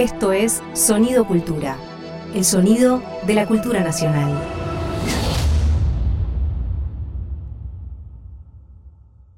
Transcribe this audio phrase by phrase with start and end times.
[0.00, 1.76] Esto es Sonido Cultura,
[2.34, 4.32] el sonido de la cultura nacional.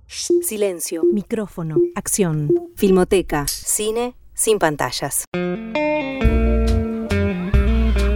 [0.07, 5.25] Silencio, micrófono, acción, filmoteca, cine sin pantallas.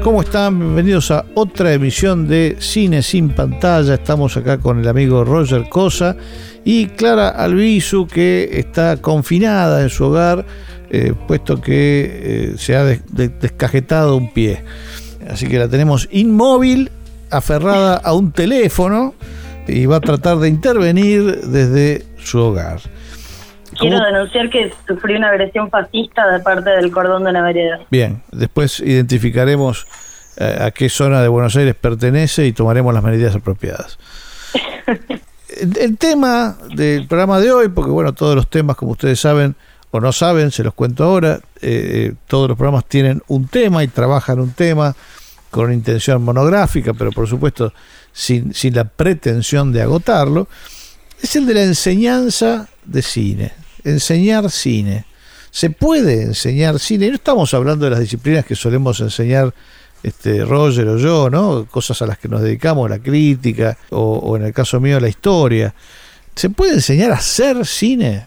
[0.06, 0.60] ¿Cómo están?
[0.60, 3.94] Bienvenidos a otra emisión de Cine sin pantalla.
[3.94, 6.16] Estamos acá con el amigo Roger Cosa
[6.64, 10.46] y Clara Albizu, que está confinada en su hogar,
[10.90, 14.64] eh, puesto que eh, se ha descajetado un pie.
[15.28, 16.90] Así que la tenemos inmóvil,
[17.30, 19.14] aferrada a un teléfono
[19.66, 22.80] y va a tratar de intervenir desde su hogar.
[23.78, 27.80] Quiero denunciar que sufrí una agresión fascista de parte del cordón de la vereda.
[27.90, 29.86] Bien, después identificaremos
[30.38, 33.98] eh, a qué zona de Buenos Aires pertenece y tomaremos las medidas apropiadas.
[35.80, 39.56] el, tema del programa de hoy, porque bueno, todos los temas, como ustedes saben
[39.96, 43.88] o no saben, se los cuento ahora, eh, todos los programas tienen un tema y
[43.88, 44.94] trabajan un tema
[45.50, 47.72] con intención monográfica, pero por supuesto
[48.12, 50.48] sin, sin la pretensión de agotarlo,
[51.22, 53.52] es el de la enseñanza de cine
[53.86, 55.04] enseñar cine.
[55.50, 59.54] Se puede enseñar cine, no estamos hablando de las disciplinas que solemos enseñar
[60.02, 61.66] este, Roger o yo, ¿no?
[61.66, 65.74] Cosas a las que nos dedicamos, la crítica, o, en el caso mío, la historia.
[66.34, 68.26] ¿Se puede enseñar a hacer cine?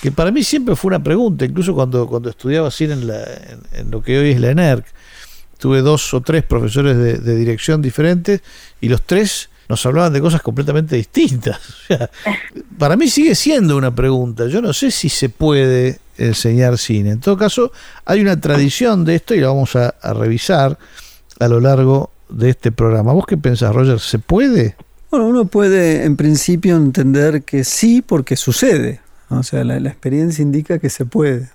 [0.00, 3.24] Que para mí siempre fue una pregunta, incluso cuando, cuando estudiaba cine en, la,
[3.72, 4.84] en, lo que hoy es la ENERC.
[5.58, 8.42] Tuve dos o tres profesores de, dirección diferentes
[8.80, 11.58] y los tres nos hablaban de cosas completamente distintas.
[12.78, 14.46] para mí sigue siendo una pregunta.
[14.48, 17.12] Yo no sé si se puede enseñar cine.
[17.12, 17.72] En todo caso,
[18.04, 20.78] hay una tradición de esto y la vamos a, revisar
[21.40, 23.14] a lo largo de este programa.
[23.14, 23.98] ¿Vos qué pensás, Roger?
[23.98, 24.76] ¿Se puede?
[25.10, 29.00] Bueno, uno puede en principio entender que sí porque sucede.
[29.28, 31.48] O sea, la, experiencia indica que se puede.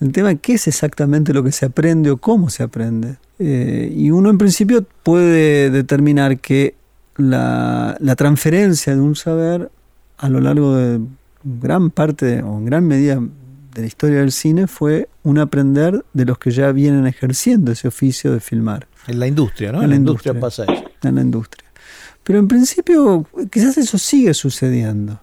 [0.00, 3.16] El tema es qué es exactamente lo que se aprende o cómo se aprende.
[3.38, 6.74] Eh, y uno en principio puede determinar que
[7.16, 9.70] la, transferencia de un saber
[10.18, 11.00] a lo largo de
[11.42, 16.24] gran parte o en gran medida de la historia del cine fue un aprender de
[16.24, 18.86] los que ya vienen ejerciendo ese oficio de filmar.
[19.06, 19.82] En la industria, ¿no?
[19.82, 20.84] En, la industria, pasa eso.
[21.02, 21.68] En la industria.
[22.22, 25.20] Pero en principio quizás eso sigue sucediendo.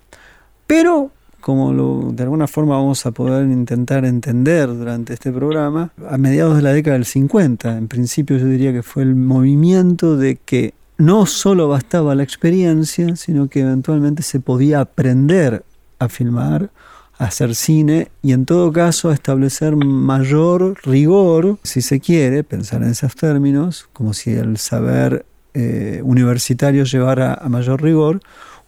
[0.68, 6.18] Pero, como lo, de alguna forma vamos a poder intentar entender durante este programa, a
[6.18, 10.38] mediados de la década del 50, en principio yo diría que fue el movimiento de
[10.38, 15.64] que no solo bastaba la experiencia, sino que eventualmente se podía aprender
[15.98, 16.70] a filmar,
[17.18, 22.84] a hacer cine y en todo caso a establecer mayor rigor, si se quiere, pensar
[22.84, 28.22] en esos términos, como si el saber eh, universitario llevara a mayor rigor,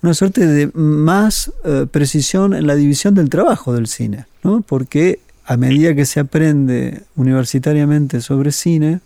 [0.04, 4.62] una suerte de más eh, precisión en la división del trabajo del cine, ¿no?
[4.62, 9.00] porque a medida que se aprende universitariamente sobre cine,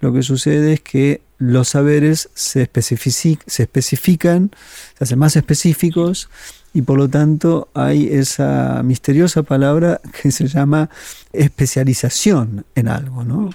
[0.00, 4.50] lo que sucede es que los saberes se, se especifican,
[4.98, 6.28] se hacen más específicos
[6.74, 10.90] y por lo tanto hay esa misteriosa palabra que se llama
[11.32, 13.24] especialización en algo.
[13.24, 13.50] ¿no?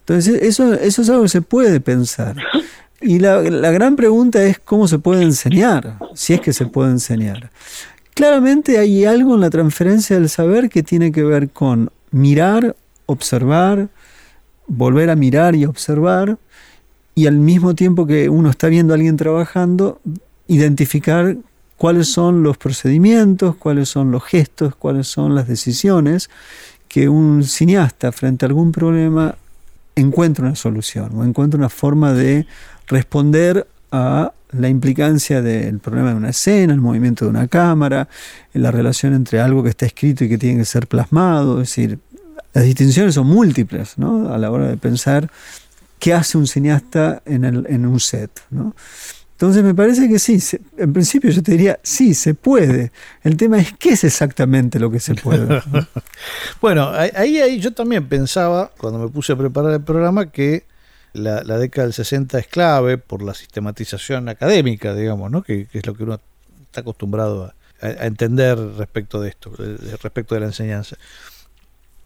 [0.00, 2.36] Entonces eso, eso es algo que se puede pensar.
[3.06, 7.50] Y la, gran pregunta es cómo se puede enseñar, si es que se puede enseñar.
[8.14, 13.88] Claramente hay algo en la transferencia del saber que tiene que ver con mirar, observar,
[14.66, 16.38] volver a mirar y observar,
[17.14, 20.00] y al mismo tiempo que uno está viendo a alguien trabajando,
[20.48, 21.36] identificar
[21.76, 26.30] cuáles son los procedimientos, cuáles son los gestos, cuáles son las decisiones
[26.88, 29.34] que un cineasta frente a algún problema
[29.94, 32.46] encuentra una solución o encuentra una forma de
[32.86, 38.08] responder a la implicancia del problema de una escena, el movimiento de una cámara,
[38.52, 41.98] la relación entre algo que está escrito y que tiene que ser plasmado, es decir,
[42.52, 44.32] las distinciones son múltiples ¿no?
[44.32, 45.30] a la hora de pensar
[45.98, 48.30] qué hace un cineasta en, el, en un set.
[48.50, 48.74] ¿no?
[49.32, 50.38] Entonces me parece que sí,
[50.76, 52.92] en principio yo te diría, sí, se puede.
[53.24, 55.60] El tema es qué es exactamente lo que se puede.
[56.60, 60.64] bueno, ahí, ahí yo también pensaba, cuando me puse a preparar el programa, que
[61.14, 65.42] la, década del 60 es clave por la sistematización académica, digamos, ¿no?
[65.42, 66.20] que, es lo que uno
[66.64, 67.54] está acostumbrado a,
[68.06, 69.52] entender respecto de esto,
[70.02, 70.96] respecto de la enseñanza.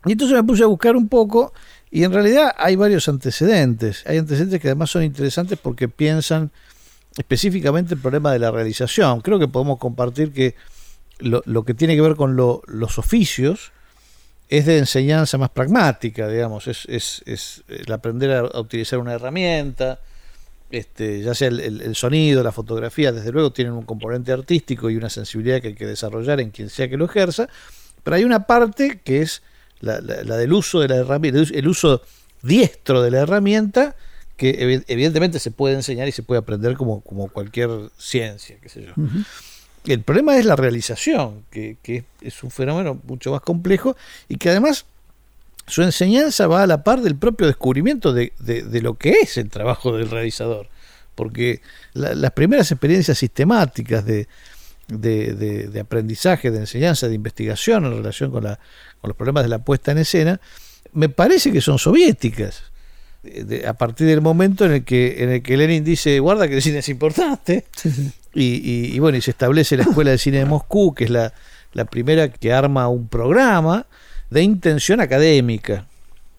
[0.05, 1.53] Y entonces me puse a buscar un poco
[1.91, 4.05] y en realidad hay varios antecedentes.
[4.07, 6.51] Hay antecedentes que además son interesantes porque piensan
[7.17, 9.21] específicamente el problema de la realización.
[9.21, 10.55] Creo que podemos compartir que
[11.21, 13.73] lo, que tiene que ver con los oficios
[14.49, 20.01] es de enseñanza más pragmática, digamos, es, es, el aprender a, utilizar una herramienta,
[20.71, 25.11] este, ya sea el, sonido, la fotografía, desde luego tienen un componente artístico y una
[25.11, 27.49] sensibilidad que hay que desarrollar en quien sea que lo ejerza,
[28.03, 29.43] pero hay una parte que es
[29.81, 32.03] la, la, del uso de la herramienta, el uso
[32.43, 33.97] diestro de la herramienta,
[34.37, 38.85] que evidentemente se puede enseñar y se puede aprender como, como cualquier ciencia, qué sé
[38.85, 38.93] yo.
[39.89, 43.97] El problema es la realización, que, es un fenómeno mucho más complejo
[44.29, 44.85] y que además
[45.67, 49.49] su enseñanza va a la par del propio descubrimiento de, de, lo que es el
[49.49, 50.69] trabajo del realizador.
[51.15, 51.63] Porque
[51.95, 54.29] las primeras experiencias sistemáticas de,
[54.89, 58.59] de, aprendizaje, de enseñanza, de investigación en relación con, la,
[59.03, 60.41] los problemas de la puesta en escena,
[60.93, 62.63] me parece que son soviéticas.
[63.67, 66.63] a partir del momento en el que en el que Lenin dice guarda que el
[66.63, 67.65] cine es importante
[68.41, 71.33] Y, y, bueno y se establece la escuela de cine de Moscú que es la,
[71.73, 73.87] la primera que arma un programa
[74.31, 75.87] de intención académica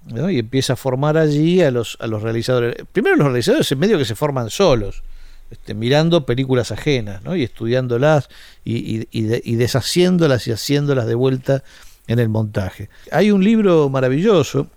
[0.07, 2.75] y empieza a formar allí a los, a los realizadores.
[2.91, 5.03] Primero los realizadores en medio que se forman solos,
[5.51, 7.35] este, mirando películas ajenas ¿no?
[7.35, 8.29] y estudiándolas
[8.63, 11.63] y, y, y, deshaciéndolas y haciéndolas de vuelta
[12.07, 12.89] en el montaje.
[13.11, 14.67] Hay un libro maravilloso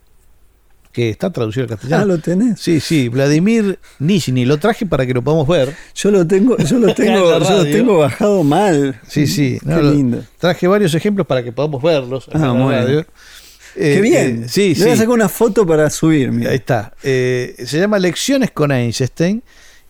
[0.92, 2.02] que está traducido al castellano.
[2.02, 2.60] Ah, ¿lo tenés?
[2.60, 5.74] Sí, sí, Vladimir Nishny, lo traje para que lo podamos ver.
[5.94, 9.00] Yo lo tengo, yo lo tengo, yo lo tengo bajado mal.
[9.08, 10.22] Sí, sí, Qué lindo.
[10.38, 13.06] Traje varios ejemplos para que podamos verlos ah, en la radio.
[13.74, 14.44] Qué eh, bien.
[14.44, 16.30] Eh, sí, Le voy a sacar una foto para subir.
[16.46, 16.92] Ahí está.
[17.02, 19.42] Eh, se llama Lecciones con Einstein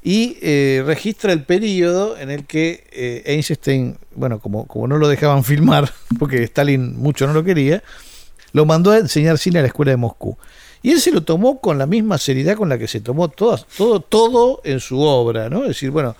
[0.05, 0.37] y
[0.83, 6.45] registra el periodo en el que Einstein, bueno, como, como no lo dejaban filmar, porque
[6.45, 7.83] Stalin mucho no lo quería,
[8.53, 10.37] lo mandó a enseñar cine a la escuela de Moscú.
[10.83, 13.65] Y él se lo tomó con la misma seriedad con la que se tomó todo,
[13.77, 15.63] todo, todo en su obra, ¿no?
[15.63, 16.17] Es decir, bueno,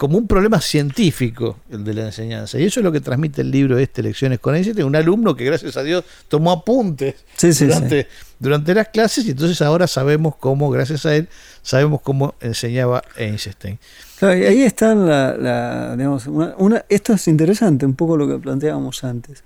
[0.00, 2.58] como un problema científico el de la enseñanza.
[2.58, 5.44] Y eso es lo que transmite el libro este, Lecciones con Einstein, un alumno que
[5.44, 8.08] gracias a Dios tomó apuntes durante,
[8.38, 11.28] durante las clases y entonces ahora sabemos cómo, gracias a él,
[11.60, 13.78] sabemos cómo enseñaba Einstein.
[14.22, 19.44] ahí está la, digamos, una, esto es interesante, un poco lo que planteábamos antes.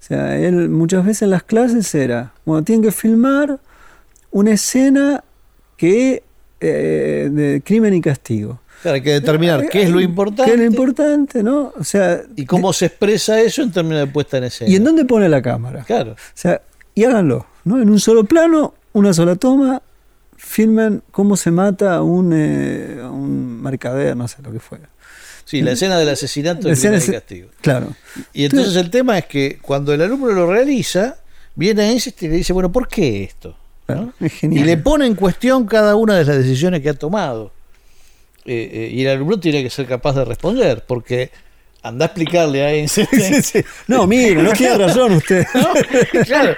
[0.00, 3.58] O sea, él muchas veces en las clases era, bueno, tienen que filmar
[4.30, 5.24] una escena
[5.76, 6.22] que
[6.60, 8.60] eh, de crimen y castigo.
[8.82, 10.44] Claro, hay que determinar qué es lo importante.
[10.44, 11.72] ¿Qué es lo importante, no?
[11.78, 14.70] O sea, y cómo se expresa eso en términos de puesta en escena.
[14.70, 15.84] ¿Y en dónde pone la cámara?
[15.84, 16.12] Claro.
[16.12, 16.60] O sea,
[16.94, 17.80] y háganlo, ¿no?
[17.80, 19.82] En un solo plano, una sola toma,
[20.36, 24.88] filmen cómo se mata a un, eh, un mercader, no sé lo que fuera.
[25.44, 27.48] Sí, la escena del asesinato de crimen y castigo.
[27.60, 27.94] Claro.
[28.32, 31.18] Y entonces el tema es que cuando el alumno lo realiza,
[31.54, 33.56] viene a ese y le dice, bueno, ¿por qué esto?
[34.42, 37.52] Y le pone en cuestión cada una de las decisiones que ha tomado.
[38.44, 41.30] Eh, eh, y el alumno tiene que ser capaz de responder, porque
[41.82, 43.06] anda a explicarle a Einstein.
[43.86, 45.46] No, mire, no tiene razón usted.
[46.24, 46.56] Claro,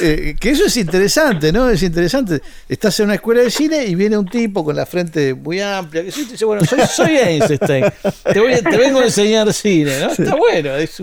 [0.00, 1.68] eh, que eso es interesante, ¿no?
[1.68, 2.40] Es interesante.
[2.68, 6.02] Estás en una escuela de cine y viene un tipo con la frente muy amplia,
[6.02, 7.84] que dice, bueno, soy, Einstein,
[8.32, 10.10] te, voy, te, vengo a enseñar cine, ¿no?
[10.10, 11.00] Está bueno, es,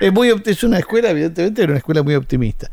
[0.00, 2.70] es, muy, es una escuela, evidentemente, una escuela muy optimista.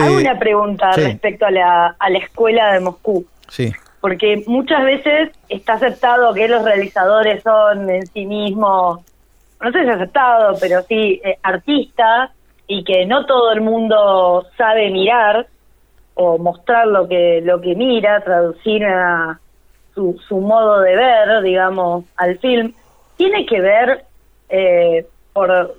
[0.00, 3.26] Hago una pregunta respecto a la, a la escuela de Moscú.
[3.48, 3.72] Sí.
[4.00, 9.00] Porque muchas veces está aceptado que los realizadores son en sí mismos,
[9.60, 12.30] no sé si aceptado, pero sí eh, artistas
[12.66, 15.46] y que no todo el mundo sabe mirar
[16.14, 19.38] o mostrar lo que lo que mira, traducir a
[19.94, 22.72] su, su modo de ver, digamos, al film.
[23.16, 24.04] Tiene que ver
[24.48, 25.76] eh, por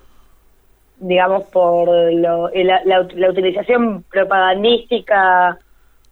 [0.98, 5.58] digamos, por lo, la, utilización propagandística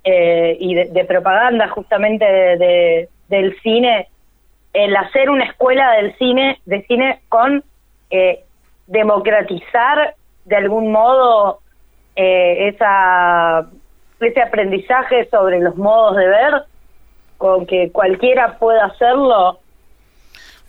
[0.04, 4.08] eh, y de, propaganda justamente de, del cine,
[4.74, 7.64] el hacer una escuela del cine, de cine con
[8.10, 8.44] eh,
[8.88, 10.16] democratizar
[10.46, 11.60] de algún modo
[12.16, 13.68] eh, esa
[14.20, 16.64] ese aprendizaje sobre los modos de ver,
[17.38, 19.60] con que cualquiera pueda hacerlo,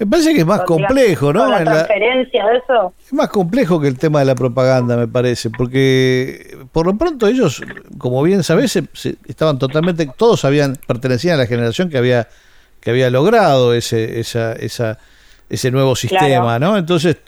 [0.05, 1.49] me parece que es más complejo, ¿no?
[1.49, 2.93] La transferencia de eso.
[3.05, 7.27] Es más complejo que el tema de la propaganda, me parece, porque por lo pronto
[7.27, 7.63] ellos,
[7.99, 8.77] como bien sabés,
[9.27, 12.29] estaban totalmente, todos habían pertenecían a la generación que había
[12.81, 14.99] que había logrado ese, esa, esa
[15.53, 16.79] ese nuevo sistema, ¿no?
[16.79, 17.19] Entonces,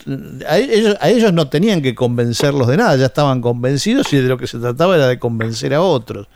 [0.48, 4.28] a ellos, a ellos no tenían que convencerlos de nada, ya estaban convencidos y de
[4.28, 6.26] lo que se trataba era de convencer a otros.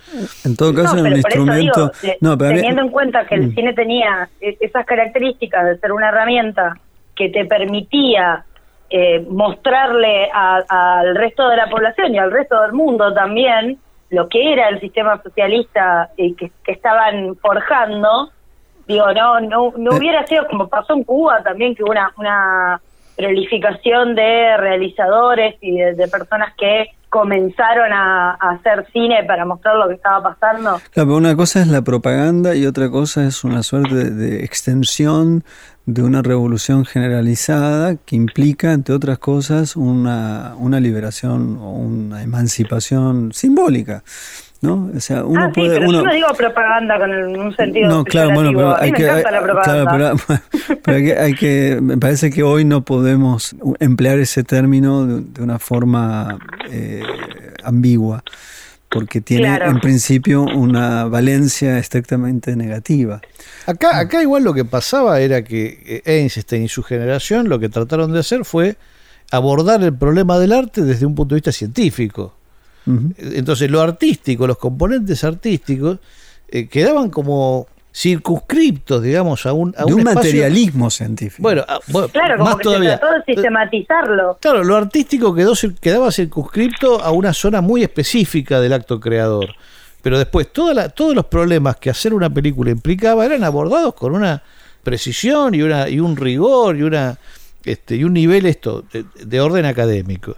[0.45, 1.91] En todo caso, un instrumento...
[2.21, 3.55] teniendo en cuenta que el mm.
[3.55, 6.79] cine tenía e-, esas características de ser una herramienta
[7.17, 8.45] que te permitía
[8.91, 13.79] eh, mostrarle al resto de la población y al resto del mundo también
[14.11, 18.31] lo que era el sistema socialista y que estaban forjando,
[18.89, 19.99] Digo, no, no, no eh.
[19.99, 22.81] hubiera sido como pasó en Cuba también, que hubo una, una
[23.17, 29.89] prolificación de realizadores y de, personas que comenzaron a, a hacer cine para mostrar lo
[29.89, 30.81] que estaba pasando.
[30.91, 34.45] Claro, pero una cosa es la propaganda y otra cosa es una suerte de, de
[34.45, 35.45] extensión
[35.89, 43.33] de una revolución generalizada que implica, entre otras cosas, una, una liberación o una emancipación
[43.33, 44.03] simbólica.
[44.61, 44.91] ¿No?
[44.97, 47.55] O sea, uno ah, sí, puede, pero uno, yo no digo propaganda con el- un
[47.55, 49.63] sentido no, claro, bueno, pero hay me que, hay- propaganda.
[49.95, 50.41] claro, pero,
[50.85, 55.21] pero hay que, hay que- me parece que hoy no podemos emplear ese término de,
[55.23, 56.39] de una forma
[56.71, 57.03] eh,
[57.63, 58.25] ambigua,
[58.89, 59.71] porque tiene Claro.
[59.71, 63.21] en principio una valencia estrictamente negativa.
[63.67, 67.69] Acá, acá igual lo que pasaba era que eh, Einstein y su generación lo que
[67.69, 68.77] trataron de hacer fue
[69.31, 72.35] abordar el problema del arte desde un punto de vista científico.
[72.87, 75.99] Entonces lo artístico, los componentes artísticos,
[76.49, 81.43] eh, quedaban como circunscriptos, digamos, a un, a de un espacio- materialismo científico.
[81.43, 82.93] Bueno, a- bueno, Claro, como más que todavía.
[82.93, 84.39] se trató de sistematizarlo.
[84.41, 89.49] Claro, lo artístico quedó, quedaba circunscripto a una zona muy específica del acto creador.
[90.03, 94.15] Pero después toda la- todos los problemas que hacer una película implicaba eran abordados con
[94.15, 94.43] una
[94.83, 97.19] precisión y, una, y un rigor y, una,
[97.65, 100.37] este, y un nivel esto de, de orden académico.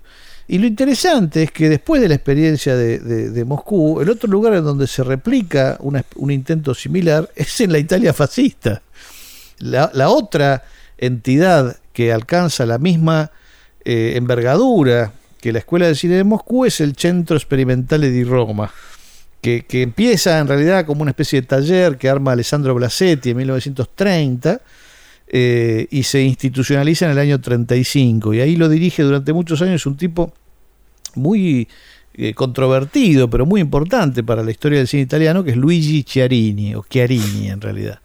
[0.52, 4.28] Y lo interesante es que después de la experiencia de, de- de Moscú, el otro
[4.28, 8.82] lugar en donde se replica un intento similar es en la Italia fascista.
[9.60, 10.64] La, otra
[10.98, 13.30] entidad que alcanza la misma
[13.84, 18.72] eh, envergadura que la Escuela de Cine de Moscú es el Centro Sperimentale di Roma,
[19.40, 24.60] que empieza en realidad como una especie de taller que arma Alessandro Blasetti en 1930
[25.32, 28.34] eh, y se institucionaliza en el año 35.
[28.34, 30.34] Y ahí lo dirige durante muchos años un tipo
[31.14, 31.68] muy
[32.14, 36.74] eh, controvertido, pero muy importante para la historia del cine italiano, que es Luigi Chiarini,
[36.74, 38.00] o Chiarini en realidad.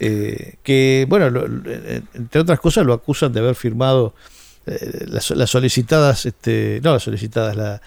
[0.00, 1.46] Eh, que, bueno, lo-
[2.14, 4.14] entre otras cosas lo acusan de haber firmado
[5.08, 7.82] las, las solicitadas, este, no las solicitadas, la-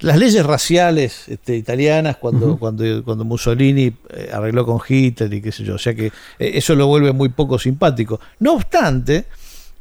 [0.00, 5.52] las leyes raciales este, italianas cuando, cuando, cuando Mussolini eh, arregló con Hitler y qué
[5.52, 5.74] sé yo.
[5.74, 8.20] O sea que eh, eso lo vuelve muy poco simpático.
[8.38, 9.26] No obstante,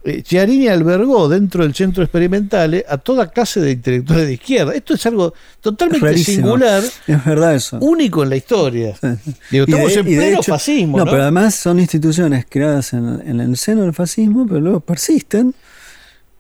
[0.03, 4.73] eh, Chiarini albergó dentro del centro experimental a toda clase de intelectuales de izquierda.
[4.73, 6.35] Esto es algo totalmente Rarísimo.
[6.47, 7.77] singular, Es verdad eso.
[7.81, 8.95] único en la historia.
[9.51, 10.97] Digo, Y de- estamos en pleno hecho- fascismo.
[10.99, 11.11] No, ¿no?
[11.11, 15.53] pero además son instituciones creadas en, en el seno del fascismo, pero luego persisten.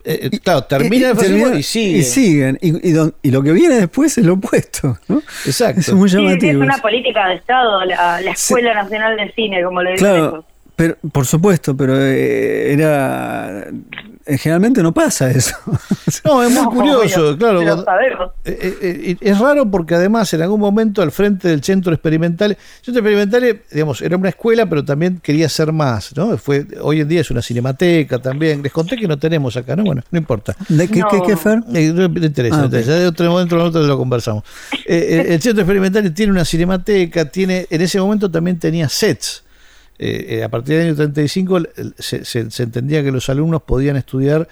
[0.05, 1.97] Eh, eh, claro, termina Y- el fascismo termina- y sigue.
[1.97, 2.57] Y siguen.
[2.61, 4.97] Y, y don- y lo que viene después es lo opuesto.
[5.07, 5.21] ¿no?
[5.45, 5.81] Exacto.
[5.81, 6.63] Es muy Sí, sí, es llamativo.
[6.63, 10.45] una política de Estado, la, la Escuela Nacional de Cine, como le dicen Claro, ellos.
[10.79, 13.65] Pero, por supuesto, pero eh, era.
[14.25, 15.53] eh, Generalmente no pasa eso.
[16.25, 17.61] No, es muy No, curioso, claro.
[17.63, 18.77] Cuando- eh, eh,
[19.11, 22.99] eh, es raro porque además en algún momento al frente del centro experimental, el centro
[23.01, 26.35] experimental, digamos, era una escuela, pero también quería ser más, ¿no?
[26.37, 28.63] Fue, hoy en día es una cinemateca también.
[28.63, 29.83] Les conté que no tenemos acá, ¿no?
[29.83, 30.55] Bueno, no importa.
[30.67, 31.07] ¿De qué, No.
[31.09, 31.59] qué, qué, Fer?
[31.75, 34.43] Eh, no me interesa, Ah, de otro momento nosotros lo conversamos.
[34.85, 39.43] El centro experimental tiene una cinemateca, tiene, en ese momento también tenía sets.
[40.01, 43.61] Eh, eh, a partir del año 35 el- el- se, se- entendía que los alumnos
[43.63, 44.47] podían estudiar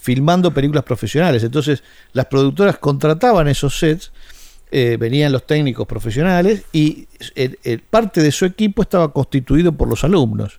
[0.00, 1.44] filmando películas profesionales.
[1.44, 1.82] Entonces
[2.12, 4.10] las productoras contrataban esos sets,
[4.72, 7.06] eh, venían los técnicos profesionales y
[7.90, 10.58] parte de su equipo estaba constituido por los alumnos.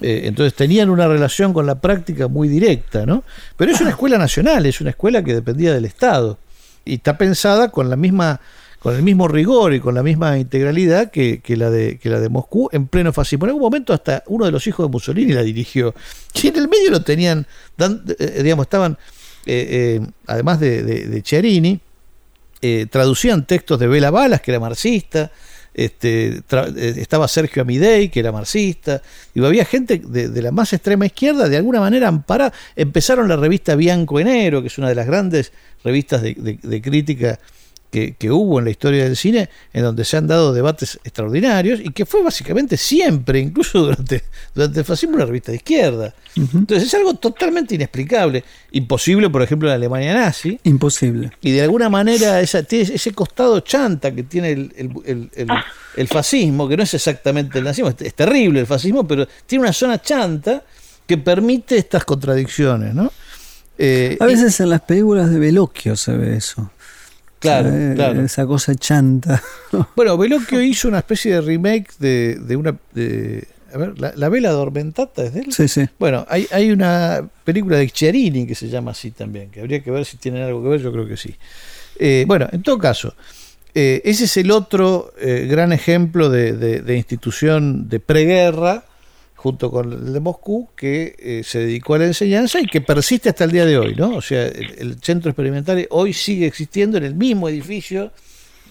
[0.00, 3.22] Entonces tenían una relación con la práctica muy directa, ¿no?
[3.56, 6.38] Pero es una escuela nacional, es una escuela que dependía del Estado
[6.84, 8.40] y está pensada con la misma
[8.84, 13.14] con el mismo rigor y con la misma integralidad que, la de Moscú en pleno
[13.14, 13.46] fascismo.
[13.46, 15.94] En algún momento hasta uno de los hijos de Mussolini la dirigió.
[16.42, 17.46] Y en el medio lo tenían,
[17.78, 18.98] dan- eh, digamos, estaban,
[19.46, 21.80] eh, eh, además de, de, Chiarini,
[22.60, 25.32] eh, traducían textos de Bela Balas, que era marxista,
[25.72, 29.00] este, eh, estaba Sergio Amidei, que era marxista,
[29.32, 32.52] y había gente de, la más extrema izquierda, de alguna manera amparada.
[32.76, 37.38] Empezaron la revista Bianco Enero, que es una de las grandes revistas de crítica
[37.94, 41.78] que, que hubo en la historia del cine, en donde se han dado debates extraordinarios,
[41.78, 46.12] y que fue básicamente siempre, incluso durante, durante el fascismo, una revista de izquierda.
[46.36, 51.30] Entonces es algo totalmente inexplicable, imposible, por ejemplo, en la Alemania nazi, Imposible.
[51.40, 55.48] y de alguna manera esa, tiene ese costado chanta que tiene el, el- el- el-
[55.96, 59.62] el fascismo, que no es exactamente el nazismo, es, es terrible el fascismo, pero tiene
[59.62, 60.64] una zona chanta
[61.06, 63.12] que permite estas contradicciones, ¿no?
[63.78, 66.70] Eh, A veces en las películas de Veloquio se ve eso.
[67.44, 68.20] Claro, Eh, claro.
[68.22, 69.40] Esa cosa chanta.
[69.96, 72.76] Bueno, Veloquio hizo una especie de remake de, de una...
[72.92, 75.52] de- a ver, la, la vela adormentata es de él.
[75.52, 75.84] sí, sí.
[75.98, 79.90] Bueno, hay, hay una película de Chiarini que se llama así también, que habría que
[79.90, 81.34] ver si tienen algo que ver, yo creo que sí.
[81.98, 83.14] Eh, bueno, en todo caso,
[83.74, 88.84] eh, ese es el otro gran ejemplo de- de institución de preguerra,
[89.44, 93.28] junto con el de Moscú, que eh, se dedicó a la enseñanza y que persiste
[93.28, 94.16] hasta el día de hoy, ¿no?
[94.16, 98.10] O sea, el, el centro experimental hoy sigue existiendo en el mismo edificio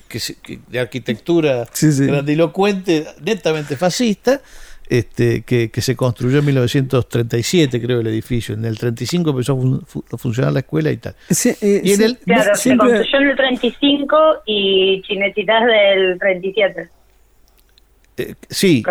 [0.07, 2.07] que, se- que de arquitectura Sí, sí.
[2.07, 4.41] grandilocuente, netamente fascista,
[4.89, 8.55] este, que, que se construyó en 1937, creo, el edificio.
[8.55, 11.15] En el 35 empezó a, fun- fu- a funcionar la escuela y tal.
[11.29, 15.63] Sí, eh, Y en sí, el- Claro, siempre- se construyó en el 35 y Chinetitas
[15.67, 16.89] del 37.
[18.15, 18.84] Eh, sí,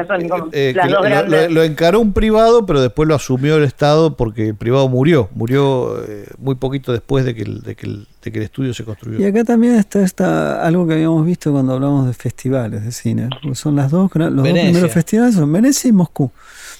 [0.52, 1.48] eh, dos lo, grandes.
[1.48, 5.28] lo- lo encaró un privado, pero después lo asumió el Estado porque el privado murió.
[5.34, 8.74] Murió eh, muy poquito después de que, el, de, que el, de que el estudio
[8.74, 9.20] se construyó.
[9.20, 13.28] Y acá también está, está algo que habíamos visto cuando hablamos de festivales de cine.
[13.40, 14.52] porque Son las dos, los Venecia.
[14.62, 16.30] dos primeros festivales son Venecia y Moscú.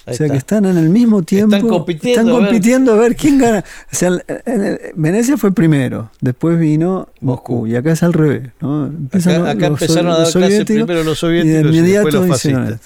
[0.05, 0.33] Ahí o sea está.
[0.33, 1.57] que están en el mismo tiempo.
[1.67, 3.59] compitiendo están a ver- compitiendo a ver quién gana.
[3.91, 8.49] O sea, en- en- Venecia fue primero, después vino Moscú, y acá es al revés.
[8.59, 8.87] ¿no?
[8.87, 11.75] Empiezan Acá, los- acá los empezaron a dar clases soviéticos, primero los y de soviéticos
[11.75, 12.79] y, después los fascistas.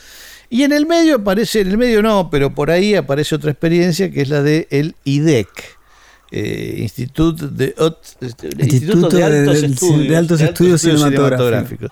[0.49, 4.09] Y en el medio aparece, en el medio no, pero por ahí aparece otra experiencia
[4.11, 5.47] que es la de el IDEC.
[6.29, 7.73] eh, Instituto de,
[8.59, 11.89] Instituto Altos de- Estudios, de Altos Estudios Cinematográficos.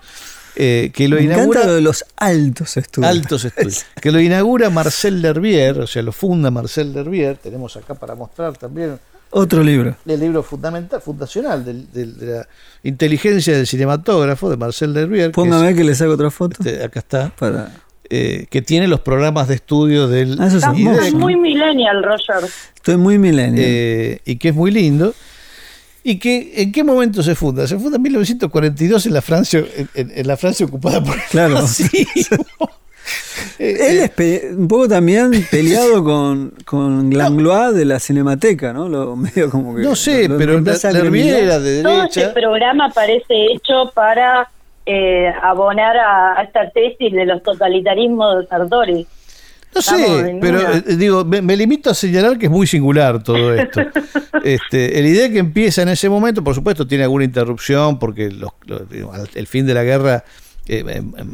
[0.56, 3.10] Eh, que lo Me encanta inaugura lo de los altos estudios.
[3.10, 7.94] Altos Estudios, que lo inaugura Marcel Lervier, o sea, lo funda Marcel Lervier, tenemos acá
[7.94, 8.98] para mostrar también
[9.30, 9.96] Otro libro.
[10.06, 12.48] el libro fundamental, fundacional del- del- de la
[12.82, 16.56] inteligencia del cinematógrafo de Marcel Lervier, que Póngame que le saco otra foto.
[16.60, 17.72] es- este, acá está, Para...
[18.08, 22.48] eh, que tiene los programas de estudio del Ah, eso es Estás muy millennial, Roger.
[22.76, 23.64] Estoy muy millennial.
[23.66, 25.12] eh, y que es muy lindo.
[26.08, 27.66] ¿Y que en qué momento se funda?
[27.66, 31.56] Se funda en 1942 en la Francia, en, la Francia ocupada por el Claro.
[33.58, 38.88] Él es un poco también peleado con, con Langlois de la Cinemateca, ¿no?
[38.88, 41.44] Lo, medio como que no sé, lo- lo pero reemplaza a Lervier Gremillet.
[41.44, 42.34] era de Todo este derecha.
[42.40, 44.48] programa parece hecho para
[44.84, 49.06] eh, abonar a, a esta tesis de los totalitarismos de Sartori.
[49.76, 53.54] No sé, pero eh, digo, me, me limito a señalar que es muy singular todo
[53.54, 53.80] esto.
[54.44, 58.52] este, el idea que empieza en ese momento, por supuesto, tiene alguna interrupción porque los-
[59.34, 60.24] el fin de la guerra
[60.66, 61.30] eh, em, em,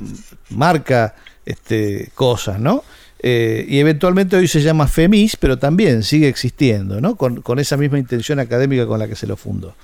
[0.50, 1.14] marca
[1.46, 2.82] este, cosas, ¿no?
[3.24, 7.14] Eh, y eventualmente hoy se llama FEMIS, pero también sigue existiendo, ¿no?
[7.16, 9.76] Con, con esa misma intención académica con la que se lo fundó.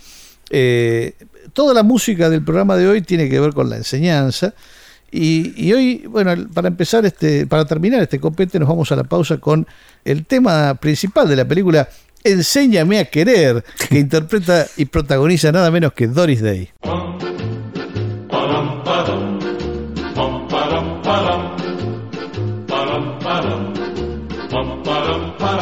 [1.52, 4.54] Toda la música del programa de hoy tiene que ver con la enseñanza.
[5.10, 9.38] Y, hoy, bueno, para empezar, este, para terminar este copete, nos vamos a la pausa
[9.38, 9.66] con
[10.04, 11.88] el tema principal de la película
[12.24, 16.70] Enséñame a querer, que interpreta y protagoniza nada menos que Doris Day.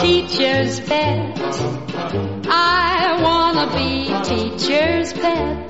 [0.01, 1.37] Teacher's pet.
[2.49, 5.67] I wanna be teacher's pet.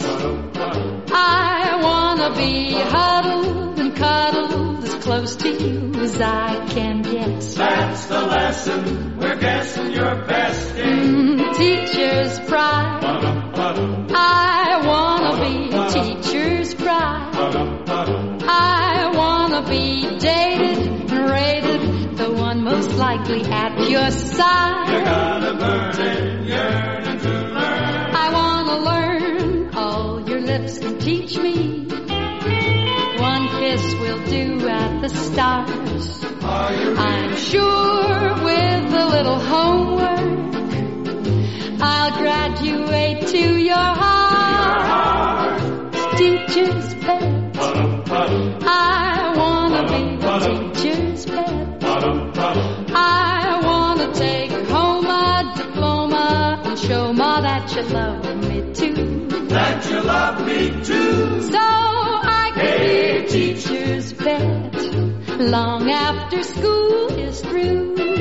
[1.12, 7.40] I wanna be huddled and cuddled as close to you as I can get.
[7.40, 9.18] That's the lesson.
[9.18, 13.00] We're guessing your best Mm, teacher's pride.
[14.14, 17.30] I wanna be teacher's pride.
[18.48, 20.78] I wanna be dated
[21.10, 25.06] and rated, the one most likely at your side.
[25.08, 26.95] I
[30.66, 31.86] lips can teach me.
[33.18, 36.24] One kiss will do at the stars.
[36.42, 40.54] I'm sure with a little homework,
[41.80, 45.62] I'll graduate to your heart.
[46.16, 47.56] Teacher's pet.
[48.66, 51.84] I wanna be the teacher's pet.
[52.94, 58.35] I wanna take home a diploma and show ma that you love.
[59.86, 61.42] That you love me too.
[61.42, 64.74] So I can be a teacher's pet
[65.38, 68.15] long after school is through.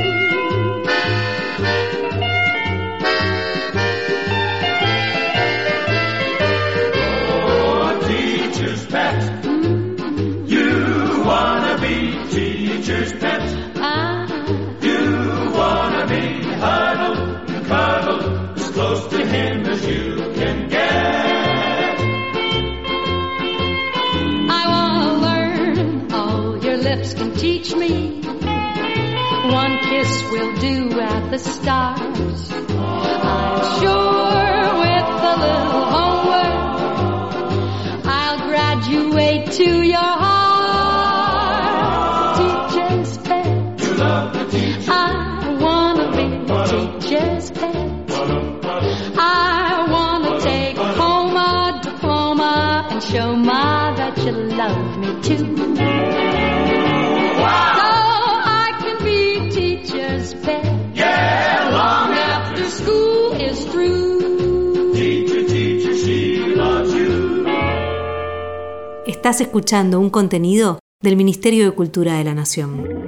[30.59, 32.51] Do at the stars.
[32.51, 37.35] I'm sure with a little homework,
[38.05, 41.55] I'll graduate to your heart.
[42.37, 43.81] Teacher's pet.
[43.81, 44.91] You love the teacher.
[44.91, 46.57] I wanna be the
[46.99, 48.11] teacher's pet.
[49.17, 55.94] I wanna take home a diploma and show ma that you love me too.
[69.25, 73.05] Estás escuchando un contenido del Ministerio de Cultura de la Nación.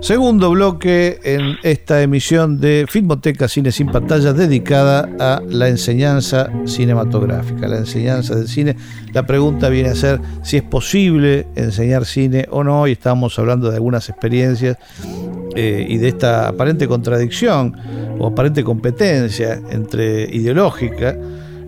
[0.00, 7.66] Segundo bloque en esta emisión de Filmoteca Cine sin pantalla dedicada a la enseñanza cinematográfica,
[7.66, 8.76] la enseñanza del cine.
[9.12, 13.70] La pregunta viene a ser si es posible enseñar cine o no, y estamos hablando
[13.70, 14.76] de algunas experiencias
[15.54, 17.74] eh, y de esta aparente contradicción
[18.18, 21.16] o aparente competencia entre ideológica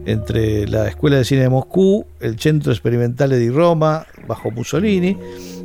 [0.07, 5.19] entre la Escuela de Cine de Moscú, el Centro Experimental di Roma, bajo Mussolini,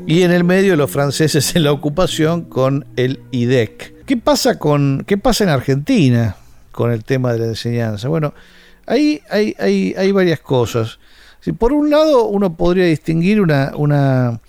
[0.08, 4.06] y en el medio los franceses en la ocupación con el IDEC.
[4.06, 6.36] ¿Qué pasa, con, qué pasa en Argentina
[6.72, 8.08] con el tema de la enseñanza?
[8.10, 8.34] Bueno,
[8.88, 11.00] ahí hay, hay, hay varias cosas.
[11.58, 14.40] Por un lado uno podría distinguir una, una,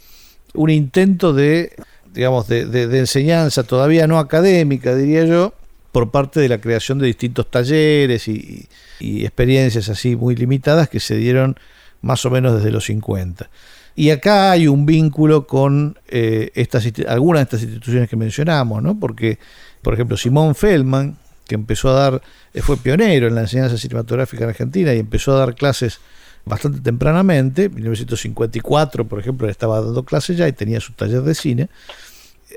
[0.54, 1.72] un intento de,
[2.12, 5.54] digamos, de, de- de enseñanza todavía no académica, diría yo,
[5.92, 11.00] por parte de la creación de distintos talleres y, y experiencias así muy limitadas que
[11.00, 11.56] se dieron
[12.00, 13.48] más o menos desde los 50.
[13.94, 18.98] Y acá hay un vínculo con eh, estas, algunas de estas instituciones que mencionamos, ¿no?
[18.98, 19.38] Porque,
[19.82, 22.22] por ejemplo, Simón Feldman, que empezó a dar,
[22.54, 26.00] eh, fue pionero en la enseñanza cinematográfica en Argentina y empezó a dar clases
[26.44, 31.22] bastante tempranamente, en 1954, por ejemplo, él estaba dando clases ya y tenía su taller
[31.22, 31.68] de cine,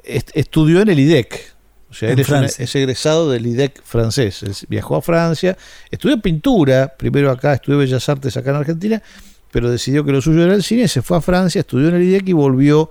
[0.03, 1.53] est- estudió en el IDEC.
[1.89, 4.43] O sea, él es, una- es egresado del IDEC francés.
[4.43, 5.55] Él viajó a Francia,
[5.91, 9.01] estudió pintura, primero acá, estudió Bellas Artes acá en Argentina,
[9.51, 12.03] pero decidió que lo suyo era el cine, se fue a Francia, estudió en el
[12.03, 12.89] IDEC y volvió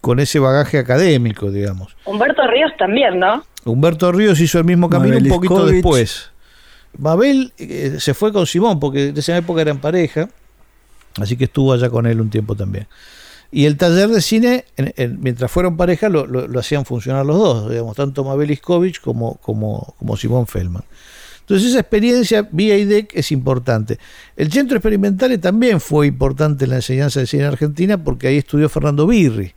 [0.00, 1.94] con ese bagaje académico, digamos.
[2.06, 3.44] Humberto Ríos también, ¿no?
[3.64, 5.74] Humberto Ríos hizo el mismo camino Mabel un poquito Iscovich.
[5.74, 6.29] después.
[6.98, 10.28] Mabel eh, se fue con Simón, porque en esa época eran pareja,
[11.16, 12.86] así que estuvo allá con él un tiempo también.
[13.52, 17.36] Y el taller de cine, en- en- mientras fueron pareja, lo, lo- hacían funcionar los
[17.36, 20.84] dos, digamos, tanto Mabel Iscovich como, como, Simón Feldman.
[21.40, 22.76] Entonces esa experiencia vía
[23.12, 23.98] es importante.
[24.36, 28.36] El Centro Experimental también fue importante en la enseñanza de cine en Argentina porque ahí
[28.36, 29.52] estudió Fernando Birri.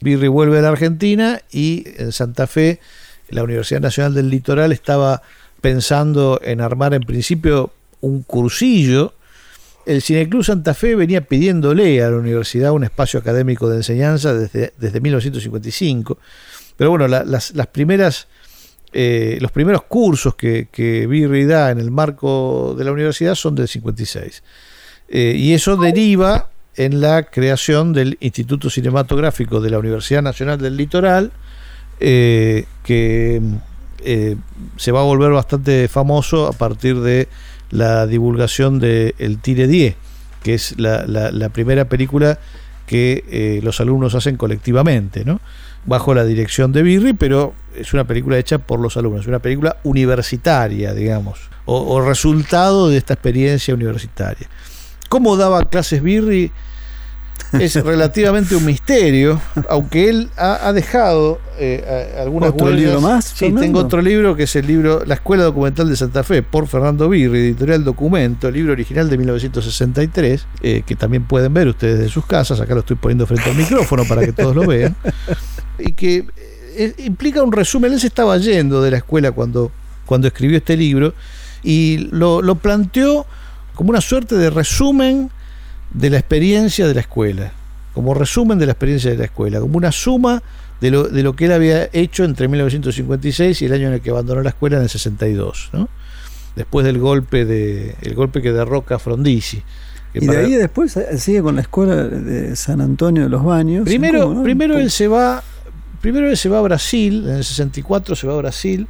[0.00, 2.80] Birri vuelve a la Argentina y en Santa Fe
[3.28, 5.20] la Universidad Nacional del Litoral estaba
[5.66, 9.14] pensando en armar en principio un cursillo.
[9.84, 14.72] El Cineclub Santa Fe venía pidiéndole a la universidad un espacio académico de enseñanza desde,
[14.78, 16.18] desde 1955.
[16.76, 18.28] Pero bueno, la- las, las primeras,
[18.92, 21.04] eh, los primeros cursos que, que
[21.48, 24.44] da en el marco de la universidad son del 56.
[25.08, 30.76] Eh, y eso deriva en la creación del Instituto Cinematográfico de la Universidad Nacional del
[30.76, 31.32] Litoral,
[31.98, 33.40] eh, que
[34.04, 34.36] eh,
[34.76, 37.28] se va a volver bastante famoso a partir de
[37.70, 39.96] la divulgación de El Tire 10,
[40.42, 42.38] que es la, primera película
[42.86, 45.24] que eh, los alumnos hacen colectivamente,
[45.84, 49.40] bajo la dirección de Birri, pero es una película hecha por los alumnos, es una
[49.40, 54.48] película universitaria, digamos, o, o resultado de esta experiencia universitaria.
[55.08, 56.52] ¿Cómo daba clases Birri?
[57.60, 63.24] Es relativamente un misterio, aunque él ha, ha dejado eh, a- algunas ¿Otro libro más,
[63.26, 63.60] Sí, Fernando?
[63.62, 67.08] tengo otro libro que es el libro La Escuela Documental de Santa Fe por Fernando
[67.08, 72.26] Birri, editorial Documento, libro original de 1963, eh, que también pueden ver ustedes de sus
[72.26, 72.60] casas.
[72.60, 74.94] Acá lo estoy poniendo frente al micrófono para que todos lo vean.
[75.78, 76.26] Y que
[76.76, 77.92] eh, implica un resumen.
[77.92, 79.70] Él se estaba yendo de la escuela cuando,
[80.04, 81.14] cuando escribió este libro
[81.62, 83.26] y lo, lo planteó
[83.74, 85.30] como una suerte de resumen
[85.92, 87.52] de la experiencia de la escuela,
[87.94, 90.42] como resumen de la experiencia de la escuela, como una suma
[90.80, 94.00] de lo, de lo que él había hecho entre 1956 y el año en el
[94.00, 95.88] que abandonó la escuela en el 62, ¿no?
[96.56, 99.62] después del golpe de el golpe que derroca a Frondizi.
[100.12, 103.84] que Y de ahí después sigue con la escuela de San Antonio de los Baños.
[103.84, 105.42] primero, primero él se va,
[106.00, 108.88] primero él se va a Brasil, en el 64 se va a Brasil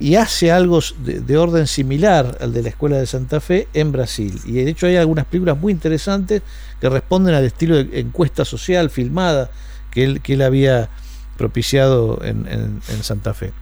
[0.00, 3.90] y hace algo de, de orden similar al de la escuela de Santa Fe en
[3.92, 4.38] Brasil.
[4.46, 6.42] Y de hecho hay algunas películas muy interesantes
[6.80, 9.50] que responden al estilo de encuesta social filmada
[9.90, 10.88] que él, que él había
[11.36, 13.52] propiciado en, en- en Santa Fe.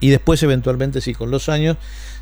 [0.00, 1.76] Y después, eventualmente, sí, con los años,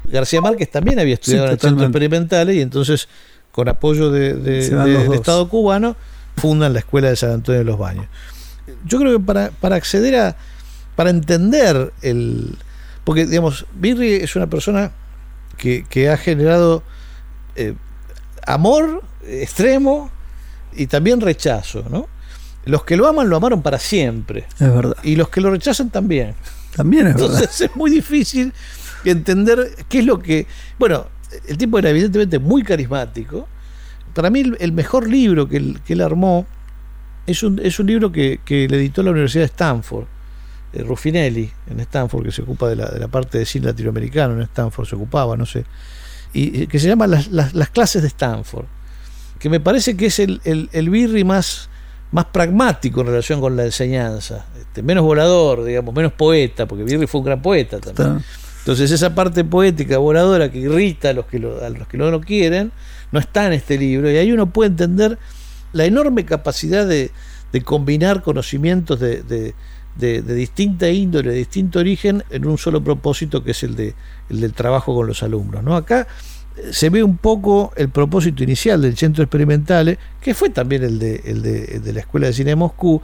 [0.04, 1.86] García Márquez también había estudiado en el Centro.
[1.86, 3.08] Experimental y entonces,
[3.52, 4.64] con apoyo de, del.
[5.14, 5.96] Estado cubano,
[6.36, 8.06] fundan la Escuela de San Antonio de los Baños.
[8.84, 10.36] Yo creo que para, para acceder a,
[10.96, 12.56] para entender el...
[13.10, 14.92] Porque, digamos, Birri es una persona
[15.56, 16.84] que, que ha generado
[17.56, 17.74] eh,
[18.46, 20.12] amor extremo
[20.76, 22.06] y también rechazo, ¿no?
[22.66, 24.94] Los que lo aman lo amaron para siempre Es verdad.
[25.02, 26.36] y los que lo rechazan también.
[26.76, 27.30] También es verdad.
[27.32, 28.52] Entonces es muy difícil
[29.04, 30.46] entender qué es lo que...
[30.78, 31.06] Bueno,
[31.48, 33.48] el tipo era evidentemente muy carismático,
[34.14, 36.46] para mí el, el mejor libro que él, que él armó
[37.26, 40.04] es un, es un libro que, que le editó la Universidad de Stanford,
[40.72, 44.42] Ruffinelli, en Stanford, que se ocupa de la, de la parte de cine latinoamericano, en
[44.42, 45.64] Stanford se ocupaba, no sé,
[46.32, 48.66] y eh, que se llama las, las, las clases de Stanford,
[49.38, 51.68] que me parece que es el, el, el birri más,
[52.12, 57.06] más pragmático en relación con la enseñanza, este, menos volador, digamos, menos poeta, porque Birri
[57.06, 58.18] fue un gran poeta también.
[58.18, 58.50] Está.
[58.60, 62.10] Entonces esa parte poética, voladora, que irrita a los que, lo, a los que no
[62.10, 62.72] lo quieren,
[63.10, 64.10] no está en este libro.
[64.10, 65.18] Y ahí uno puede entender
[65.72, 67.10] la enorme capacidad de,
[67.52, 69.54] de combinar conocimientos de, de,
[70.00, 73.94] de- distinta índole, de distinto origen, en un solo propósito, que es el, de,
[74.28, 75.62] el del trabajo con los alumnos.
[75.62, 75.76] ¿no?
[75.76, 76.06] Acá
[76.56, 80.98] eh, se ve un poco el propósito inicial del centro experimental, que fue también el
[80.98, 83.00] de, el de, la Escuela de Cine de Moscú,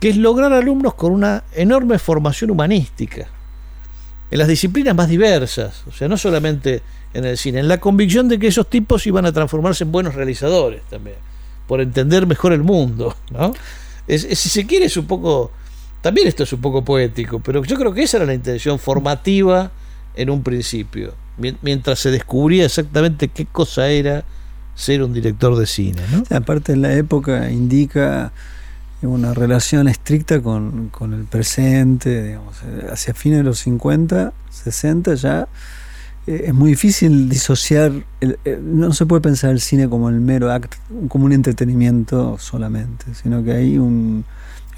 [0.00, 3.28] que es lograr alumnos con una enorme formación humanística
[4.30, 8.28] en las disciplinas más diversas, o sea, no solamente en el cine, en la convicción
[8.28, 11.16] de que esos tipos iban a transformarse en buenos realizadores también,
[11.66, 13.52] por entender mejor el mundo, ¿no?
[14.06, 15.50] Si se quiere es un poco,
[16.02, 19.70] también esto es un poco poético, pero yo creo que esa era la intención formativa
[20.16, 24.24] en un principio, mien- mientras se descubría exactamente qué cosa era
[24.74, 26.22] ser un director de cine, ¿no?
[26.36, 28.32] Aparte en la época indica
[29.02, 32.38] una relación estricta con, con el presente,
[32.90, 35.48] hacia fines de los 50, 60 ya
[36.26, 40.52] eh, es muy difícil disociar, eh, no se puede pensar el cine como el mero
[40.52, 40.76] acto,
[41.08, 44.24] como un entretenimiento solamente, sino que hay un,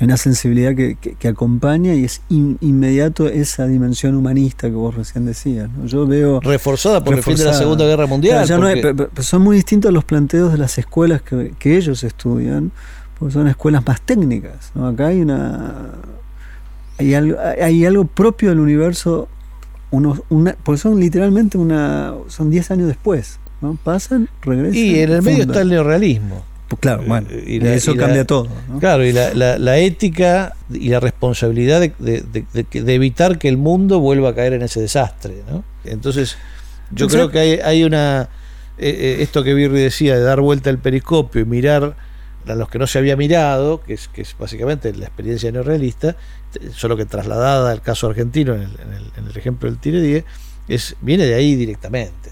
[0.03, 4.75] hay una sensibilidad que, que- que acompaña y es in- inmediato esa dimensión humanista que
[4.75, 5.71] vos recién decías.
[5.71, 5.87] ¿no?
[5.87, 7.55] Yo veo Reforzada por el fin de la.
[7.55, 8.45] Segunda Guerra Mundial.
[8.45, 11.23] Claro, ya no hay- porque- pe- pe- son muy distintos los planteos de las escuelas
[11.23, 12.73] que, que ellos estudian,
[13.19, 14.73] porque son escuelas más técnicas.
[14.75, 14.89] ¿no?
[14.89, 15.93] Acá hay una
[16.99, 19.29] hay algo, hay algo propio del universo,
[19.91, 23.39] unos, una, porque son literalmente una son 10 años después.
[23.61, 23.79] ¿no?
[23.85, 24.77] Pasan, regresan.
[24.77, 25.51] y en el medio fundan.
[25.51, 26.43] está el neorrealismo.
[26.73, 28.49] Pues claro, bueno, Eh, y y la- eso y la- cambia todo.
[28.69, 28.79] ¿no?
[28.81, 32.95] Claro, y la, la- la ética y la responsabilidad de, de- de- de que- de
[32.95, 35.43] evitar que el mundo vuelva a caer en ese desastre.
[35.51, 35.65] ¿no?
[35.85, 36.39] Entonces,
[36.91, 37.29] yo Exacto.
[37.29, 38.31] creo que hay, hay una.
[38.79, 41.95] eh, eh, esto que Birri decía, de dar vuelta el periscopio y mirar
[42.49, 46.17] a los que no se había mirado, que es, que es básicamente la experiencia neorrealista,
[46.53, 49.79] t- solo que trasladada al caso argentino en el, en el- en el ejemplo del
[49.79, 50.25] Tire 10,
[50.69, 52.31] es, viene de ahí directamente.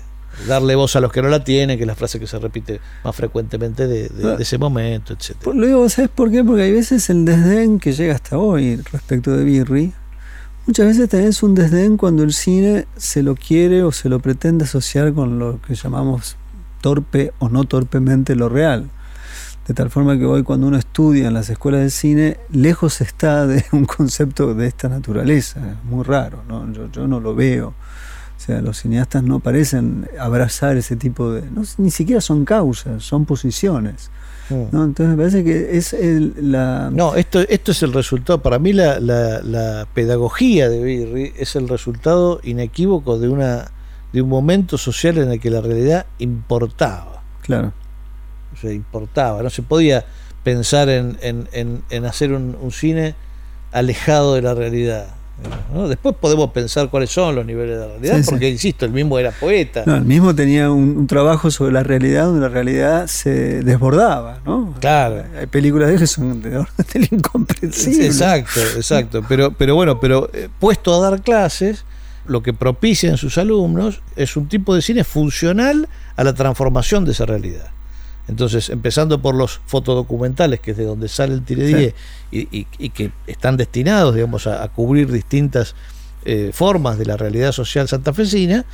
[0.48, 2.80] Darle voz a los que no la tienen, que es la frase que se repite
[3.04, 5.44] más frecuentemente de, de- de ese momento, etcétera.
[5.44, 6.42] Por- Luego, ¿sabes por qué?
[6.44, 9.92] Porque hay veces el desdén que llega hasta hoy respecto de Birri,
[10.66, 14.20] muchas veces también es un desdén cuando el cine se lo quiere o se lo
[14.20, 16.36] pretende asociar con lo que llamamos
[16.80, 18.88] torpe o no torpemente lo real.
[19.68, 23.46] De tal forma que hoy cuando uno estudia en las escuelas de cine, lejos está
[23.46, 25.60] de un concepto de esta naturaleza.
[25.60, 26.72] Es muy raro, ¿no?
[26.72, 27.74] Yo, yo no lo veo.
[28.50, 31.42] Sea, los cineastas no parecen abrazar ese tipo de...
[31.50, 34.10] no, ni siquiera son causas, son posiciones.
[34.48, 34.62] Mm.
[34.72, 34.84] ¿no?
[34.84, 36.90] Entonces me parece que es el, la...
[36.92, 38.42] No, esto, esto es el resultado.
[38.42, 43.70] Para mí la, la- la pedagogía de Birri es el resultado inequívoco de una
[44.12, 47.22] de un momento social en el que la realidad importaba.
[47.42, 47.72] Claro.
[48.52, 49.40] O sea, importaba.
[49.44, 50.04] No se podía
[50.42, 53.14] pensar en, en- en- en hacer un, un cine
[53.70, 55.14] alejado de la realidad.
[55.74, 55.88] ¿No?
[55.88, 58.30] Después podemos pensar cuáles son los niveles de realidad, Sí, sí.
[58.30, 59.82] porque, insisto, el mismo era poeta.
[59.86, 64.40] No, el mismo tenía un, un trabajo sobre la realidad donde la realidad se desbordaba,
[64.44, 64.74] ¿no?
[64.80, 65.24] Claro.
[65.38, 68.06] Hay películas de que son de orden del incomprensible.
[68.06, 69.24] Exacto, exacto.
[69.28, 71.84] Pero, pero bueno, pero eh, puesto a dar clases,
[72.26, 77.04] lo que propicia en sus alumnos es un tipo de cine funcional a la transformación
[77.04, 77.70] de esa realidad.
[78.28, 81.74] Entonces, empezando por los fotodocumentales, que es de donde sale el Tire Sí.
[81.74, 81.94] 10,
[82.30, 85.74] y, y- y que están destinados, digamos, a, a cubrir distintas
[86.24, 88.64] eh, formas de la realidad social santafesina,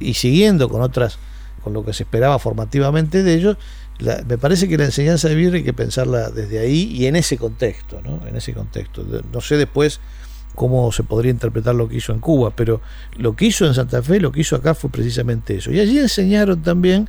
[0.00, 1.18] y siguiendo con otras,
[1.62, 3.56] con lo que se esperaba formativamente de ellos,
[3.98, 7.14] la- me parece que la enseñanza de Birri hay que pensarla desde ahí y en
[7.16, 8.26] ese contexto, ¿no?
[8.26, 9.04] En ese contexto.
[9.32, 10.00] No sé después
[10.56, 12.80] cómo se podría interpretar lo que hizo en Cuba, pero
[13.16, 15.70] lo que hizo en Santa Fe, lo que hizo acá fue precisamente eso.
[15.70, 17.08] Y allí enseñaron también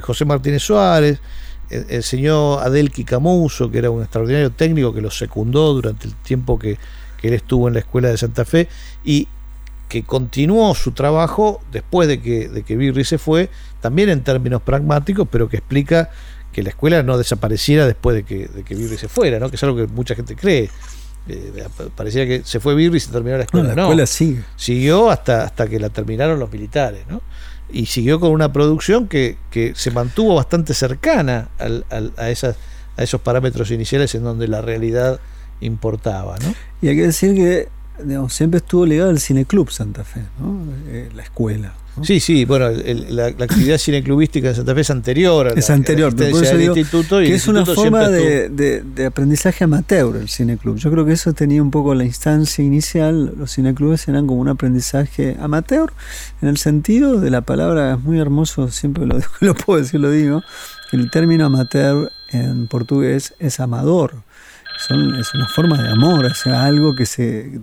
[0.00, 1.18] José Martínez Suárez,
[1.70, 6.58] enseñó a Delqui Camuso, que era un extraordinario técnico que lo secundó durante el tiempo
[6.58, 6.78] que,
[7.20, 8.68] que él estuvo en la escuela de Santa Fe
[9.04, 9.28] y
[9.88, 13.50] que continuó su trabajo después de que, de que Birri se fue,
[13.80, 16.10] también en términos pragmáticos, pero que explica
[16.52, 19.48] que la escuela no desapareciera después de que, de que Birri se fuera, ¿no?
[19.50, 20.70] que es algo que mucha gente cree.
[21.28, 23.68] Eh, pareciera que se fue Birri y se terminó la No, escuela.
[23.68, 24.42] la No, escuela sigue.
[24.56, 27.20] siguió hasta, hasta que la terminaron los militares, ¿no?
[27.72, 32.56] Y siguió con una producción que, que se mantuvo bastante cercana al- al- a, esas,
[32.96, 35.20] a esos parámetros iniciales en donde la realidad
[35.60, 36.54] importaba, ¿no?
[36.82, 37.68] Y hay que decir que
[38.04, 40.64] digamos, siempre estuvo ligado al Cineclub Santa Fe, ¿no?
[40.88, 41.74] Eh, la escuela.
[41.96, 42.04] ¿no?
[42.04, 45.58] Sí, sí, bueno, el- la, la actividad cineclubística de Santa Fe es anterior a la,
[45.58, 48.48] Es anterior, a la pero por eso digo instituto y que es una forma de,
[48.48, 50.76] de- de aprendizaje amateur el cineclub.
[50.76, 53.34] Yo creo que eso tenía un poco la instancia inicial.
[53.36, 55.92] Los cineclubes eran como un aprendizaje amateur,
[56.40, 60.10] en el sentido de la palabra, es muy hermoso, siempre lo, lo puedo decir, lo
[60.10, 60.42] digo,
[60.90, 64.14] que el término amateur en portugués es amador.
[64.86, 67.60] Son, es una forma de amor, o sea, algo que se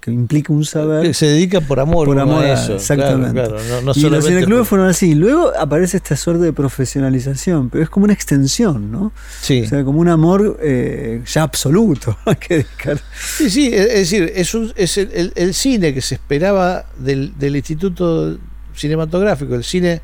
[0.00, 2.74] que implica un saber que se dedica por amor, por amor a eso.
[2.74, 3.32] exactamente.
[3.32, 5.14] Claro, claro, no, no y los cineclubes por- fueron así.
[5.14, 9.12] Luego aparece esta suerte de profesionalización, pero es como una extensión, ¿no?
[9.40, 9.62] Sí.
[9.62, 12.16] O sea, como un amor eh, ya absoluto.
[12.40, 13.00] Que dedicar.
[13.18, 16.84] Sí, sí, es es decir, es, un- es el, el- el cine que se esperaba
[16.98, 18.38] del, del Instituto
[18.74, 20.00] Cinematográfico, el cine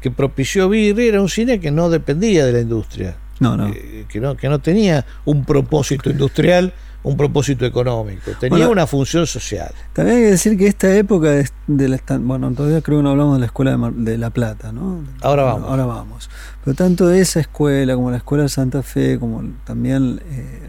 [0.00, 3.68] que propició Birri, era un cine que no dependía de la industria, No, no.
[3.68, 6.72] eh, que, no, que no tenía un propósito industrial,
[7.04, 9.70] un propósito económico, tenía Bueno, una función social.
[9.92, 13.10] También hay que decir que esta época de, de la bueno, todavía creo que no
[13.10, 15.04] hablamos de la escuela de, Mar- de La Plata, ¿no?
[15.22, 15.70] Ahora vamos.
[15.70, 16.28] Ahora vamos.
[16.64, 20.68] Pero tanto esa escuela como la escuela de Santa Fe, como también eh,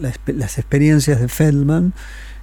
[0.00, 1.94] la- la- las experiencias de Feldman,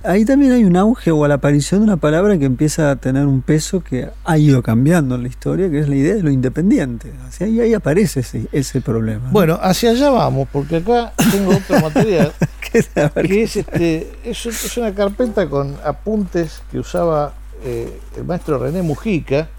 [0.07, 3.25] ahí también hay un auge o la aparición de una palabra que empieza a tener
[3.27, 6.31] un peso que ha ido cambiando en la historia, que es la idea de lo
[6.31, 7.11] independiente.
[7.29, 9.25] Sea, ahí, ahí aparece ese, ese problema.
[9.27, 9.31] ¿no?
[9.31, 12.31] Bueno, hacia allá vamos, porque acá tengo otro material
[12.71, 17.33] ¿Qué- a ver, que es, este, es, un- es una carpeta con apuntes que usaba
[17.63, 19.49] eh, el maestro René Mujica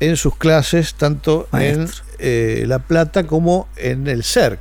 [0.00, 1.82] en sus clases, tanto Maestro.
[1.84, 4.60] en eh, La Plata como en el CERC.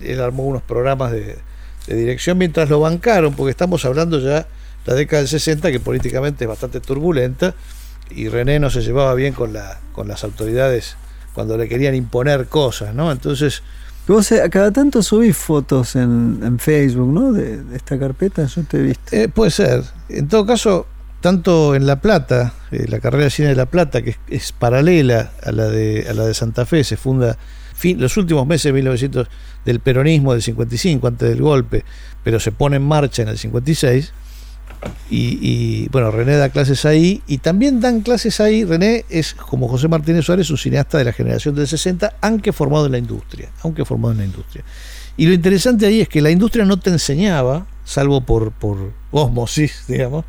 [0.00, 1.38] Él armó unos programas de,
[1.86, 4.46] de dirección mientras lo bancaron, porque estamos hablando ya
[4.86, 7.54] la década del 60, que políticamente es bastante turbulenta,
[8.10, 10.96] y René no se llevaba bien con, la, con las autoridades
[11.34, 13.10] cuando le querían imponer cosas, ¿no?
[13.10, 13.62] Entonces,
[14.06, 17.32] Vos eh, a cada tanto subís fotos en, en Facebook, ¿no?
[17.32, 19.04] De, de esta carpeta, yo te he visto.
[19.14, 19.84] Eh, puede ser.
[20.08, 20.86] En todo caso,
[21.20, 24.52] tanto en La Plata, eh, la carrera de cine de La Plata, que es, es
[24.52, 27.38] paralela a la de a la de Santa Fe, se funda
[27.82, 29.28] fin, los últimos meses de 1900
[29.64, 31.84] del peronismo del 55, antes del golpe,
[32.22, 34.12] pero se pone en marcha en el 56.
[35.10, 38.64] Y, bueno, René da clases ahí y también dan clases ahí.
[38.64, 42.86] René es, como José Martínez Suárez, un cineasta de la generación del 60, aunque formado
[42.86, 43.50] en la industria.
[43.62, 44.64] Aunque formado en la industria.
[45.16, 49.84] Y lo interesante ahí es que la industria no te enseñaba, salvo por, por osmosis,
[49.88, 50.24] digamos,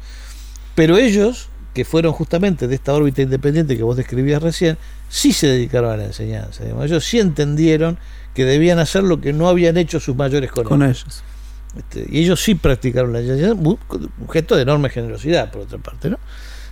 [0.76, 4.77] pero ellos, que fueron justamente de esta órbita independiente que vos describías recién,
[5.09, 6.63] sí se dedicaron a la enseñanza.
[6.63, 6.86] digamos.
[6.86, 7.97] Ellos sí entendieron
[8.33, 11.01] que debían hacer lo que no habían hecho sus mayores Con colegas.
[11.01, 11.23] ellos.
[11.77, 13.79] Este, y ellos sí practicaron la enseñanza, un
[14.31, 16.19] gesto de enorme generosidad, por otra parte, ¿no?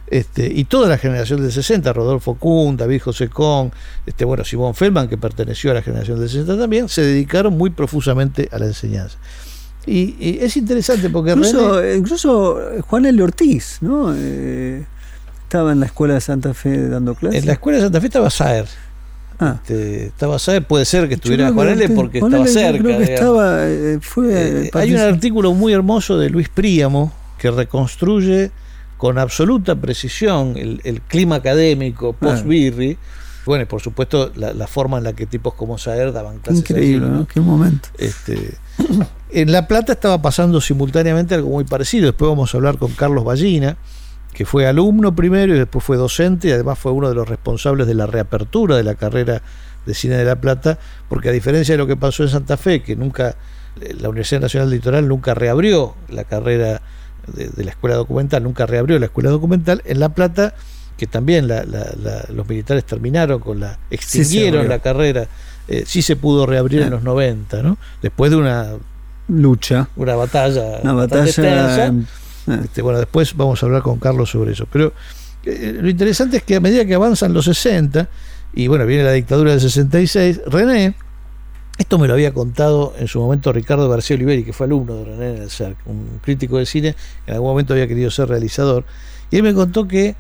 [0.08, 3.72] Este, y toda la generación del 60, Rodolfo Kuhn, David José Con,
[4.06, 7.70] este, bueno, Simón Feldman, que perteneció a la generación del 60 también, se dedicaron muy
[7.70, 9.18] profusamente a la enseñanza.
[9.86, 13.24] Y, y es interesante porque Incluso, René- incluso Juan L.
[13.24, 14.14] Ortiz, ¿no?
[14.16, 14.86] Eh,
[15.44, 17.42] estaba en la escuela de Santa Fe dando clases.
[17.42, 18.66] en la escuela de Santa Fe estaba Saer.
[19.40, 19.56] Ah.
[19.62, 22.54] Este, estaba Saer, puede ser que estuviera Juan L porque Juan estaba L.
[22.54, 22.84] cerca.
[22.84, 27.50] Creo que estaba, eh, fue, Eh, hay un artículo muy hermoso de Luis Príamo que
[27.50, 28.52] reconstruye
[28.98, 32.98] con absoluta precisión el, el clima académico post-Birri.
[33.48, 36.60] Bueno, y por supuesto la, la forma en la que tipos como Saer daban clases.
[36.62, 37.28] increíble, allí, ¿no?
[37.28, 37.90] Qué momento.
[37.98, 38.54] Este,
[39.34, 42.06] en La Plata estaba pasando simultáneamente algo muy parecido.
[42.08, 43.78] Después vamos a hablar con Carlos Ballina,
[44.34, 47.88] que fue alumno primero y después fue docente y además fue uno de los responsables
[47.88, 49.42] de la reapertura de la carrera
[49.86, 50.78] de cine de La Plata,
[51.10, 53.36] porque a diferencia de lo que pasó en Santa Fe, que nunca
[53.82, 56.82] eh, la Universidad Nacional de Litoral nunca reabrió la carrera
[57.34, 60.54] de, de la escuela documental, nunca reabrió la escuela documental, en La Plata,
[60.98, 65.28] que también la- la- la- los militares terminaron con la, extinguieron la carrera,
[65.68, 66.92] eh, sí se pudo reabrir en Ah.
[66.92, 67.78] los 90, ¿no?
[68.04, 68.74] Después de una,
[69.28, 69.88] Lucha.
[69.96, 71.26] una batalla, Una batalla.
[71.26, 71.88] extensa.
[71.88, 71.92] eh,
[72.64, 74.68] Este, bueno, después vamos a hablar con Carlos sobre eso.
[74.72, 74.94] Pero
[75.46, 78.08] eh, lo interesante es que a medida que avanzan los 60,
[78.54, 80.96] y bueno, viene la dictadura del 66, René,
[81.78, 85.06] esto me lo había contado en su momento Ricardo García Oliveri, que fue alumno de
[85.06, 88.28] René en el CERC, un crítico de cine, que en algún momento había querido ser
[88.28, 88.84] realizador,
[89.30, 90.16] y él me contó que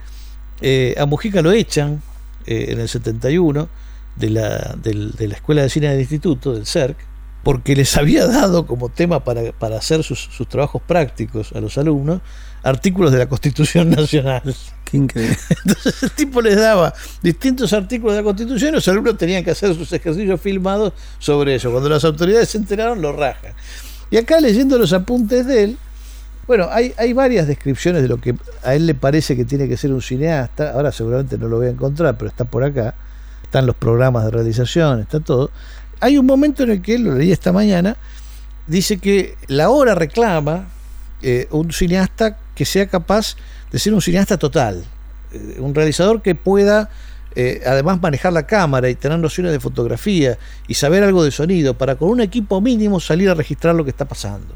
[0.61, 2.01] eh, a Mujica lo echan
[2.45, 3.67] eh, en el 71
[4.15, 6.95] de la, del- de la Escuela de Cine del Instituto, del CERC,
[7.43, 11.77] porque les había dado como tema para, para hacer sus, sus trabajos prácticos a los
[11.77, 12.21] alumnos
[12.63, 14.41] artículos de la Constitución Nacional.
[14.85, 15.37] qué increíble.
[15.65, 19.51] Entonces el tipo les daba distintos artículos de la Constitución y los alumnos tenían que
[19.51, 21.71] hacer sus ejercicios filmados sobre eso.
[21.71, 23.53] Cuando las autoridades se enteraron, lo rajan.
[24.09, 25.77] Y acá leyendo los apuntes de él,
[26.47, 29.77] bueno, hay, hay varias descripciones de lo que a él le parece que tiene que
[29.77, 30.73] ser un cineasta.
[30.73, 32.93] Ahora seguramente no lo voy a encontrar, pero está por acá.
[33.43, 35.51] Están los programas de realización, está todo.
[36.01, 37.95] Hay un momento en el que lo leí esta mañana,
[38.65, 40.67] dice que la hora reclama
[41.21, 43.35] eh, un cineasta que sea capaz
[43.71, 44.83] de ser un cineasta total,
[45.31, 46.89] eh, un realizador que pueda
[47.35, 50.37] eh, además manejar la cámara y tener nociones de fotografía
[50.67, 53.91] y saber algo de sonido para con un equipo mínimo salir a registrar lo que
[53.91, 54.55] está pasando.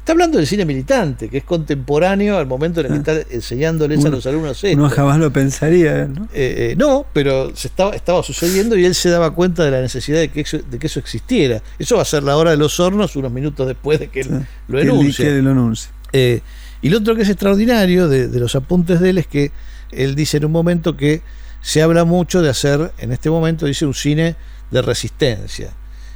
[0.00, 4.02] Está hablando del cine militante, que es contemporáneo al momento en el que está enseñándoles
[4.04, 4.76] a los alumnos esto.
[4.76, 6.24] Uno jamás lo pensaría, ¿no?
[6.32, 9.80] Eh, eh, no, pero se estaba, estaba sucediendo y él se daba cuenta de la
[9.82, 11.62] necesidad de que, eso, de que eso existiera.
[11.78, 14.46] Eso va a ser la hora de los hornos unos minutos después de que él
[14.68, 15.42] lo que él- enuncie.
[15.42, 15.90] lo anuncie.
[16.12, 16.40] Eh,
[16.82, 19.52] y lo otro que es extraordinario de, de los apuntes de él es que
[19.92, 21.20] él dice en un momento que
[21.60, 24.34] se habla mucho de hacer, en este momento dice, un cine
[24.70, 25.72] de resistencia.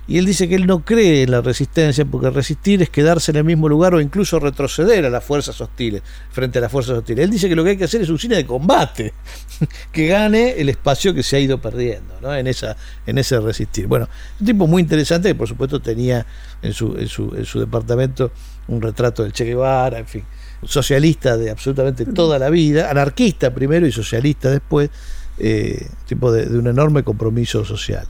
[0.06, 3.38] Y él dice que él no cree en la resistencia porque resistir es quedarse en
[3.38, 7.24] el mismo lugar o incluso retroceder a las fuerzas hostiles, frente a las fuerzas hostiles.
[7.24, 9.14] Él dice que lo que hay que hacer es un cine de combate,
[9.92, 12.34] que gane el espacio que se ha ido perdiendo ¿no?
[12.34, 12.76] en, esa,
[13.06, 13.86] en ese resistir.
[13.86, 14.08] Bueno,
[14.40, 16.26] un tipo muy interesante que por supuesto tenía
[16.60, 18.30] en su, en su, en su departamento
[18.68, 20.24] un retrato del Che Guevara, en fin,
[20.64, 24.90] socialista de absolutamente toda la vida, anarquista primero y socialista después,
[25.38, 28.06] eh, tipo de, de un enorme compromiso social.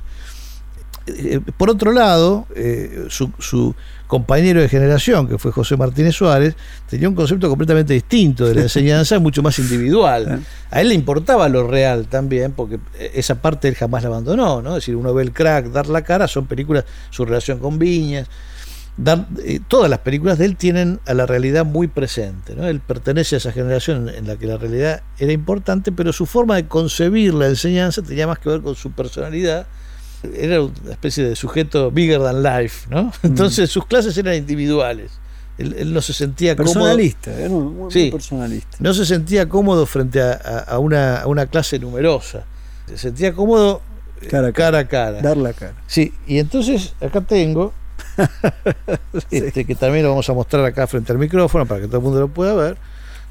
[1.06, 3.74] Eh, por otro lado, eh, su, su
[4.06, 6.56] compañero de generación, que fue José Martínez Suárez,
[6.88, 10.42] tenía un concepto completamente distinto de la enseñanza, mucho más individual.
[10.70, 12.78] A él le importaba lo real también, porque
[13.12, 14.70] esa parte él jamás la abandonó, ¿no?
[14.70, 18.28] Es decir, uno ve el crack, dar la cara, son películas, su relación con Viñas,
[18.96, 22.54] dar- eh, todas las películas de él tienen a la realidad muy presente.
[22.54, 22.66] ¿no?
[22.66, 26.56] Él pertenece a esa generación en la que la realidad era importante, pero su forma
[26.56, 29.66] de concebir la enseñanza tenía más que ver con su personalidad.
[30.36, 33.12] Era una especie de sujeto bigger than life, ¿no?
[33.22, 35.12] Entonces sus clases eran individuales.
[35.58, 36.72] Él, él no se sentía cómodo.
[36.74, 38.10] Personalista, era muy, muy Sí.
[38.10, 38.76] personalista.
[38.80, 42.44] No se sentía cómodo frente a, a- a una, a una clase numerosa.
[42.86, 43.80] Se sentía cómodo
[44.20, 45.20] eh, Cara a cara a cara.
[45.22, 45.74] Dar la cara.
[45.86, 47.72] Sí, y entonces acá tengo,
[49.30, 52.02] este, que también lo vamos a mostrar acá frente al micrófono para que todo el
[52.04, 52.76] mundo lo pueda ver.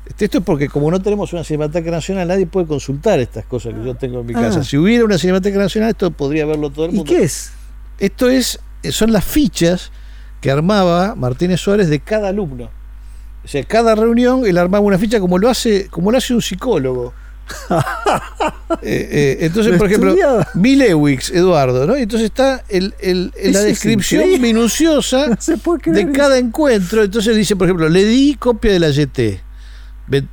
[0.05, 3.73] Este, esto es porque como no tenemos una Cinemateca Nacional, nadie puede consultar estas cosas
[3.73, 4.41] que yo tengo en mi Ah.
[4.41, 4.63] casa.
[4.63, 7.11] Si hubiera una Cinemateca Nacional, esto podría verlo todo el ¿Y mundo.
[7.11, 7.51] qué es?
[7.99, 9.91] Esto es, son las fichas
[10.41, 12.69] que armaba Martínez Suárez de cada alumno.
[13.45, 16.41] O sea, cada reunión él armaba una ficha como lo hace, como lo hace un
[16.41, 17.13] psicólogo.
[18.81, 20.15] Eh, eh, entonces, por ejemplo.
[20.55, 21.97] Milewix, Eduardo, ¿no?
[21.97, 24.47] Y entonces está el, el- la Eso es descripción increíble.
[24.53, 25.27] minuciosa
[25.85, 27.03] No de cada encuentro.
[27.03, 29.41] Entonces dice, por ejemplo, le di copia de la YT.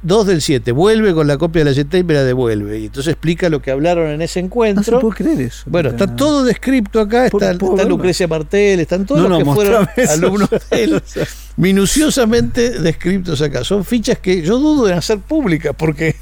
[0.02, 2.80] 2 del 7, vuelve con la copia de la YT y me la devuelve.
[2.80, 5.00] Y entonces explica lo que hablaron en ese No se encuentro.
[5.00, 5.62] puede creer eso.
[5.66, 7.84] Bueno, está todo descripto acá, ¿Puedo- está, está?
[7.84, 10.12] Lucrecia Martel, están todos No, los no, que fueron eso.
[10.12, 11.02] alumnos de él,
[11.56, 13.64] minuciosamente descriptos acá.
[13.64, 16.16] Son fichas que yo dudo en hacer públicas porque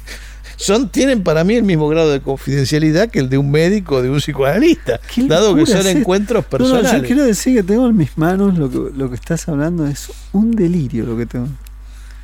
[0.55, 4.01] son, tienen para mí el mismo grado de confidencialidad que el de un médico o
[4.01, 7.03] de un psicoanalista, dado que son es encuentros no, yo personales.
[7.07, 10.51] quiero decir que tengo en mis manos lo que, lo que estás hablando, es un
[10.51, 11.47] delirio lo que tengo.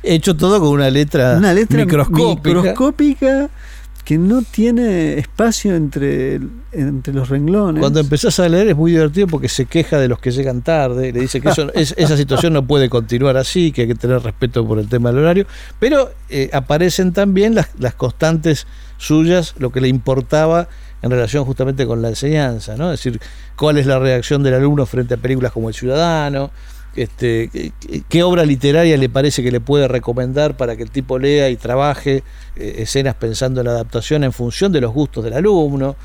[0.06, 2.48] He hecho todo con una letra, Una letra microscópica.
[2.54, 3.48] microscópica
[4.04, 6.38] que no tiene espacio entre,
[6.70, 7.80] entre los renglones.
[7.80, 11.12] Cuando empezás a leer es muy divertido porque se queja de los que llegan tarde,
[11.12, 14.22] le dice que eso, es- esa situación no puede continuar así, que hay que tener
[14.22, 15.46] respeto por el tema del horario,
[15.80, 20.68] pero eh, aparecen también las, las constantes suyas, lo que le importaba
[21.02, 22.92] en relación justamente con la enseñanza, ¿no?
[22.92, 23.20] Es decir,
[23.56, 26.52] cuál es la reacción del alumno frente a películas como El Ciudadano,
[26.96, 31.18] este, qué, qué obra literaria le parece que le puede recomendar para que el tipo
[31.18, 32.22] lea y trabaje
[32.56, 35.96] eh, escenas pensando en la adaptación en función de los gustos del alumno.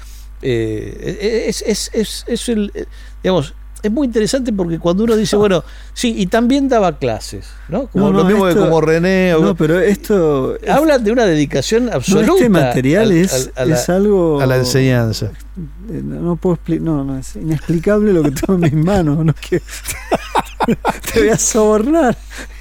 [0.42, 2.86] Eh, es, es, es, es el, eh,
[3.24, 5.64] digamos, es muy interesante porque cuando uno dice, bueno,
[5.94, 7.88] sí, y también daba clases, ¿no?
[7.88, 9.34] Como No, lo mismo que esto- como René.
[9.34, 10.56] o- No, pero esto.
[10.58, 12.34] es- hablan de una dedicación no, absoluta.
[12.34, 14.40] este material al- es, al- a la- es algo.
[14.40, 15.32] a la enseñanza.
[15.88, 16.84] No, no puedo explicar.
[16.86, 19.26] No, no, es inexplicable lo que tengo en mis manos.
[19.26, 19.66] No quiero-
[21.14, 22.18] Te voy a sobornar.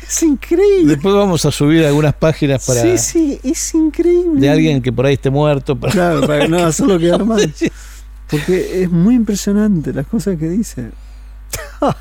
[0.07, 0.95] Es increíble.
[0.95, 4.41] Después vamos a subir algunas páginas para Sí, sí, es increíble.
[4.41, 5.77] de alguien que por ahí esté muerto.
[5.79, 7.53] para- Claro, para no hacerlo quedar mal.
[8.29, 10.91] Porque es muy impresionante las cosas que dice.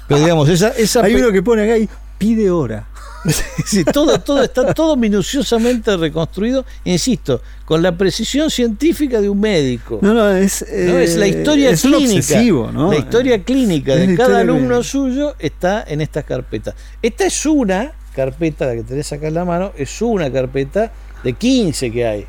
[0.07, 1.87] Pero digamos, esa, esa Hay uno que pone acá y
[2.17, 2.87] pide hora.
[3.65, 9.99] Sí, todo, todo está todo minuciosamente reconstruido, insisto, con la precisión científica de un médico.
[10.01, 10.65] No, no, es.
[10.67, 10.97] ¿no?
[10.97, 12.41] es la eh, historia es clínica.
[12.71, 12.91] ¿no?
[12.91, 16.75] La historia clínica Es de cada alumno suyo está en estas carpetas.
[17.01, 20.91] Esta es una carpeta, la que tenés acá en la mano, es una carpeta
[21.23, 22.25] de 15 que hay.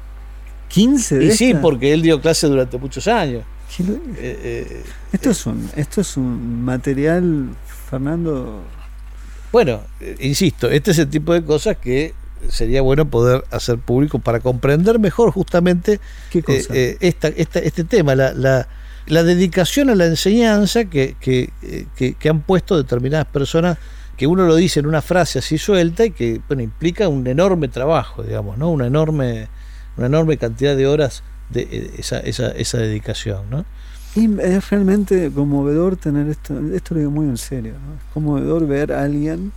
[0.69, 3.45] 15 de Y sí, porque él dio clases durante muchos años.
[3.77, 4.83] ¿Qué lo- Eh, eh,
[5.13, 7.49] Esto es un, esto es un material,
[7.89, 8.63] Fernando.
[9.53, 12.15] Bueno, eh, insisto, este es el tipo de cosas que
[12.49, 16.43] sería bueno poder hacer público para comprender mejor justamente ¿Qué eh,
[16.75, 18.67] eh, esta, esta- este tema, la, la,
[19.07, 21.51] la dedicación a la enseñanza que, que,
[21.97, 23.77] que- que han puesto determinadas personas
[24.17, 27.69] que uno lo dice en una frase así suelta y que bueno, implica un enorme
[27.69, 28.71] trabajo, digamos, ¿no?
[28.71, 29.49] Una enorme,
[29.97, 33.65] una enorme cantidad de horas de esa, esa, esa dedicación, ¿no?
[34.17, 37.95] Y es realmente conmovedor tener esto, esto lo digo muy en serio, ¿no?
[37.95, 39.53] es conmovedor ver a alguien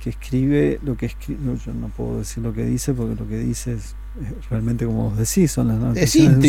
[0.00, 3.28] que escribe lo que escribe, no, yo no puedo decir lo que dice porque lo
[3.28, 6.40] que dice es, es realmente como vos decís, son las notas de un.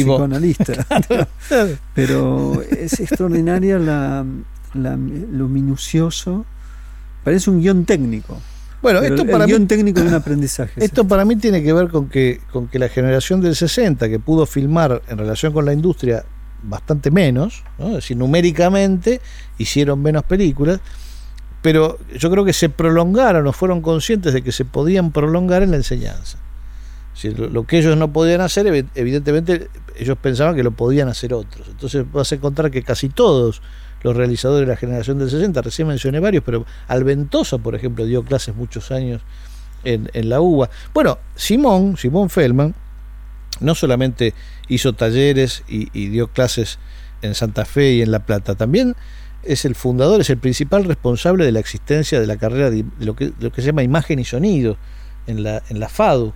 [1.95, 4.25] Pero es extraordinaria la,
[4.73, 6.45] la- lo minucioso,
[7.23, 8.39] parece un guion técnico.
[8.82, 10.84] Bueno, pero esto el para mí guion técnico de un aprendizaje.
[10.84, 14.19] Esto para mí tiene que ver con que, con que la generación del 60, que
[14.19, 16.23] pudo filmar en relación con la industria
[16.68, 17.88] bastante menos, ¿no?
[17.89, 19.22] es decir, numéricamente
[19.57, 20.80] hicieron menos películas,
[21.61, 25.72] pero yo creo que se prolongaron o fueron conscientes de que se podían prolongar en
[25.72, 26.38] la enseñanza.
[27.13, 31.34] Decir, lo, que ellos no podían hacer, evi- evidentemente ellos pensaban que lo podían hacer
[31.34, 31.68] otros.
[31.68, 33.61] Entonces vas a encontrar que casi todos
[34.03, 38.24] los realizadores de la generación del 60, recién mencioné varios, pero Alventosa, por ejemplo, dio
[38.24, 39.24] clases muchos años
[39.84, 40.70] en, en la UBA.
[40.93, 42.76] Bueno, Simón, Simón Feldman,
[43.59, 44.33] no solamente
[44.67, 46.79] hizo talleres y, dio clases
[47.21, 48.95] en Santa Fe y en La Plata, también
[49.43, 53.15] es el fundador, es el principal responsable de la existencia de la carrera de, lo,
[53.15, 54.77] que, lo que se llama imagen y sonido
[55.25, 56.33] en la, en la FADU,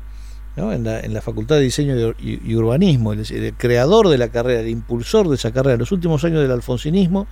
[0.55, 0.74] ¿no?
[0.74, 4.69] en, la, en la Facultad de Diseño y, Urbanismo, el, creador de la carrera, el
[4.69, 7.28] impulsor de esa carrera en los últimos años del alfonsinismo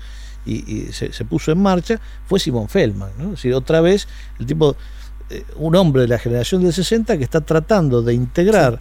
[0.45, 3.11] y, se puso en marcha, fue Simón Feldman.
[3.17, 3.25] ¿no?
[3.25, 4.07] Es decir, otra vez,
[4.39, 4.75] el tipo,
[5.29, 8.79] eh, un hombre de la generación del 60 que está tratando de integrar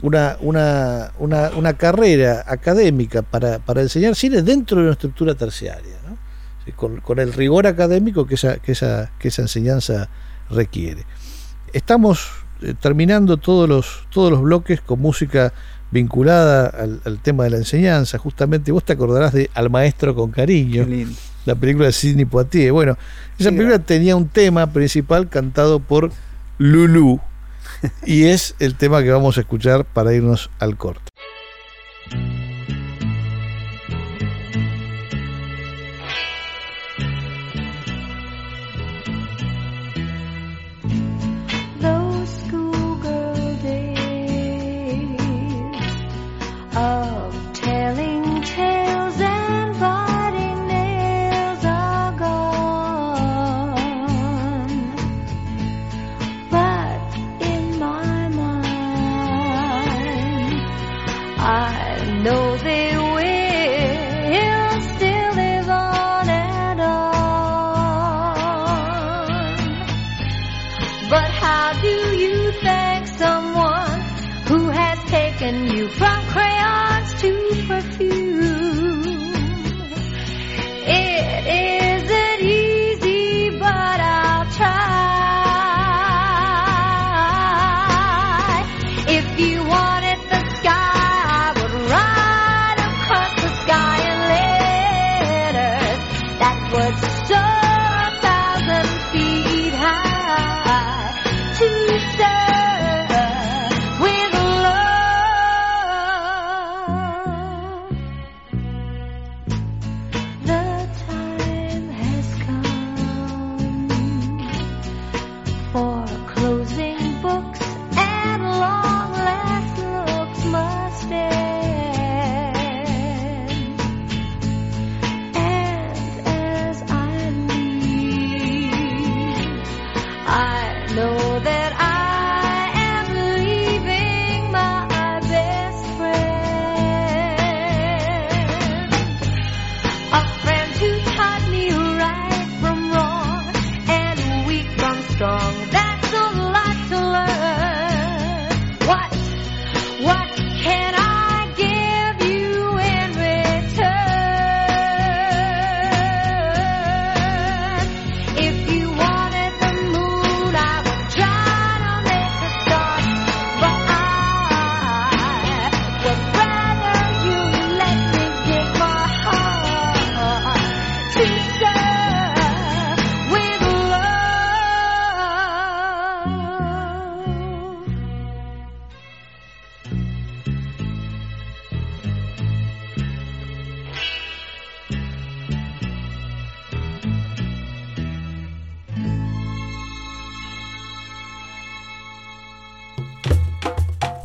[0.00, 5.96] una, una, una, una carrera académica para, para enseñar cine dentro de una estructura terciaria,
[6.08, 6.16] ¿no?
[6.64, 10.08] Sí, con, con el rigor académico que esa, que esa, que esa enseñanza
[10.48, 11.04] requiere.
[11.72, 12.28] Estamos
[12.62, 15.52] eh, terminando todos los, todos los bloques con música
[15.90, 18.16] vinculada al, al tema de la enseñanza.
[18.16, 21.16] Justamente vos te acordarás de Al Maestro con Cariño, Qué lindo.
[21.46, 22.72] La película de Sidney Poitier.
[22.72, 22.96] Bueno,
[23.38, 26.10] esa película tenía un tema principal cantado por
[26.58, 27.20] Lulu
[28.04, 31.02] y es el tema que vamos a escuchar para irnos al corte.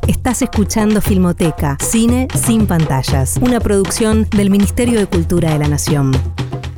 [0.08, 6.12] Estás escuchando Filmoteca, cine sin pantallas, una producción del Ministerio de Cultura de la Nación.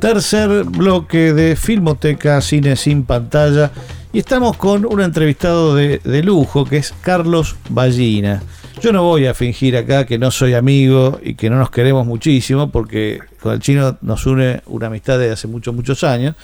[0.00, 3.70] Tercer bloque de Filmoteca Cine sin pantalla
[4.14, 8.42] y estamos con un entrevistado de, de lujo que es Carlos Ballina.
[8.80, 12.06] Yo no voy a fingir acá que no soy amigo y que no nos queremos
[12.06, 16.34] muchísimo porque con el chino nos une una amistad de hace muchos, muchos años.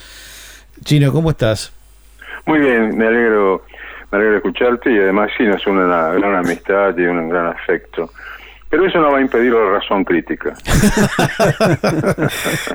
[0.85, 1.73] Chino, ¿cómo estás?
[2.45, 3.65] Muy bien, me alegro,
[4.15, 7.49] me alegro de escucharte y además sí nos une una gran amistad y un gran
[7.49, 8.13] afecto.
[8.71, 10.55] Pero eso no va a impedir la razón crítica.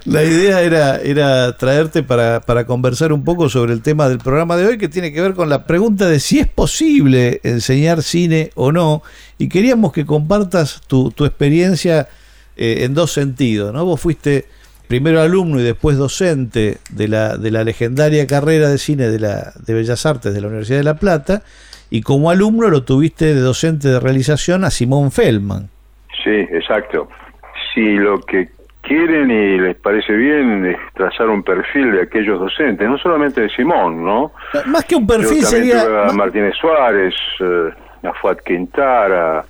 [0.06, 4.58] La idea era, era traerte para, para conversar un poco sobre el tema del programa
[4.58, 8.52] de hoy que tiene que ver con la pregunta de si es posible enseñar cine
[8.56, 9.02] o no.
[9.38, 12.08] Y queríamos que compartas tu, tu experiencia
[12.56, 13.74] eh, en dos sentidos.
[13.74, 13.86] ¿no?
[13.86, 14.46] Vos fuiste
[14.90, 19.54] primero alumno y después docente de la, de la legendaria carrera de cine de, la,
[19.66, 21.44] de Bellas Artes de la Universidad de La Plata.
[21.92, 25.70] Y como alumno lo tuviste de docente de realización a Simón Feldman.
[26.24, 27.08] Sí, exacto.
[27.72, 28.50] Si lo que
[28.82, 33.50] quieren y les parece bien es trazar un perfil de aquellos docentes, no solamente de
[33.50, 34.32] Simón, ¿no?
[34.66, 36.08] Más que un perfil sería...
[36.08, 37.70] a Martínez Suárez, eh,
[38.08, 39.46] a Fuad Quintara,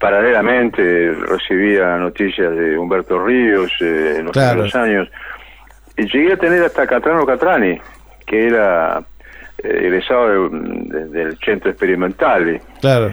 [0.00, 4.64] paralelamente recibía noticias de Humberto Ríos eh, en los Claro.
[4.74, 5.08] años.
[5.96, 7.80] Y llegué a tener hasta Catrano Catrani,
[8.26, 9.00] que era
[9.62, 12.60] eh, egresado de- de- del Centro Experimentale.
[12.80, 13.10] Claro.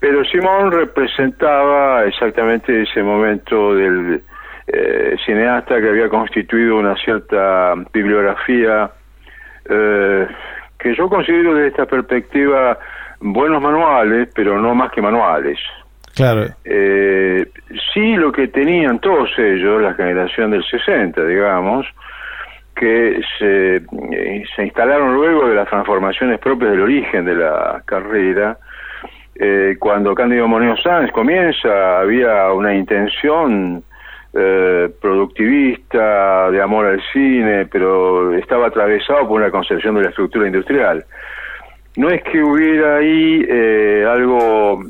[0.00, 4.22] Pero Simón representaba exactamente ese momento del
[4.66, 8.90] eh, cineasta que había constituido una cierta bibliografía
[9.68, 10.26] eh,
[10.78, 12.78] que yo considero desde esta perspectiva
[13.20, 15.58] buenos manuales, pero no más que manuales.
[16.14, 16.46] Claro.
[16.64, 17.46] Eh,
[17.92, 21.86] sí lo que tenían todos ellos, la generación del 60, digamos,
[22.74, 28.58] que se, eh, se instalaron luego de las transformaciones propias del origen de la carrera,
[29.36, 33.82] eh, cuando Cándido Moneo Sáenz comienza, había una intención
[34.32, 40.46] eh, productivista, de amor al cine, pero estaba atravesado por una concepción de la estructura
[40.46, 41.04] industrial.
[41.96, 44.82] No es que hubiera ahí eh, algo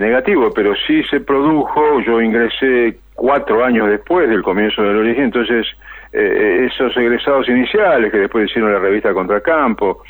[0.00, 5.66] negativo, pero sí se produjo, yo ingresé cuatro años después del comienzo del origen, entonces
[6.12, 10.02] eh, esos egresados iniciales que después hicieron la revista Contracampo,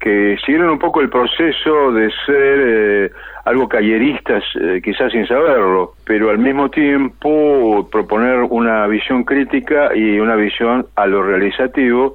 [0.00, 3.10] que siguieron un poco el proceso de ser eh,
[3.44, 10.18] algo calleristas, eh, quizás sin saberlo, pero al mismo tiempo proponer una visión crítica y
[10.18, 12.14] una visión a lo realizativo,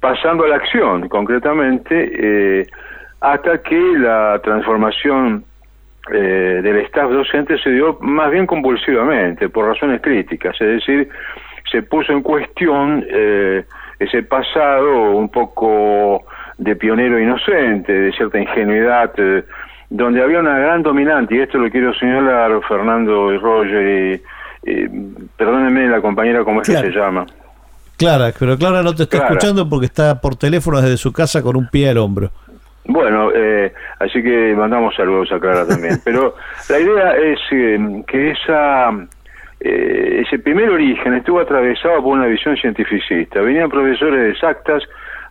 [0.00, 2.66] pasando a la acción concretamente, eh,
[3.20, 5.44] hasta que la transformación
[6.12, 11.08] eh, del staff docente se dio más bien convulsivamente, por razones críticas, es decir,
[11.70, 13.64] se puso en cuestión eh,
[13.98, 16.24] ese pasado un poco
[16.58, 19.44] de pionero inocente, de cierta ingenuidad, eh,
[19.88, 24.22] donde había una gran dominante, y esto lo quiero señalar, Fernando y Roger,
[24.64, 24.88] y, y,
[25.36, 26.86] perdónenme la compañera, ¿cómo es Claro.
[26.86, 27.26] que se llama?
[27.96, 29.34] Clara, pero Clara no te está Clara.
[29.34, 32.30] escuchando porque está por teléfono desde su casa con un pie al hombro.
[32.92, 35.98] Bueno, eh, así que mandamos saludos a Clara también.
[36.04, 36.34] Pero
[36.68, 38.90] la idea es eh, que esa
[39.60, 43.40] eh, ese primer origen estuvo atravesado por una visión cientificista.
[43.40, 44.82] Venían profesores de exactas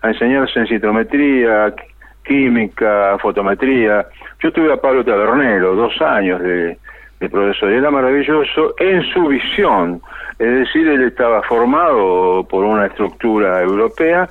[0.01, 1.83] a enseñar sensitometría, qu-
[2.23, 4.05] química, fotometría.
[4.41, 6.77] Yo tuve a Pablo Tabernero, dos años de,
[7.19, 9.99] de profesor, y era maravilloso en su visión.
[10.37, 14.29] Es decir, él estaba formado por una estructura europea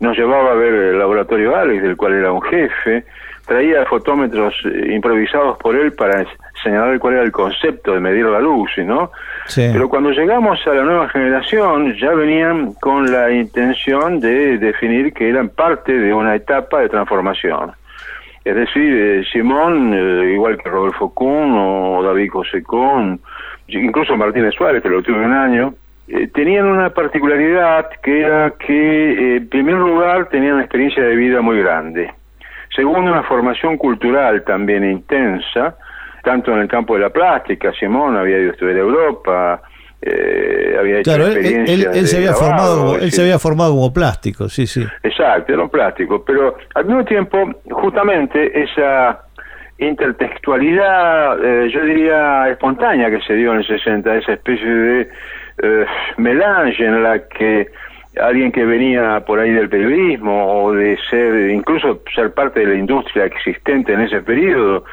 [0.00, 3.04] nos llevaba a ver el laboratorio Alex, del cual era un jefe,
[3.46, 6.24] traía fotómetros eh, improvisados por él para
[6.62, 9.12] señalar cuál era el concepto de medir la luz, ¿no?
[9.46, 9.68] Sí.
[9.72, 15.28] Pero cuando llegamos a la nueva generación ya venían con la intención de definir que
[15.28, 17.72] eran parte de una etapa de transformación.
[18.44, 22.30] Es decir, eh, Simón, eh, igual que Rodolfo Kuhn o David
[22.64, 23.20] Kuhn,
[23.68, 25.74] incluso Martínez Suárez, que lo tuve un año,
[26.08, 28.72] eh, tenían una particularidad que era que,
[29.12, 32.12] eh, en primer lugar, tenían una experiencia de vida muy grande.
[32.74, 35.76] Segundo, una formación cultural también intensa,
[36.22, 39.62] tanto en el campo de la plástica, Simón había ido a estudiar a Europa,
[40.02, 43.70] eh, había hecho Claro, él, él- experiencias él se había formado él se había formado
[43.72, 44.84] como plástico, sí, sí.
[45.02, 49.20] Exacto, era un plástico, pero al mismo tiempo, justamente esa
[49.78, 55.08] intertextualidad, eh, yo diría espontánea que se dio en el 60, esa especie de
[55.62, 55.86] eh,
[56.18, 57.68] melange en la que
[58.20, 62.74] alguien que venía por ahí del periodismo o de ser, incluso ser parte de la
[62.74, 64.84] industria existente en ese periodo,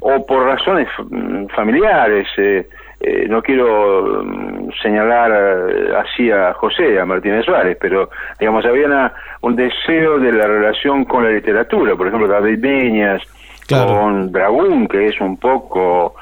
[0.00, 2.68] o por razones mm, familiares, eh,
[3.00, 5.30] eh, no quiero mm, señalar
[5.70, 10.46] eh, así a José, a Martínez Suárez, pero digamos, había una- un deseo de la
[10.46, 13.22] relación con la literatura, por ejemplo, David Beñas,
[13.66, 13.88] Claro.
[14.00, 16.14] con Dragún, que es un poco,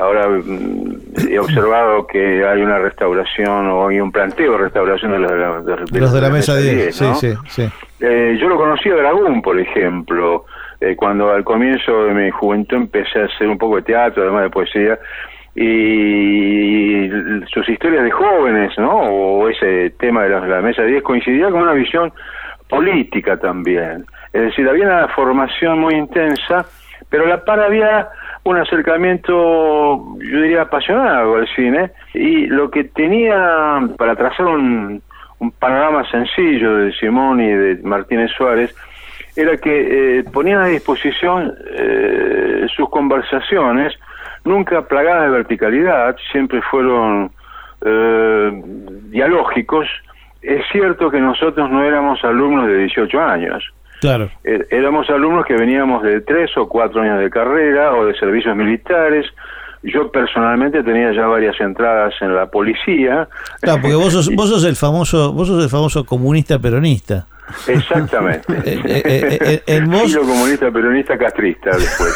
[0.00, 5.18] ahora mm, he observado que hay una restauración o hay un planteo de restauración de
[5.18, 7.14] los de la, de- de Los de la mesa 10, ¿no?
[7.14, 7.68] sí, sí, sí.
[8.00, 10.44] Eh, yo lo conocí a Dragón, por ejemplo,
[10.80, 14.42] eh, cuando al comienzo de mi juventud empecé a hacer un poco de teatro, además
[14.44, 14.98] de poesía,
[15.54, 17.08] y
[17.52, 18.90] sus historias de jóvenes, ¿no?
[18.98, 22.12] O ese tema de la, la mesa 10 coincidía con una visión
[22.68, 24.04] política también.
[24.32, 26.64] Es decir, había una formación muy intensa,
[27.10, 28.08] pero la par había
[28.44, 29.36] un acercamiento,
[30.18, 35.02] yo diría, apasionado al cine, y lo que tenía para trazar un,
[35.58, 38.72] panorama sencillo de Simón y de Martínez Suárez,
[39.34, 43.92] era que eh, ponían a disposición eh, sus conversaciones,
[44.44, 47.32] nunca plagadas de verticalidad, siempre fueron
[47.84, 48.62] eh,
[49.10, 49.88] dialógicos.
[50.42, 53.64] Es cierto que nosotros no éramos alumnos de 18 años,
[54.02, 54.32] Claro.
[54.42, 58.56] Eh, éramos alumnos que veníamos de tres o cuatro años de carrera o de servicios
[58.56, 59.26] militares.
[59.84, 63.28] Yo personalmente tenía ya varias entradas en la policía.
[63.60, 67.26] Claro, porque vos sos, vos sos el famoso, vos sos el famoso comunista peronista.
[67.66, 68.52] Exactamente.
[68.64, 72.12] Eh, eh, eh, eh, en vos- Filo comunista peronista castrista después.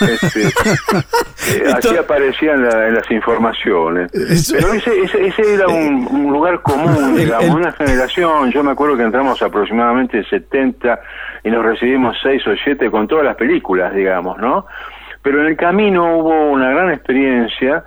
[0.22, 4.12] Este, eh, así Esto- aparecía en, la- en las informaciones.
[4.12, 8.50] Eso- Pero ese, ese, ese era un, un lugar común, El- digamos, el- una generación.
[8.50, 11.00] Yo me acuerdo que entramos aproximadamente 70
[11.44, 14.66] y nos recibimos 6 o 7 con todas las películas, digamos, ¿no?
[15.22, 17.84] Pero en el camino hubo una gran experiencia.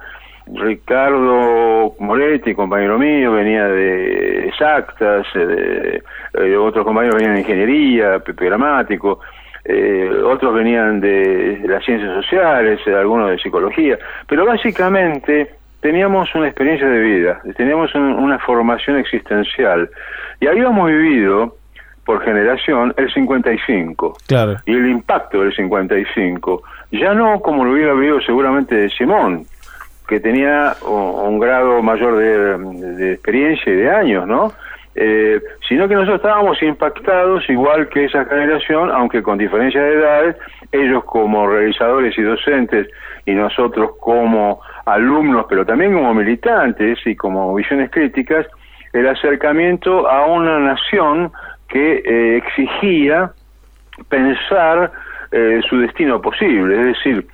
[0.53, 6.03] Ricardo Moretti, compañero mío, venía de exactas, eh, de,
[6.39, 9.19] eh, otros compañeros venían de ingeniería, Pepe Gramático,
[9.65, 16.87] eh, otros venían de, las ciencias sociales, algunos de psicología, pero básicamente teníamos una experiencia
[16.87, 19.89] de vida, teníamos un- una formación existencial
[20.39, 21.55] y habíamos vivido
[22.05, 24.55] por generación el 55 Claro.
[24.65, 29.43] y el impacto del 55, ya no como lo hubiera vivido seguramente Simón,
[30.07, 34.53] que tenía un, grado mayor de, experiencia y de años, ¿no?
[34.95, 40.35] Eh, sino que nosotros estábamos impactados igual que esa generación, aunque con diferencia de edades,
[40.71, 42.87] ellos como realizadores y docentes
[43.25, 48.47] y nosotros como alumnos, pero también como militantes y como visiones críticas,
[48.93, 51.31] el acercamiento a una nación
[51.67, 53.31] que eh, exigía
[54.09, 54.91] pensar
[55.31, 56.79] eh, su destino posible.
[56.79, 57.27] Es decir,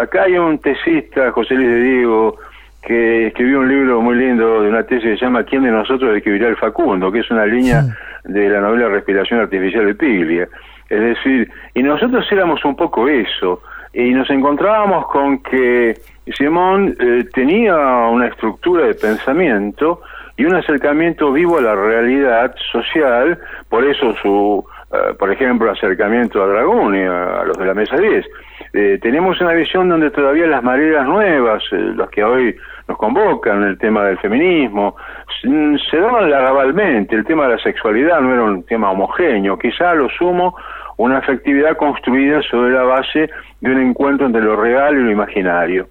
[0.00, 2.36] acá hay un tesista, José Luis de Diego,
[2.82, 6.16] que escribió un libro muy lindo de una tesis que se llama ¿Quién de nosotros
[6.16, 7.12] escribirá el Facundo?
[7.12, 7.84] que es una línea
[8.24, 10.48] de la novela Respiración Artificial de Piglia.
[10.88, 13.62] Es decir, y nosotros éramos un poco eso,
[13.92, 15.98] y nos encontrábamos con que
[16.36, 20.02] Simón eh, tenía una estructura de pensamiento
[20.36, 26.42] y un acercamiento vivo a la realidad social, por eso su, eh, por ejemplo, acercamiento
[26.42, 28.26] a Dragón y a, a los de la Mesa 10.
[28.72, 32.56] Eh, tenemos una visión donde todavía las mareas nuevas, eh, las que hoy
[32.86, 34.96] nos convocan, el tema del feminismo,
[35.42, 40.08] se daban lagabalmente, el tema de la sexualidad no era un tema homogéneo, quizá lo
[40.10, 40.54] sumo
[40.96, 45.88] una afectividad construida sobre la base de un encuentro entre lo real y lo imaginario.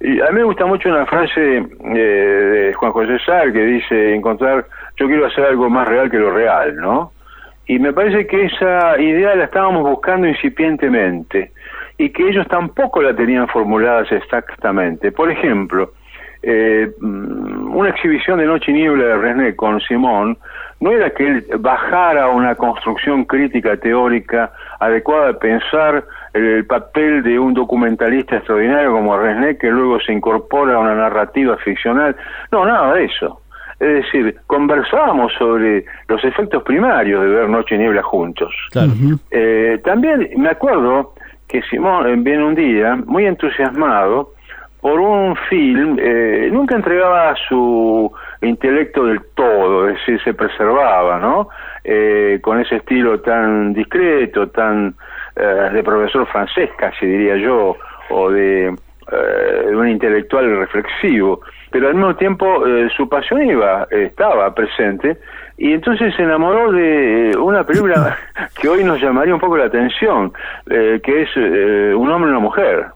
[0.00, 4.14] Y a mí me gusta mucho una frase eh, de Juan José Sar que dice
[4.14, 4.66] encontrar,
[4.96, 7.12] yo quiero hacer algo más real que lo real, ¿no?
[7.66, 11.52] Y me parece que esa idea la estábamos buscando incipientemente
[12.02, 15.12] y que ellos tampoco la tenían formuladas exactamente.
[15.12, 15.92] Por ejemplo,
[16.42, 20.36] eh, mm, una exhibición de Noche y Niebla de René con Simón
[20.80, 24.50] no era que él bajara a una construcción crítica teórica
[24.80, 30.12] adecuada a pensar el, el papel de un documentalista extraordinario como René que luego se
[30.12, 32.16] incorpora a una narrativa ficcional.
[32.50, 33.42] No, nada de eso.
[33.78, 38.54] Es decir, conversábamos sobre los efectos primarios de ver Noche y Niebla juntos.
[38.70, 38.92] Claro.
[39.30, 41.11] Eh, también me acuerdo
[41.52, 44.32] que Simón eh, viene un día muy entusiasmado
[44.80, 51.50] por un film, eh, nunca entregaba su intelecto del todo, es decir, se preservaba, ¿no?
[51.84, 54.94] Eh, con ese estilo tan discreto, tan
[55.36, 57.76] eh, de profesor francés, casi diría yo,
[58.08, 61.42] o de, eh, de un intelectual reflexivo,
[61.72, 65.16] pero al mismo tiempo eh, su pasión iba, estaba presente,
[65.58, 68.16] y entonces se enamoró de eh, una película
[68.60, 70.32] que hoy nos llamaría un poco la atención,
[70.70, 72.86] eh, que es eh, Un hombre y una mujer.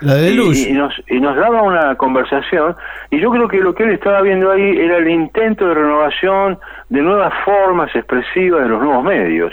[0.00, 0.66] La de Y- Luz.
[0.66, 2.74] Y, nos, y nos daba una conversación,
[3.10, 6.58] y yo creo que lo que él estaba viendo ahí era el intento de renovación
[6.88, 9.52] de nuevas formas expresivas de los nuevos medios.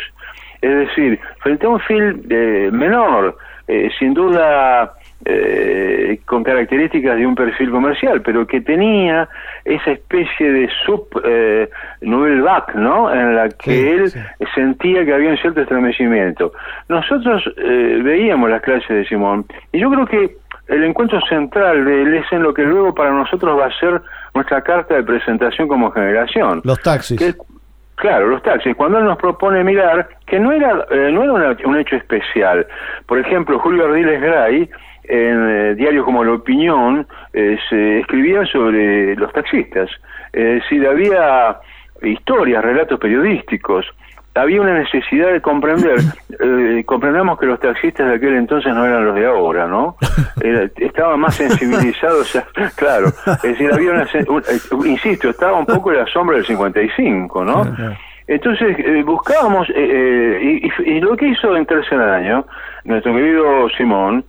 [0.61, 4.93] Es decir, frente a un film eh, menor, eh, sin duda
[5.25, 9.27] eh, con características de un perfil comercial, pero que tenía
[9.65, 11.69] esa especie de sub eh,
[12.01, 13.11] nouvelle vague, ¿no?
[13.13, 14.19] En la que Sí, él sí.
[14.55, 16.53] sentía que había un cierto estremecimiento.
[16.89, 20.35] Nosotros eh, veíamos las clases de Simón y yo creo que
[20.67, 24.01] el encuentro central de él es en lo que luego para nosotros va a ser
[24.33, 26.61] nuestra carta de presentación como generación.
[26.63, 27.17] Los taxis.
[27.17, 27.33] Que-
[27.95, 28.75] claro, los taxis.
[28.75, 32.67] Cuando él nos propone mirar que no era, eh, no era una- un hecho especial.
[33.05, 34.69] Por ejemplo, Julio Ardiles Gray,
[35.07, 39.89] en eh, diarios como La Opinión, eh, se escribía sobre los taxistas.
[40.33, 41.57] Es decir, había
[42.03, 43.85] historias, relatos periodísticos.
[44.35, 45.95] Había una necesidad de comprender,
[46.39, 49.95] eh, comprendamos que los taxistas de aquel entonces no eran los de ahora, ¿no?
[50.41, 52.45] Era- estaban más sensibilizados, a-
[52.75, 56.45] claro, es decir, había una, un- eh, insisto, estaba un poco en la sombra del
[56.45, 57.63] 55, ¿no?
[58.27, 62.45] Entonces eh, buscábamos, eh, eh, y, y- y lo que hizo en tercer año,
[62.83, 64.23] nuestro querido Simón,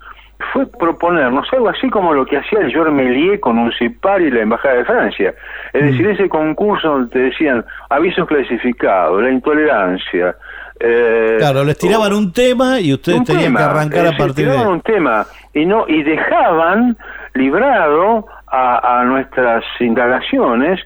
[0.52, 4.42] fue proponernos algo así como lo que hacía el Méliès con un CIPAR y la
[4.42, 5.34] Embajada de Francia.
[5.72, 10.36] Es decir, ese concurso donde te decían avisos clasificados, la intolerancia.
[10.78, 14.52] eh, Claro, les tiraban un tema y ustedes tenían tema, que arrancar a partir de
[14.52, 16.96] tiraban un tema y no y dejaban
[17.34, 20.80] librado a, a nuestras indagaciones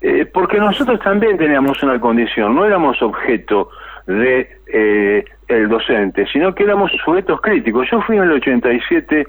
[0.00, 3.70] eh, porque nosotros también teníamos una condición, no éramos objeto
[4.06, 7.88] de eh, el docente, sino que éramos sujetos críticos.
[7.90, 9.26] Yo fui en el 87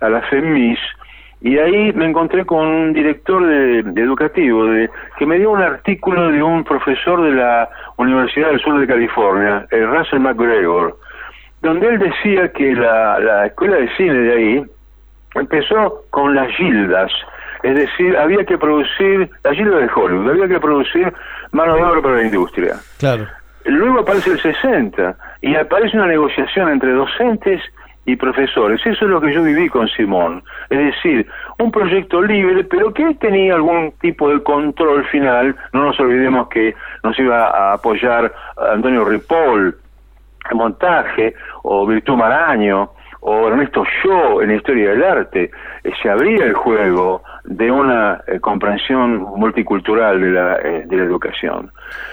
[0.00, 0.78] a la FEMIS
[1.40, 6.32] y ahí me encontré con un director de, educativo de, que me dio un artículo
[6.32, 10.98] de un profesor de la Universidad del Sur de California, el Russell McGregor,
[11.62, 14.64] donde él decía que la, la escuela de cine de ahí
[15.34, 17.12] empezó con las gildas,
[17.62, 21.12] es decir, había que producir, la gilda de Hollywood, había que producir
[21.52, 22.76] mano de obra para la industria.
[22.98, 23.26] Claro.
[23.68, 27.60] Luego aparece el 60 y aparece una negociación entre docentes
[28.06, 28.80] y profesores.
[28.80, 30.42] Eso es lo que yo viví con Simón.
[30.70, 31.26] Es decir,
[31.58, 35.54] un proyecto libre, pero que tenía algún tipo de control final.
[35.74, 38.32] No nos olvidemos que nos iba a apoyar
[38.72, 39.76] Antonio Ripoll
[40.50, 45.50] en montaje, o Virtud Maraño, o Ernesto Shaw en historia del arte.
[45.84, 51.04] Eh, se abría el juego de una eh, comprensión multicultural de la, eh, de la
[51.04, 51.70] educación.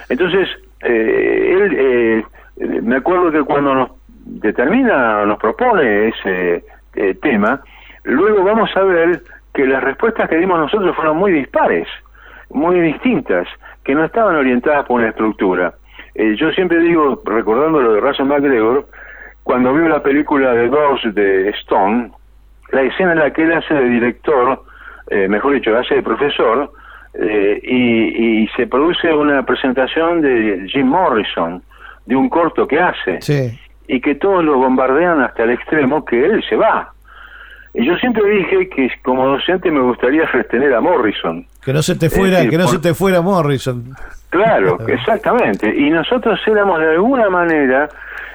[0.09, 0.49] Entonces,
[0.81, 2.23] eh, él, eh,
[2.81, 3.91] me acuerdo que cuando nos
[4.25, 6.63] determina, nos propone ese
[6.95, 7.61] eh, tema,
[8.03, 9.21] luego vamos a ver
[9.53, 11.87] que las respuestas que dimos nosotros fueron muy dispares,
[12.49, 13.47] muy distintas,
[13.83, 15.73] que no estaban orientadas por una estructura.
[16.15, 18.87] Eh, yo siempre digo, recordando lo de Russell McGregor,
[19.43, 22.11] cuando vio la película de Ghost de Stone,
[22.71, 24.63] la escena en la que él hace de director,
[25.07, 26.71] eh, mejor dicho, hace de profesor,
[27.19, 31.61] eh, y, y se produce una presentación de Jim Morrison,
[32.05, 33.59] de un corto que hace, Sí.
[33.87, 36.91] y que todos lo bombardean hasta el extremo que él se va.
[37.73, 41.45] Y yo siempre dije que como docente me gustaría retener a Morrison.
[41.63, 43.83] Que no se te fuera, decir, que no por- se te fuera Morrison.
[44.29, 45.73] Claro, exactamente.
[45.75, 47.89] Y nosotros éramos de alguna manera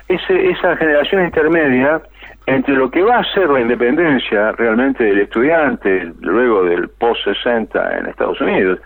[0.09, 2.03] ese, esa generación intermedia
[2.55, 8.07] entre lo que va a ser la independencia realmente del estudiante luego del post-60 en
[8.07, 8.78] Estados Unidos,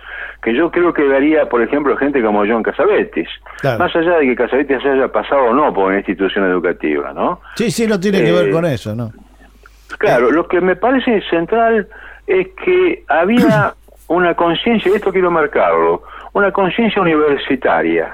[0.43, 3.29] que yo creo que daría, por ejemplo, gente como John Casavetes,
[3.61, 3.79] Claro.
[3.79, 7.41] más allá de que Casavetes se haya pasado o no por una institución educativa, ¿no?
[7.57, 9.11] Sí, sí, no tiene que ver Eh, con eso, ¿no?
[9.99, 11.87] Claro, lo que me parece central
[12.27, 13.73] es que había
[14.09, 16.03] una conciencia, y esto quiero marcarlo,
[16.33, 18.13] una conciencia universitaria,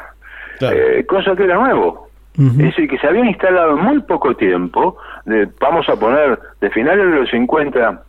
[0.58, 0.76] Claro.
[0.76, 2.09] eh, cosa que era nuevo.
[2.38, 6.70] Es decir, que se había instalado en muy poco tiempo, de, vamos a poner de
[6.70, 8.02] finales de los 50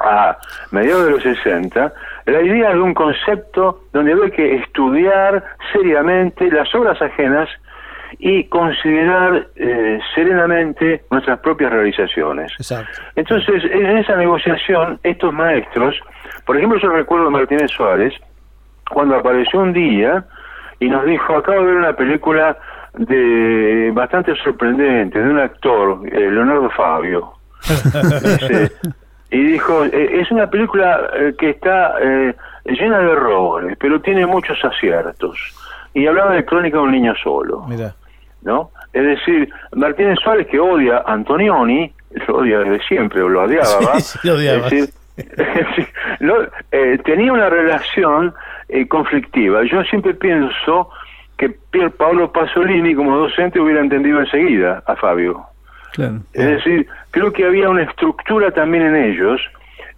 [0.00, 0.38] a
[0.70, 1.92] mediados de los 60,
[2.26, 7.48] la idea de un concepto donde había que estudiar seriamente las obras ajenas
[8.18, 12.52] y considerar eh, serenamente nuestras propias realizaciones.
[12.58, 13.00] Exacto.
[13.14, 15.96] Entonces, en esa negociación, estos maestros,
[16.44, 18.14] por ejemplo, yo recuerdo a Martínez Suárez,
[18.90, 20.24] cuando apareció un día
[20.80, 22.56] y nos dijo, acabo de ver una película
[22.94, 27.32] de bastante sorprendente, de un actor, eh, Leonardo Fabio.
[29.30, 32.34] Y dijo, "Eh, es una película eh, que está eh,
[32.64, 35.38] llena de errores, pero tiene muchos aciertos.
[35.94, 37.64] Y hablaba de Crónica de un niño solo.
[37.68, 37.94] Mira.
[38.42, 38.70] ¿no?
[38.92, 41.92] Es decir, Martínez Suárez que odia a Antonioni,
[42.26, 44.66] lo odia desde siempre, o lo odiaba, Sí, lo odiaba.
[44.66, 45.88] Es decir,
[46.20, 46.34] no,
[46.72, 48.34] eh, tenía una relación
[48.68, 49.62] eh, conflictiva.
[49.64, 50.90] Yo siempre pienso
[51.40, 55.40] que Pier Paolo Pasolini como docente hubiera entendido enseguida a Fabio.
[55.94, 56.20] Claro.
[56.34, 59.40] Es decir, creo que había una estructura también en ellos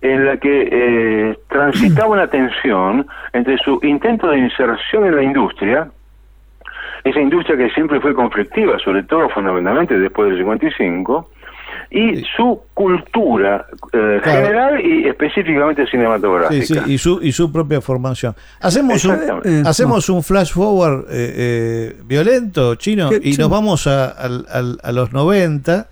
[0.02, 5.90] en la que eh, transitaba una tensión entre su intento de inserción en la industria,
[7.02, 11.28] esa industria que siempre fue conflictiva, sobre todo fundamentalmente después del 55,
[11.94, 14.46] y su cultura eh, Claro.
[14.46, 16.64] general y específicamente cinematográfica.
[16.64, 18.34] Sí, sí, y su, y su propia formación.
[18.60, 19.18] Hacemos un.
[19.44, 24.46] Eh, hacemos un flash forward eh, eh, violento, chino, ¿Qué- y nos vamos a, al-
[24.50, 25.88] al- a los 90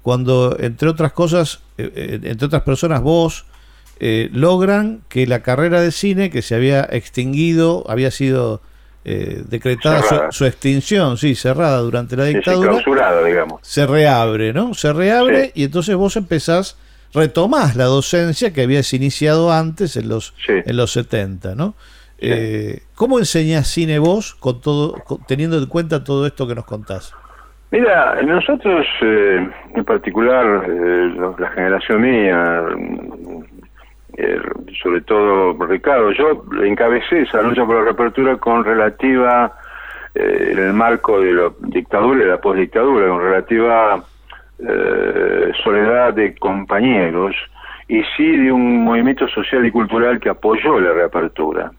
[0.00, 3.44] cuando, entre otras cosas, eh, eh, entre otras personas, vos
[4.00, 8.62] eh, logran que la carrera de cine, que se había extinguido, había sido
[9.04, 12.78] eh, decretada su, extinción, sí, cerrada durante la dictadura,
[13.24, 13.60] digamos.
[13.62, 14.74] se reabre, ¿no?
[14.74, 15.52] Se reabre Sí.
[15.56, 16.78] y entonces vos empezás,
[17.12, 20.52] retomás la docencia que habías iniciado antes en los, Sí.
[20.64, 21.74] en los 70, ¿no?
[22.24, 26.64] Eh, ¿Cómo enseñás cine vos con todo, con- teniendo en cuenta todo esto que nos
[26.64, 27.12] contás?
[27.72, 32.62] Mira, nosotros, eh, en particular, eh, la generación mía,
[34.16, 34.40] eh,
[34.82, 39.52] sobre todo Ricardo, yo encabecé esa lucha por la reapertura con relativa,
[40.14, 44.04] eh, en el marco de la dictadura y la postdictadura, con relativa
[44.58, 47.34] eh, soledad de compañeros
[47.88, 51.72] y sí de un movimiento social y cultural que apoyó la reapertura.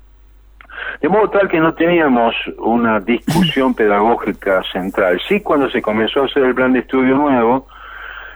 [1.01, 5.21] De modo tal que no teníamos una discusión pedagógica central.
[5.27, 7.67] Sí, cuando se comenzó a hacer el plan de estudio nuevo,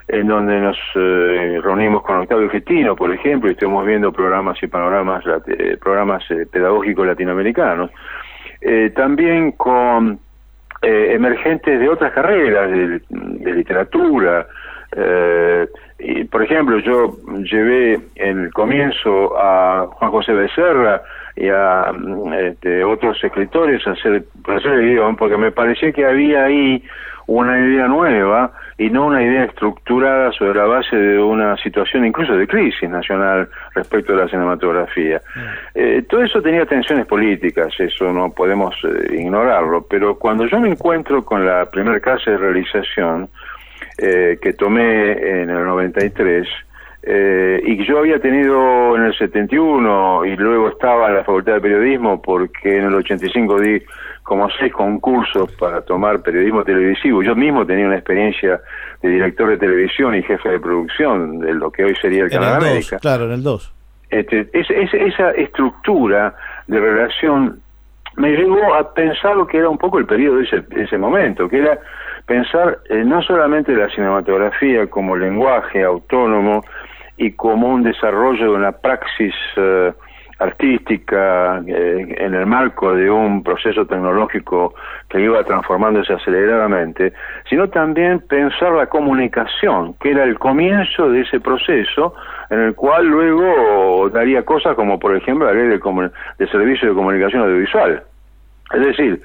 [0.07, 4.67] en donde nos eh, reunimos con Octavio Festino, por ejemplo, y estuvimos viendo programas y
[4.67, 5.23] panoramas,
[5.81, 7.91] programas eh, pedagógicos latinoamericanos.
[8.61, 10.19] Eh, también con
[10.81, 14.47] eh, emergentes de otras carreras, de, de literatura.
[14.95, 15.67] eh,
[15.99, 21.01] y, por ejemplo, yo llevé en el comienzo a Juan José Becerra
[21.35, 25.91] y a mm, este, otros escritores a hacer, a hacer el guion, porque me parecía
[25.91, 26.83] que había ahí
[27.27, 32.33] una idea nueva y no una idea estructurada sobre la base de una situación incluso
[32.33, 35.21] de crisis nacional respecto a la cinematografía.
[35.75, 40.69] Eh, todo eso tenía tensiones políticas, eso no podemos eh, ignorarlo, pero cuando yo me
[40.69, 43.29] encuentro con la primera clase de realización
[43.97, 46.47] eh, que tomé en el 93,
[47.09, 51.61] eh, y yo había tenido en el 71 y luego estaba en la Facultad de
[51.61, 53.81] Periodismo porque en el 85 di
[54.27, 57.23] como seis concursos para tomar periodismo televisivo.
[57.23, 58.59] Yo mismo tenía una experiencia
[59.01, 62.37] de director de televisión y jefe de producción de lo que hoy sería el En
[62.37, 62.99] Canal el 2, América.
[62.99, 63.73] claro, en el 2.
[64.09, 66.35] Este, es- es- esa estructura
[66.67, 67.59] de relación
[68.17, 70.97] me llevó a pensar lo que era un poco el periodo de ese, de ese
[70.97, 71.79] momento, que era
[72.25, 76.65] pensar eh, no solamente la cinematografía como lenguaje autónomo
[77.15, 79.93] y como un desarrollo de una praxis eh,
[80.39, 84.75] artística eh, en el marco de un proceso tecnológico
[85.09, 87.13] que iba transformándose aceleradamente,
[87.49, 92.13] sino también pensar la comunicación, que era el comienzo de ese proceso
[92.49, 95.79] en el cual luego daría cosas como por ejemplo la ley de,
[96.37, 98.03] de servicio de comunicación audiovisual.
[98.73, 99.21] Es decir,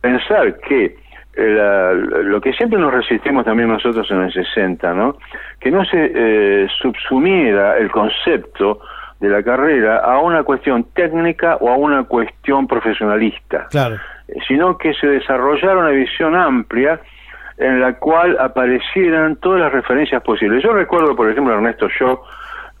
[0.00, 0.96] pensar que
[1.38, 5.16] eh, la- lo que siempre nos resistimos también nosotros en el 60, ¿no?
[5.60, 8.80] Que no se eh, subsumiera el concepto
[9.20, 13.96] de la carrera a una cuestión técnica o a una cuestión profesionalista Claro.
[14.28, 17.00] eh, sino que se desarrollara una visión amplia
[17.58, 20.62] en la cual aparecieran todas las referencias posibles.
[20.62, 22.20] Yo recuerdo, por ejemplo, Ernesto Shaw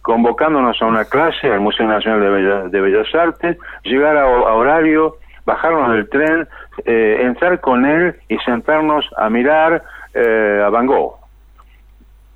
[0.02, 4.54] convocándonos a una clase al Museo Nacional de, Bella- de Bellas Artes, llegar a, a
[4.54, 5.16] horario,
[5.46, 6.46] bajarnos del tren,
[6.84, 9.82] eh, entrar con él y sentarnos a mirar
[10.14, 11.14] eh, a Van Gogh.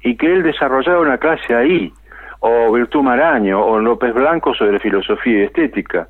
[0.02, 1.92] Y que él desarrollara una clase ahí,
[2.40, 6.08] o Virtud Maraño, o López Blanco sobre filosofía y estética.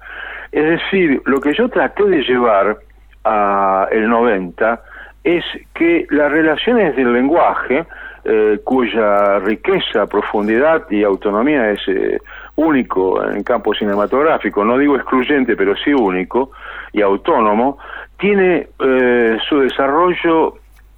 [0.53, 2.79] Es decir, lo que yo traté de llevar
[3.25, 4.81] a el 90
[5.23, 7.85] es que las relaciones del lenguaje,
[8.25, 12.19] eh, cuya riqueza, profundidad y autonomía es eh,
[12.57, 16.51] único en campo cinematográfico, no digo excluyente, pero sí único
[16.93, 17.79] y autónomo,
[18.19, 20.55] tiene eh, su desarrollo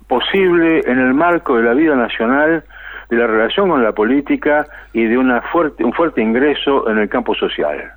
[0.06, 2.64] posible en el marco de la vida nacional,
[3.12, 7.08] de la relación con la política y de una fuerte, un fuerte ingreso en el
[7.10, 7.92] campo social.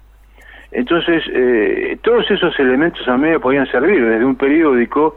[0.71, 5.15] Entonces, eh, todos esos elementos a mí me podían servir desde un periódico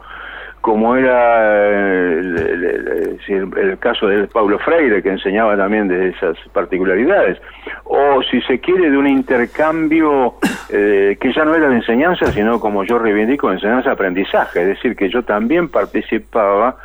[0.61, 7.41] como era eh, el, caso de Paulo Freire, que enseñaba también de esas particularidades,
[7.85, 10.35] o si se quiere de un intercambio
[10.69, 15.09] eh, que ya no era de enseñanza, sino como yo reivindico, enseñanza-aprendizaje, es decir, que
[15.09, 16.77] yo también participaba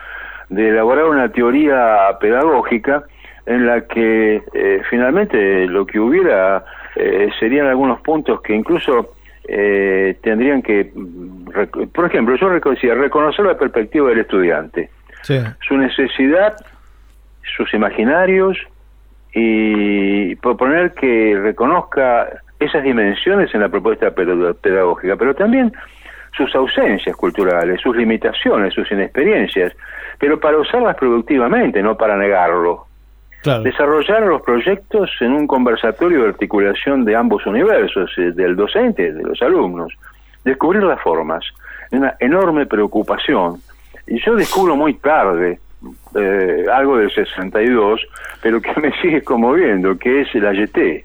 [0.55, 3.05] de elaborar una teoría pedagógica
[3.47, 6.65] en la que eh, finalmente lo que hubiera
[6.97, 9.15] eh, serían algunos puntos que incluso
[9.47, 14.91] eh, tendrían que, mm, por ejemplo, yo decía, reconocer la perspectiva del estudiante,
[15.23, 15.39] Sí.
[15.67, 16.55] su necesidad,
[17.57, 18.59] sus imaginarios
[19.35, 22.29] y proponer que reconozca
[22.61, 25.73] esas dimensiones en la propuesta pedagógica, pero también
[26.37, 29.73] sus ausencias culturales, sus limitaciones, sus inexperiencias,
[30.19, 32.87] pero para usarlas productivamente, no para negarlo.
[33.43, 33.63] Claro.
[33.63, 39.11] Desarrollar los proyectos en un conversatorio de articulación de ambos universos, eh, del docente y
[39.11, 39.93] de los alumnos.
[40.45, 41.45] Descubrir las formas,
[41.91, 43.61] una enorme preocupación.
[44.07, 45.59] Y yo descubro muy tarde,
[46.15, 48.01] eh, algo del 62,
[48.43, 51.05] pero que me sigue conmoviendo, que es el AYT.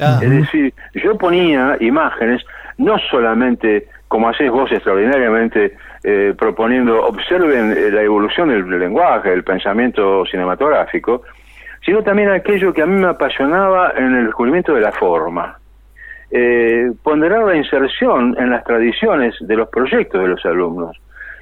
[0.00, 0.20] Ah.
[0.22, 2.44] Es decir, yo ponía imágenes,
[2.76, 9.44] no solamente como hacéis vos extraordinariamente, eh, proponiendo, observen eh, la evolución del lenguaje, del
[9.44, 11.22] pensamiento cinematográfico,
[11.84, 15.58] sino también aquello que a mí me apasionaba en el descubrimiento de la forma.
[16.30, 20.96] Eh, ponderar la inserción en las tradiciones de los proyectos de los alumnos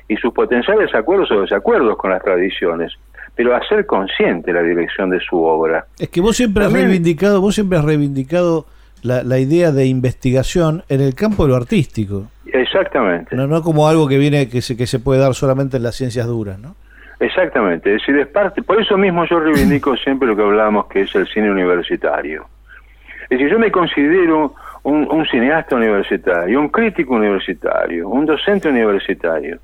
[0.08, 2.92] y sus potenciales acuerdos o desacuerdos con las tradiciones,
[3.34, 5.86] pero hacer consciente la dirección de su obra.
[5.98, 8.66] Es que vos siempre has reivindicado, vos siempre has reivindicado
[9.02, 12.28] la, la idea de investigación en el campo de lo artístico,
[12.60, 13.34] Exactamente.
[13.36, 15.94] no, no como algo que viene que se, que se puede dar solamente en las
[15.94, 16.74] ciencias duras, ¿no?
[17.18, 21.02] Exactamente, es decir, es parte, por eso mismo yo reivindico siempre lo que hablamos que
[21.02, 22.46] es el cine universitario.
[23.24, 24.54] Es decir, yo me considero
[24.84, 29.58] un, un cineasta universitario, un crítico universitario, un docente universitario.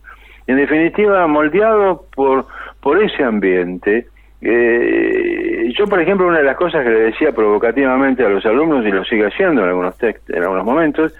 [0.47, 2.47] En definitiva, moldeado por,
[2.80, 4.09] por ese ambiente.
[4.40, 8.84] Eh, yo, por ejemplo, una de las cosas que le decía provocativamente a los alumnos,
[8.84, 11.14] y lo sigue haciendo en algunos textos, en algunos momentos,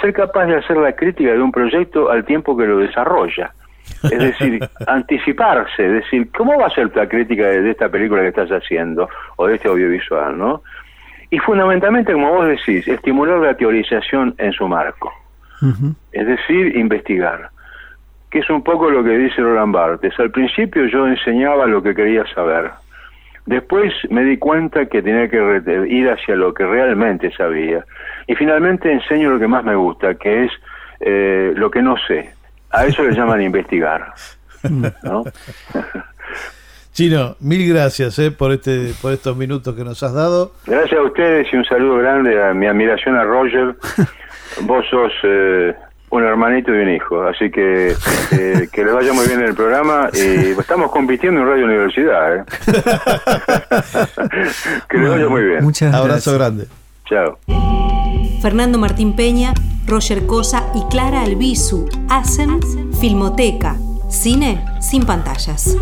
[0.00, 3.52] ser capaz de hacer la crítica de un proyecto al tiempo que lo desarrolla.
[4.02, 8.22] Es decir, anticiparse, es decir, ¿cómo va a ser la crítica de, de esta película
[8.22, 10.62] que estás haciendo o de este audiovisual, no?
[11.30, 15.12] Y fundamentalmente, como vos decís, estimular la teorización en su marco,
[16.12, 17.48] es decir, investigar,
[18.30, 20.12] que es un poco lo que dice Roland Barthes.
[20.20, 22.70] Al principio yo enseñaba lo que quería saber,
[23.46, 27.84] después me di cuenta que tenía que ir hacia lo que realmente sabía,
[28.26, 30.52] y finalmente enseño lo que más me gusta, que es
[31.00, 32.30] eh, lo que no sé.
[32.70, 34.12] A eso le llaman investigar.
[35.02, 35.24] ¿no?
[36.94, 40.52] Chino, mil gracias eh, por este por estos minutos que nos has dado.
[40.64, 43.74] Gracias a ustedes y un saludo grande a mi admiración a Roger.
[44.62, 45.74] Vos sos eh,
[46.14, 47.94] un hermanito y un hijo, así que
[48.32, 50.08] eh, que les vaya muy bien en el programa.
[50.12, 52.36] Y estamos compitiendo en Radio Universidad.
[52.36, 52.44] ¿eh?
[54.88, 55.64] que les vaya muy bien.
[55.64, 56.34] Muchas Abrazo gracias.
[56.34, 56.66] grande.
[57.06, 57.38] Chao.
[58.40, 59.52] Fernando Martín Peña,
[59.86, 62.60] Roger Cosa y Clara Albizu hacen
[63.00, 63.76] Filmoteca,
[64.08, 65.76] cine sin pantallas.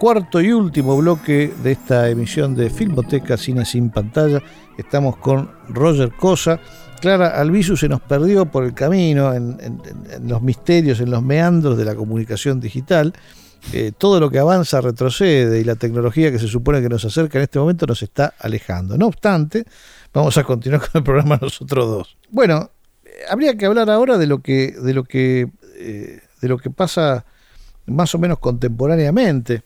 [0.00, 4.40] Cuarto y último bloque de esta emisión de Filmoteca Cine sin pantalla.
[4.78, 6.58] Estamos con Roger Cosa.
[7.02, 9.58] Clara Albizu se nos perdió por el camino en,
[10.22, 13.12] los misterios, en los meandros de la comunicación digital.
[13.74, 17.36] Eh, todo lo que avanza retrocede y la tecnología que se supone que nos acerca
[17.36, 18.96] en este momento nos está alejando.
[18.96, 19.66] No obstante,
[20.14, 22.16] vamos a continuar con el programa nosotros dos.
[22.30, 22.70] Bueno,
[23.28, 27.26] habría que hablar ahora de lo que, de lo que, eh, de lo que pasa
[27.84, 29.62] más o menos contemporáneamente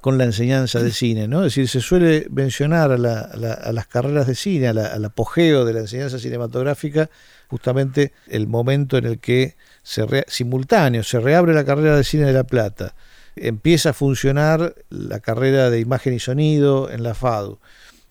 [0.00, 1.40] con la enseñanza de cine, ¿no?
[1.44, 3.28] Es decir, se suele mencionar a, la-
[3.72, 7.10] las carreras de cine, al apogeo de la enseñanza cinematográfica,
[7.48, 12.26] justamente el momento en el que se re- simultáneo se reabre la carrera de cine
[12.26, 12.94] de La Plata,
[13.34, 17.58] empieza a funcionar la carrera de imagen y sonido en la FADU,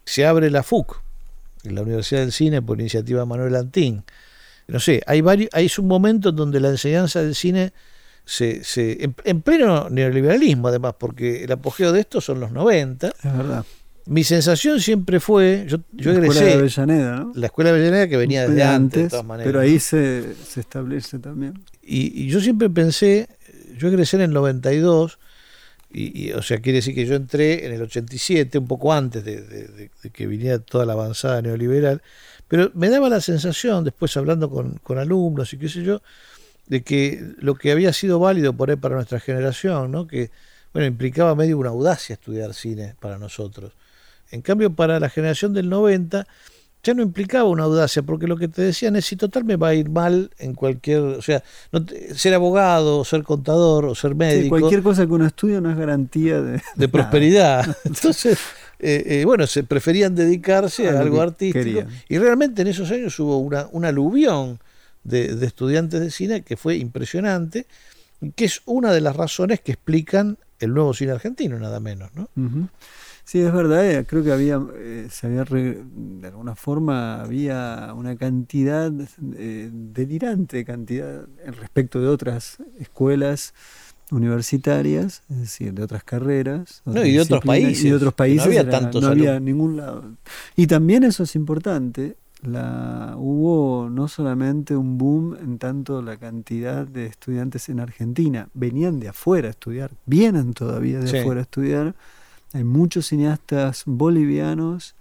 [0.06, 1.02] se abre la FUC,
[1.64, 4.04] en la Universidad del Cine por iniciativa de Manuel Antín.
[4.68, 7.72] No sé, hay varios, hay un momento en donde la enseñanza del cine
[8.28, 13.08] se, se en, en pleno neoliberalismo además, porque el apogeo de esto son los 90.
[13.08, 13.66] Es verdad.
[14.06, 17.32] Mi sensación siempre fue, yo, yo La Escuela de Avellaneda, ¿no?
[17.36, 19.48] la escuela de Avellaneda que venía desde De antes, de todas maneras.
[19.50, 21.56] pero ahí se, se establece también.
[21.82, 23.28] Y, y yo siempre pensé,
[23.78, 25.20] yo egresé en el 92,
[25.92, 29.24] y, y, o sea, quiere decir que yo entré en el 87, un poco antes
[29.26, 32.02] de- de que viniera toda la avanzada neoliberal,
[32.48, 36.02] pero me daba la sensación, después hablando con, con alumnos y qué sé yo,
[36.68, 40.08] de que lo que había sido válido por ahí para nuestra generación, ¿no?
[40.08, 40.30] que
[40.74, 43.72] bueno, implicaba medio una audacia estudiar cine para nosotros.
[44.32, 46.28] En cambio, para la generación del 90
[46.84, 49.70] ya no implicaba una audacia, porque lo que te decían es si total me va
[49.70, 53.96] a ir mal en cualquier, o sea, no te- ser abogado, o ser contador, o
[53.96, 56.88] ser Sí, médico, cualquier cosa que uno estudia no es garantía de, de nada.
[56.92, 57.78] prosperidad.
[57.86, 58.38] Entonces,
[58.80, 61.64] eh, eh, bueno, se preferían dedicarse A algo artístico.
[61.64, 61.88] querían.
[62.08, 64.60] Y realmente en esos años hubo una, una aluvión
[65.08, 67.66] de, de estudiantes de cine que fue impresionante,
[68.36, 72.30] que es una de las razones que explican el nuevo cine argentino, nada menos, ¿no?
[73.24, 77.92] Sí, es verdad, eh, creo que había, eh, se había, re- de alguna forma, había
[77.96, 78.92] una cantidad
[79.36, 83.54] eh, delirante, cantidad respecto de otras escuelas
[84.12, 86.82] universitarias, es decir, de otras carreras.
[86.86, 88.46] No, y de otros países, Y de otros que no países.
[88.46, 90.04] había era- tantos no había ningún lado.
[90.56, 96.86] Y también eso es importante, la, hubo no solamente un boom en tanto la cantidad
[96.86, 101.18] de estudiantes en Argentina, venían de afuera a estudiar, vienen todavía de Sí.
[101.18, 101.96] afuera a estudiar.
[102.54, 104.96] Hay muchos cineastas bolivianos,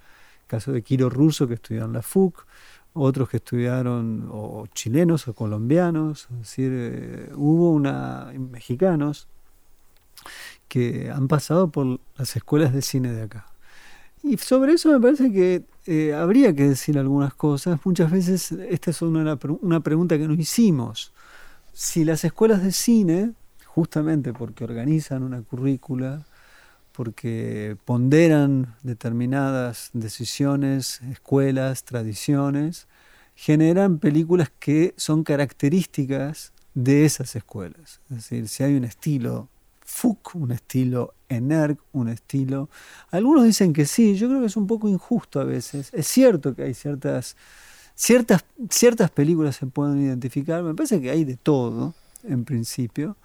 [0.47, 2.47] caso de Quiro Russo que estudió en la FUC,
[2.95, 9.29] otros que estudiaron, o chilenos o colombianos, es decir, eh, hubo una, mexicanos
[10.69, 13.47] que han pasado por las escuelas de cine de acá.
[14.27, 17.79] Y sobre eso me parece que eh, habría que decir algunas cosas.
[17.85, 21.13] Muchas veces esta es una, una pregunta que nos hicimos.
[21.73, 23.35] Si las escuelas de cine,
[23.67, 26.27] justamente porque organizan una currícula,
[26.91, 32.89] porque ponderan determinadas decisiones, escuelas, tradiciones,
[33.37, 38.01] generan películas que son características de esas escuelas.
[38.11, 39.49] Es decir, si hay un estilo
[39.87, 42.69] Fuck, un estilo Energ, un estilo...
[43.11, 45.91] Algunos dicen que sí, yo creo que es un poco injusto a veces.
[45.93, 47.37] Es cierto que hay ciertas,
[47.95, 51.95] ciertas, ciertas películas se pueden identificar, me parece que hay de todo,
[52.25, 53.17] en principio,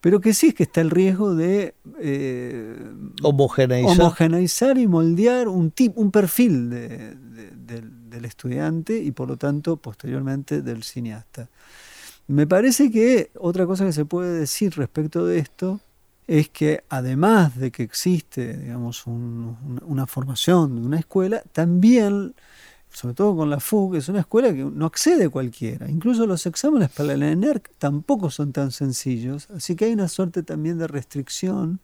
[0.00, 2.92] pero que sí es que está el riesgo de eh,
[3.22, 4.78] homogeneizar.
[4.78, 11.48] y moldear un, tipo, un perfil del estudiante y por lo tanto posteriormente del cineasta.
[12.26, 15.80] Me parece que otra cosa que se puede decir respecto de esto
[16.30, 22.36] es que además de que existe digamos, una formación de una escuela, también
[22.92, 25.90] sobre todo con la FUG, es una escuela que no accede cualquiera.
[25.90, 30.44] Incluso los exámenes para la ENERC tampoco son tan sencillos, así que hay una suerte
[30.44, 31.80] también de restricción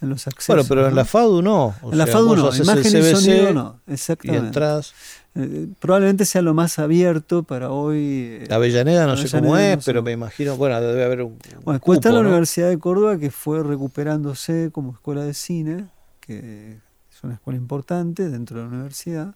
[0.00, 0.54] en los accesos.
[0.54, 1.74] Bueno, pero en la FADU no.
[1.90, 4.44] en la FADU no, imagen y sonido no, exactamente.
[4.44, 4.94] Y entras.
[5.34, 8.44] Eh, probablemente sea lo más abierto para hoy.
[8.48, 11.38] La Avellaneda no sé cómo es, pero me imagino, bueno, debe haber un.
[11.64, 15.88] Bueno, está la Universidad de Córdoba que fue recuperándose como escuela de cine,
[16.20, 16.78] que
[17.10, 19.34] es una escuela importante dentro de la universidad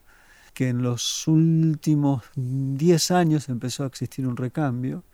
[0.54, 5.04] que en los últimos 10 años empezó a existir un recambio.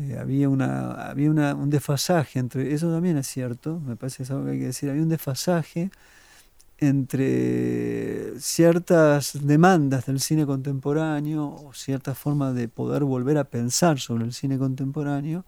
[0.00, 4.22] Eh, había una, había una, un desfasaje entre, eso también es cierto, me parece que
[4.22, 5.90] es algo que hay que decir, había un desfasaje
[6.78, 14.24] entre ciertas demandas del cine contemporáneo o cierta forma de poder volver a pensar sobre
[14.24, 15.44] el cine contemporáneo,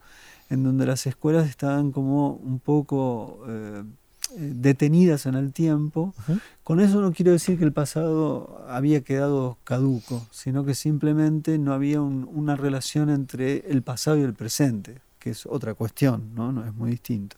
[0.50, 3.84] en donde las escuelas estaban como un poco eh,
[4.36, 6.14] detenidas en el tiempo.
[6.64, 11.72] Con eso no quiero decir que el pasado había quedado caduco, sino que simplemente no
[11.72, 16.52] había una relación entre el pasado y el presente, que es otra cuestión, ¿no?
[16.52, 17.36] no es muy distinto.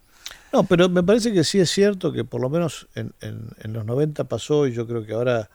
[0.52, 3.12] No, pero me parece que sí es cierto que por lo menos en,
[3.72, 5.50] los 90 pasó y yo creo que ahora,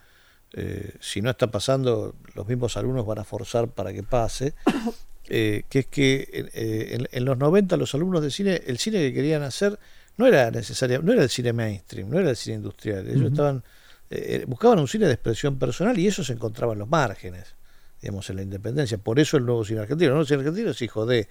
[0.52, 4.54] eh, si no está pasando, los mismos alumnos van a forzar para que pase,
[5.28, 9.42] eh, que es que en, los 90 los alumnos de cine, el cine que querían
[9.42, 9.78] hacer
[10.16, 13.08] no era necesario, no era el cine mainstream, no era el cine industrial.
[13.08, 13.62] Ellos estaban,
[14.10, 17.54] eh, buscaban un cine de expresión personal y eso se encontraba en los márgenes,
[18.00, 18.98] digamos, en la independencia.
[18.98, 20.08] Por eso el nuevo cine argentino.
[20.08, 21.28] El nuevo cine argentino es hijo de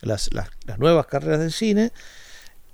[0.00, 1.92] las, las, nuevas carreras del cine,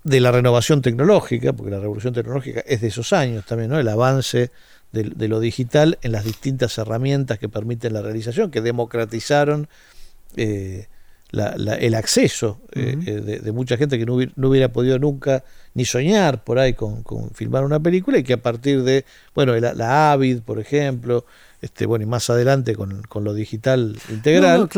[0.05, 3.79] de la renovación tecnológica, porque la revolución tecnológica es de esos años también, ¿no?
[3.79, 4.51] El avance
[4.93, 9.69] de, lo digital en las distintas herramientas que permiten la realización, que democratizaron
[10.37, 10.89] eh,
[11.33, 15.45] el acceso eh, eh, de, mucha gente que no hubiera, podido nunca
[15.75, 20.13] ni soñar por ahí con, filmar una película y que a partir de, bueno, la,
[20.13, 21.27] Avid, por ejemplo,
[21.61, 24.69] este, bueno, y más adelante con, lo digital integral,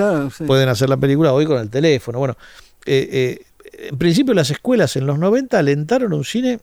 [0.47, 2.19] pueden hacer la película hoy con el teléfono.
[2.19, 2.37] Bueno,
[2.85, 6.59] eh, en principio las escuelas en los 90 alentaron un cine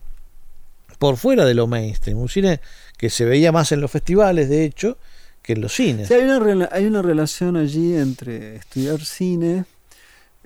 [1.00, 2.60] por fuera de lo mainstream, un cine
[2.98, 4.98] que se veía más en los festivales, de hecho,
[5.42, 6.12] que en los cines.
[6.12, 9.64] hay, una, hay una relación allí entre estudiar cine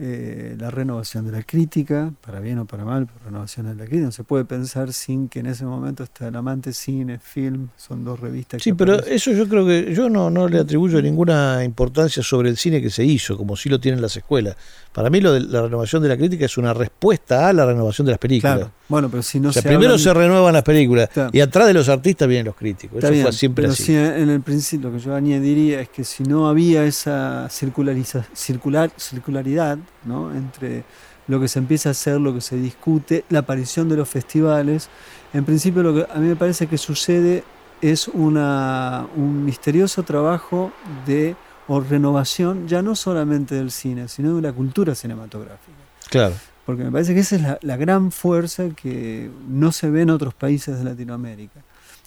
[0.03, 3.85] eh, la renovación de la crítica, para bien o para mal, pero renovación de la
[3.85, 4.05] crítica.
[4.05, 8.03] No se puede pensar sin que en ese momento está el amante cine, film, son
[8.03, 8.63] dos revistas.
[8.63, 12.57] Sí, pero eso yo creo que yo no, no le atribuyo ninguna importancia sobre el
[12.57, 14.55] cine que se hizo, como si lo tienen las escuelas.
[14.91, 18.07] Para mí lo de la renovación de la crítica es una respuesta a la renovación
[18.07, 18.55] de las películas.
[18.55, 18.71] Claro.
[18.89, 22.27] Bueno, pero si no se primero se renuevan las películas y atrás de los artistas
[22.27, 23.03] vienen los críticos.
[23.03, 23.83] Eso fue siempre pero así.
[23.83, 28.25] Si en el principio lo que yo añadiría es que si no había esa circulariza,
[28.33, 30.33] circular, circularidad ¿no?
[30.33, 30.83] entre
[31.27, 34.89] lo que se empieza a hacer, lo que se discute, la aparición de los festivales,
[35.33, 37.43] en principio lo que a mí me parece que sucede
[37.81, 40.71] es una, un misterioso trabajo
[41.05, 41.35] de
[41.67, 45.77] o renovación ya no solamente del cine, sino de la cultura cinematográfica.
[46.09, 46.35] Claro.
[46.65, 50.33] Porque me parece que esa es la, gran fuerza que no se ve en otros
[50.33, 51.59] países de Latinoamérica.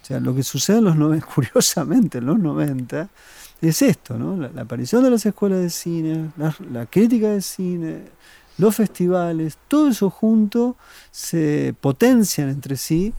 [0.02, 3.08] O sea, lo que sucede en los 90, curiosamente en los 90,
[3.60, 4.36] es esto, ¿no?
[4.36, 6.30] La, aparición de las escuelas de cine,
[6.70, 8.02] la, crítica de cine,
[8.58, 10.76] los festivales, todo eso junto
[11.10, 13.12] se potencian entre sí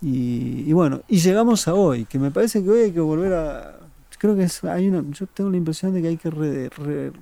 [0.00, 3.78] y, bueno, y llegamos a hoy, que me parece que hoy hay que volver a,
[4.18, 7.12] creo que es, hay una, yo tengo la impresión de que hay que,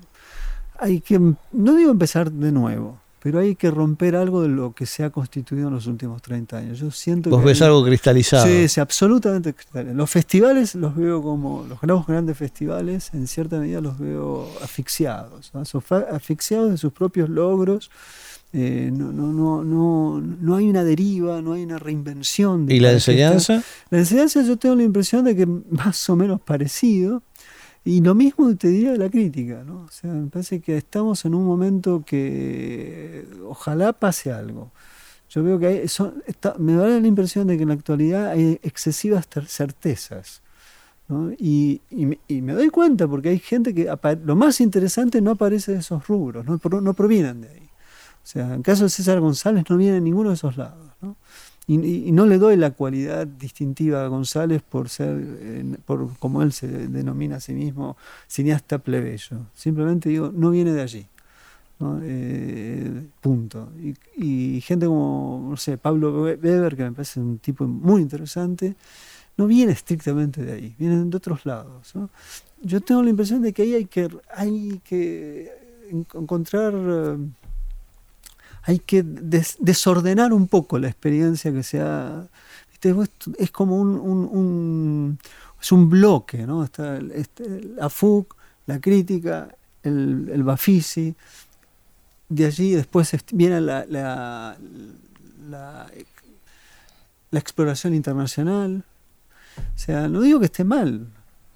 [0.78, 1.18] hay que,
[1.52, 5.10] no digo empezar de nuevo, pero hay que romper algo de lo que se ha
[5.10, 6.78] constituido en los últimos 30 años.
[6.78, 8.46] Yo siento Vos que ves hay- algo cristalizado.
[8.46, 9.96] Sí, sí, absolutamente cristalinos.
[9.96, 15.52] Los festivales los veo como, los nuevos grandes festivales, en cierta medida los veo asfixiados,
[15.54, 15.62] ¿no?
[16.10, 17.90] Asfixiados de sus propios logros.
[18.52, 22.66] Eh, no, no, no, no, no hay una deriva, no hay una reinvención.
[22.66, 23.62] de ¿Y la enseñanza?
[23.90, 27.22] La enseñanza yo tengo la impresión de que más o menos parecido.
[27.84, 29.82] Y lo mismo te diría de la crítica, ¿no?
[29.82, 34.70] O sea, me parece que estamos en un momento que ojalá pase algo.
[35.30, 36.22] Yo veo que hay, son-
[36.58, 40.42] me da la impresión de que en la actualidad hay excesivas certezas.
[41.08, 41.32] ¿no?
[41.38, 43.88] Y, y y me doy cuenta porque hay gente que
[44.24, 47.70] lo más interesante no aparece de esos rubros, no, no provienen de ahí.
[48.24, 50.86] O sea, en caso de César González no viene de ninguno de esos lados.
[51.66, 56.52] Y, no le doy la cualidad distintiva a González por ser, eh, por como él
[56.52, 57.96] se denomina a sí mismo,
[58.26, 59.38] cineasta plebeyo.
[59.54, 61.06] Simplemente digo, no viene de allí.
[62.02, 63.70] Eh, punto.
[64.18, 68.74] Y, gente como, no sé, Pablo We- Weber, que me parece un tipo muy interesante,
[69.36, 71.94] no viene estrictamente de ahí, vienen de otros lados.
[71.94, 72.10] ¿no?
[72.62, 75.50] Yo tengo la impresión de que ahí hay que, hay que
[75.90, 77.16] en- encontrar, eh,
[78.62, 82.26] hay que des- desordenar un poco la experiencia que se ha...
[82.70, 82.94] ¿viste?
[83.38, 85.18] Es como un, un- un-
[85.60, 86.64] es un bloque, ¿no?
[86.64, 88.34] Está el- este, la FUC,
[88.66, 89.48] la crítica,
[89.82, 91.14] el, el Bafisi,
[92.28, 94.56] de allí después viene la, la,
[95.48, 95.86] la,
[97.30, 98.84] la exploración internacional.
[99.56, 101.08] O sea, no digo que esté mal,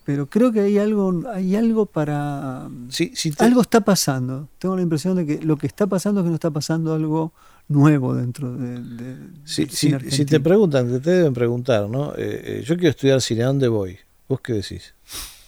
[0.04, 2.68] pero creo que hay algo, hay algo para...
[2.90, 4.48] Si, si te- Algo está pasando.
[4.58, 7.32] Tengo la impresión de que lo que está pasando es que no está pasando algo
[7.68, 12.12] nuevo dentro de, de- del si- te preguntan, te deben preguntar, ¿no?
[12.16, 13.98] Eh, eh, yo quiero estudiar cine, ¿a dónde voy?
[14.28, 14.94] ¿Vos qué decís?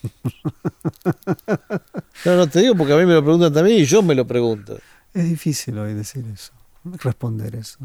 [2.24, 4.27] No, no te digo porque a mí me lo preguntan también y yo me lo
[4.27, 4.78] pregunto.
[5.12, 6.53] Es difícil hoy decir eso,
[7.03, 7.78] responder eso.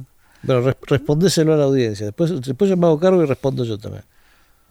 [0.45, 2.05] Pero res- respondéselo a la audiencia.
[2.07, 4.03] Después, después yo me hago cargo y respondo yo también.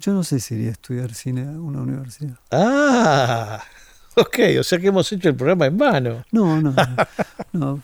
[0.01, 2.39] Yo no sé si iría a estudiar cine a una universidad.
[2.51, 3.63] Ah,
[4.17, 6.25] ok, o sea que hemos hecho el programa en vano.
[6.33, 6.97] No, no, no.
[7.53, 7.83] no.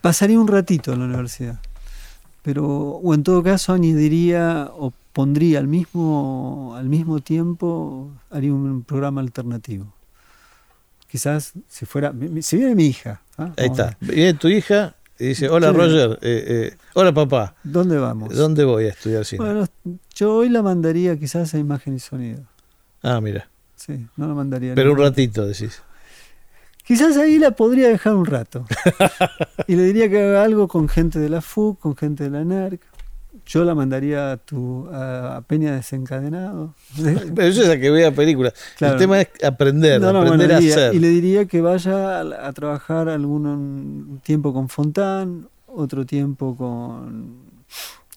[0.00, 1.60] Pasaría un ratito en la universidad.
[2.42, 8.82] Pero, o en todo caso, añadiría o pondría al mismo, al mismo tiempo, haría un
[8.82, 9.92] programa alternativo.
[11.10, 13.20] Quizás si fuera, si viene mi hija.
[13.36, 13.52] ¿ah?
[13.58, 13.98] Ahí está.
[14.00, 15.76] Viene tu hija y dice, hola Sí.
[15.76, 18.34] Roger, eh, eh, hola papá, ¿Dónde vamos?
[18.34, 19.44] ¿dónde voy a estudiar cine?
[19.44, 19.66] Bueno,
[20.14, 22.42] yo hoy la mandaría quizás a imagen y sonido.
[23.02, 24.72] Ah, mira, Sí, no la mandaría.
[24.72, 25.82] a pero un ratito decís.
[26.84, 28.66] Quizás ahí la podría dejar un rato.
[29.68, 32.44] y le diría que haga algo con gente de la FUC, con gente de la
[32.44, 32.80] NERC.
[33.46, 36.74] Yo la mandaría a, tu, a, Peña Desencadenado.
[37.34, 38.54] Pero eso es que vea películas.
[38.76, 38.94] Claro.
[38.94, 40.94] El tema es aprender, No, no, aprender bueno, a diría- hacer.
[40.94, 47.36] y le diría que vaya a, a trabajar algún tiempo con Fontán, otro tiempo con,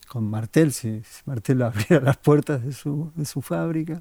[0.08, 3.94] con Martel, si, si Martel abriera las puertas de su, de su fábrica.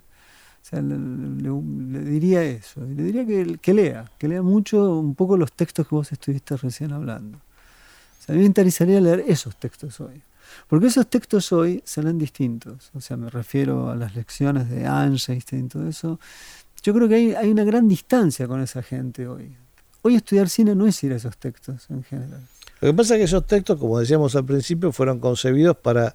[0.61, 2.87] O sea, le, le- le diría eso.
[2.87, 6.11] Y le diría que, que lea, que lea mucho un poco los textos que vos
[6.11, 7.37] estuviste recién hablando.
[7.37, 10.21] O sea, a mí me interesaría leer esos textos hoy.
[10.67, 12.89] Porque esos textos hoy serán distintos.
[12.93, 16.19] O sea, me refiero a las lecciones de Einstein y todo eso.
[16.83, 19.55] Yo creo que hay, hay una gran distancia con esa gente hoy.
[20.01, 22.41] Hoy estudiar cine no es ir a esos textos en general.
[22.81, 26.13] Lo que pasa es que esos textos, como decíamos al principio, fueron concebidos para,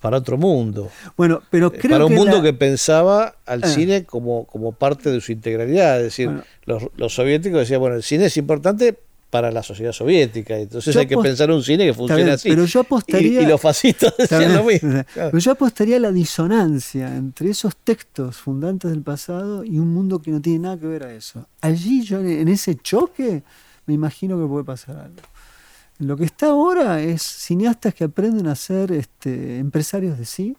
[0.00, 0.88] para otro mundo.
[1.16, 3.68] Bueno, pero Eh, creo para un que mundo la- que pensaba al Ah.
[3.68, 5.96] cine como, como parte de su integralidad.
[5.98, 6.44] Es decir, Bueno.
[6.66, 8.96] los, los soviéticos decían, bueno, el cine es importante
[9.30, 10.56] para la sociedad soviética.
[10.58, 12.48] Entonces Yo hay que pensar un cine que funcione bien, así.
[12.48, 13.42] Pero yo Y, apostaría.
[13.42, 15.02] y los fascistas decían lo bien, mismo.
[15.14, 20.20] Pero yo apostaría a la disonancia entre esos textos fundantes del pasado y un mundo
[20.20, 21.46] que no tiene nada que ver a eso.
[21.60, 23.42] Allí yo en ese choque
[23.86, 25.22] me imagino que puede pasar algo.
[25.98, 30.56] Lo que está ahora es cineastas que aprenden a ser este, empresarios de sí,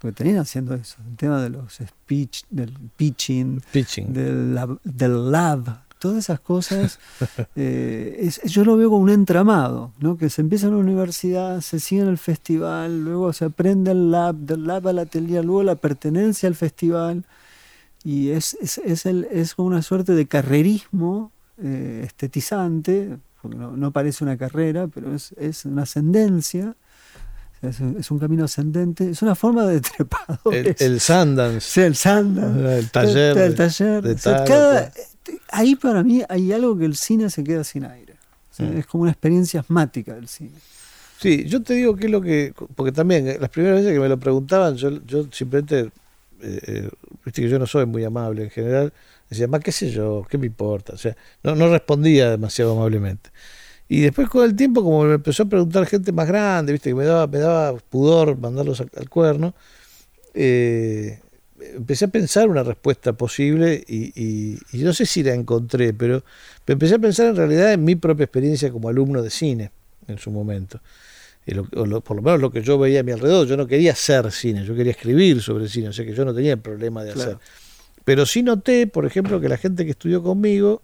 [0.00, 4.12] porque tenían haciendo eso, el tema de los speech, del pitching, Pitching.
[4.12, 6.98] del lab, del lab, todas esas cosas,
[7.56, 10.16] eh, es- yo lo veo como un entramado, ¿no?
[10.16, 14.10] que se empieza en la universidad, se sigue en el festival, luego se aprende el
[14.10, 17.24] lab, del lab al atelier, luego la pertenencia al festival,
[18.04, 23.76] y es, es, es, el, es como una suerte de carrerismo eh, estetizante, porque no,
[23.76, 26.74] no parece una carrera, pero es, es una ascendencia.
[27.60, 30.80] Es, un- es un camino ascendente, es una forma de El, trepadores.
[30.80, 31.60] el Sundance.
[31.60, 32.76] Sí, el Sanda.
[32.78, 34.02] El taller El, de- taller.
[34.02, 35.02] de O sea, tal, cada- tal.
[35.50, 38.14] Ahí para mí hay algo que el cine se queda sin aire.
[38.52, 38.78] O sea, Mm.
[38.78, 40.50] Es como una experiencia asmática del cine.
[41.20, 42.52] Sí, yo te digo que es lo que.
[42.74, 45.90] Porque también, eh, las primeras veces que me lo preguntaban, yo, yo simplemente.
[46.40, 46.88] eh, eh,
[47.24, 48.92] viste que yo no soy muy amable en general.
[49.28, 50.92] Decía, más qué sé yo, qué me importa.
[50.94, 53.30] O sea, no, no respondía demasiado amablemente.
[53.88, 56.94] Y después con el tiempo, como me empezó a preguntar gente más grande, viste, que
[56.94, 59.54] me daba, me daba pudor mandarlos al, al cuerno,
[60.34, 61.20] eh,
[61.60, 66.22] empecé a pensar una respuesta posible y, y- y no sé si la encontré, pero
[66.66, 69.70] empecé a pensar en realidad en mi propia experiencia como alumno de cine
[70.06, 70.80] en su momento.
[71.46, 73.46] Lo- lo- por lo menos lo que yo veía a mi alrededor.
[73.46, 76.34] Yo no quería hacer cine, yo quería escribir sobre cine, o sea que yo no
[76.34, 77.30] tenía el problema de Claro.
[77.32, 77.42] hacer.
[78.04, 80.82] Pero sí noté, por ejemplo, que la gente que estudió conmigo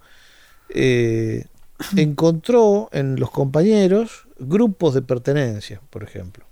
[0.71, 1.45] eh,
[1.97, 6.47] encontró en los compañeros grupos de pertenencia, por ejemplo.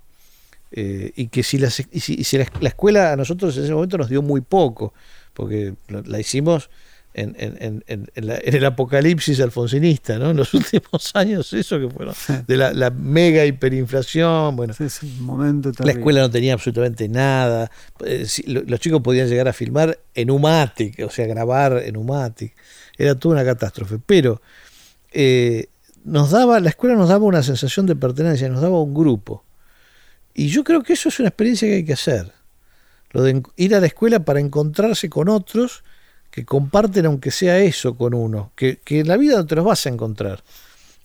[0.74, 3.64] Eh, y que si, las, y si, y si la, la escuela a nosotros en
[3.64, 4.94] ese momento nos dio muy poco,
[5.34, 6.70] porque la, hicimos
[7.14, 10.30] en, en- en- en- la- el apocalipsis alfonsinista, ¿no?
[10.30, 12.14] En los últimos años, eso que fueron,
[12.46, 17.06] de la, la mega hiperinflación, bueno, Sí, sí, un momento la escuela no tenía absolutamente
[17.08, 17.70] nada.
[18.06, 21.98] Eh, si- lo- los chicos podían llegar a filmar en Umatic, o sea, grabar en
[21.98, 22.54] Umatic.
[22.96, 23.98] Era toda una catástrofe.
[24.06, 24.40] Pero
[25.12, 25.66] eh,
[26.04, 29.44] nos daba, la escuela nos daba una sensación de pertenencia, nos daba un grupo.
[30.34, 32.32] Y yo creo que eso es una experiencia que hay que hacer.
[33.10, 35.84] Lo de ir a la escuela para encontrarse con otros
[36.30, 38.52] que comparten, aunque sea eso, con uno.
[38.56, 40.42] Que, que en la vida no te los vas a encontrar,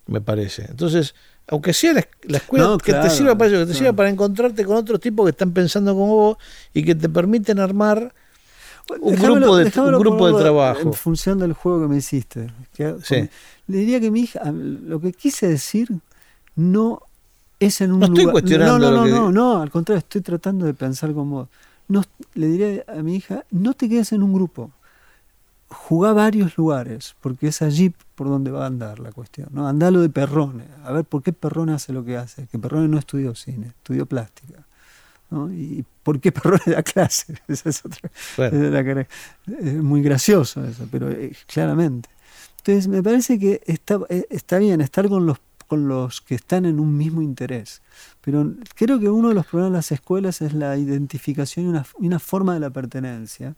[0.06, 0.66] me parece.
[0.70, 1.14] Entonces,
[1.48, 3.94] aunque sea la, la escuela No, que claro, te sirva para eso, que te sirva
[3.94, 6.38] para encontrarte con otros tipos que están pensando como vos
[6.74, 8.14] y que te permiten armar
[9.02, 10.80] un Dejámelo- grupo de, un grupo de trabajo.
[10.82, 12.48] En función del juego que me hiciste.
[12.74, 13.30] que- Sí.
[13.68, 15.90] Le diría que mi hija, lo que quise decir
[16.56, 17.02] no
[17.60, 18.34] es en un No estoy lugar.
[18.34, 21.50] cuestionando no, no, no, no, no, al contrario, estoy tratando de pensar como.
[21.88, 22.04] No,
[22.34, 24.72] le diría a mi hija, no te quedes en un grupo.
[25.70, 29.50] Jugá varios lugares, porque es allí por donde va a andar la cuestión.
[29.52, 29.68] ¿no?
[29.68, 32.48] Andá lo de Perrone, a ver por qué Perrone hace lo que hace.
[32.48, 34.66] Que Perrone no estudió cine, estudió plástica.
[35.30, 35.52] ¿no?
[35.52, 37.36] ¿Y por qué Perrone da clase?
[37.48, 38.10] Esa es otra.
[38.38, 39.06] Bueno.
[39.60, 42.10] es muy gracioso eso, pero eh, claramente.
[42.58, 46.66] Entonces, me parece que está, eh, está bien estar con los, con los que están
[46.66, 47.82] en un mismo interés.
[48.22, 52.20] Pero creo que uno de los problemas de las escuelas es la identificación y una,
[52.20, 53.56] forma de la pertenencia,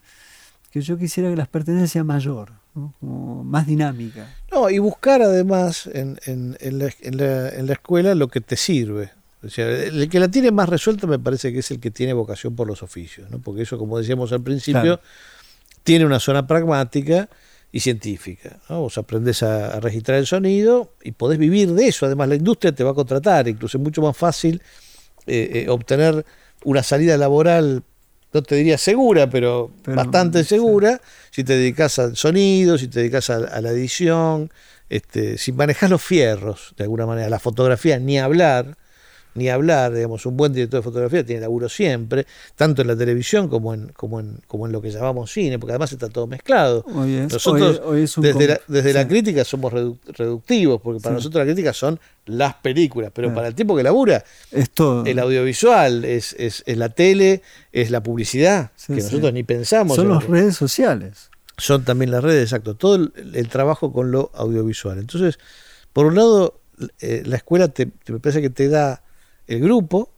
[0.71, 2.93] que yo quisiera que la pertenencia sea mayor, ¿no?
[2.99, 4.27] Como más dinámica.
[4.51, 8.41] No, y buscar además en, en- en la, en la- en la escuela lo que
[8.41, 9.11] te sirve.
[9.41, 12.13] O sea, el que la tiene más resuelta me parece que es el que tiene
[12.13, 13.39] vocación por los oficios, ¿no?
[13.39, 15.01] porque eso, como decíamos al principio, Claro.
[15.83, 17.29] tiene una zona pragmática
[17.71, 18.59] y científica.
[18.69, 18.81] ¿no?
[18.81, 22.05] Vos aprendés a, a registrar el sonido y podés vivir de eso.
[22.05, 24.61] Además, la industria te va a contratar, incluso es mucho más fácil
[25.27, 26.25] eh, eh, obtener
[26.63, 27.83] una salida laboral,
[28.33, 30.49] no te diría segura, pero, Pero, bastante sí.
[30.49, 31.01] segura,
[31.31, 34.51] si te dedicas al sonido, si te dedicas a, a la edición,
[34.89, 38.77] este, si manejas los fierros, de alguna manera, la fotografía, ni hablar,
[39.39, 43.47] ni hablar, digamos, un buen director de fotografía tiene laburo siempre, tanto en la televisión
[43.49, 46.85] como en, como en, como en lo que llamamos cine, porque además está todo mezclado.
[46.93, 51.15] Hoy es, Nosotros, hoy- hoy es un desde, la, crítica somos redu- reductivos, porque para
[51.15, 51.17] Sí.
[51.19, 53.35] nosotros la crítica son las películas, pero Claro.
[53.37, 55.03] para el tipo que labura, Es todo.
[55.05, 57.41] el audiovisual, es, es, es la tele,
[57.71, 59.95] es la publicidad, que nosotros ni pensamos.
[59.95, 61.29] Son las redes sociales.
[61.57, 64.97] son también las redes, exacto, todo el, el trabajo con lo audiovisual.
[64.97, 65.39] Entonces,
[65.91, 66.61] por un lado,
[67.01, 69.03] eh, la escuela te, te- me parece que te da
[69.49, 70.09] el grupo,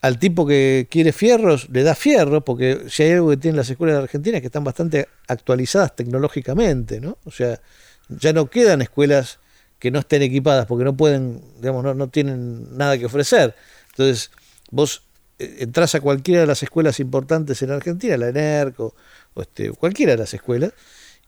[0.00, 3.68] al tipo que quiere fierros, le da fierro, porque si hay algo que tienen las
[3.70, 7.18] escuelas de Argentina es que están bastante actualizadas tecnológicamente, ¿no?
[7.24, 7.60] O sea,
[8.08, 9.40] ya no quedan escuelas
[9.80, 13.54] que no estén equipadas porque no pueden, digamos, no, no tienen nada que ofrecer.
[13.90, 14.30] Entonces,
[14.70, 15.02] vos
[15.38, 18.94] eh, entras a cualquiera de las escuelas importantes en Argentina, la ENERC o,
[19.36, 20.72] este, cualquiera de las escuelas,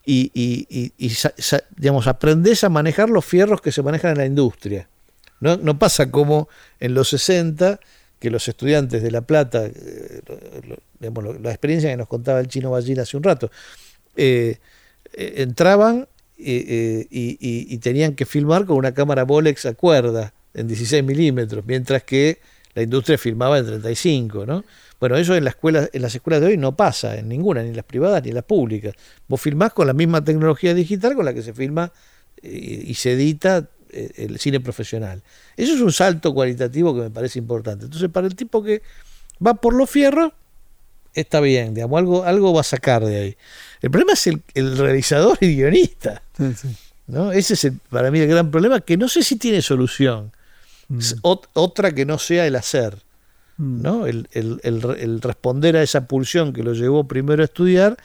[0.04, 1.12] y, y, y- y
[1.76, 4.88] digamos, a manejar los fierros que se manejan en la industria.
[5.40, 6.48] No, pasa como
[6.78, 7.80] en los 60,
[8.18, 10.20] que los estudiantes de La Plata, eh,
[11.00, 13.50] la experiencia que nos contaba el chino Ballín hace un rato,
[14.16, 14.58] eh,
[15.14, 16.06] eh, entraban
[16.36, 22.38] y, tenían que filmar con una cámara Bolex a cuerda en 16 milímetros, mientras que
[22.74, 24.64] la industria filmaba en 35, ¿no?
[25.00, 27.70] Bueno, eso en, la escuela, en las escuelas de hoy no pasa, en ninguna, ni
[27.70, 28.94] en las privadas ni en las públicas.
[29.26, 31.90] Vos filmás con la misma tecnología digital con la que se filma
[32.42, 33.68] y se edita
[34.16, 35.22] el cine profesional.
[35.56, 37.84] Eso es un salto cualitativo que me parece importante.
[37.86, 38.82] Entonces, para el tipo que
[39.44, 40.32] va por los fierros,
[41.14, 43.36] está bien, digamos, algo, algo va a sacar de ahí.
[43.82, 46.22] El problema es el, el realizador y guionista.
[46.36, 46.68] Sí, sí.
[47.06, 47.32] ¿no?
[47.32, 50.32] Ese es el- para mí el gran problema, que no sé si tiene solución.
[50.88, 50.98] Mm.
[51.22, 52.98] Ot- otra que no sea el hacer.
[53.56, 53.82] Mm.
[53.82, 54.06] ¿no?
[54.06, 57.96] El, el- el re- el responder a esa pulsión que lo llevó primero a estudiar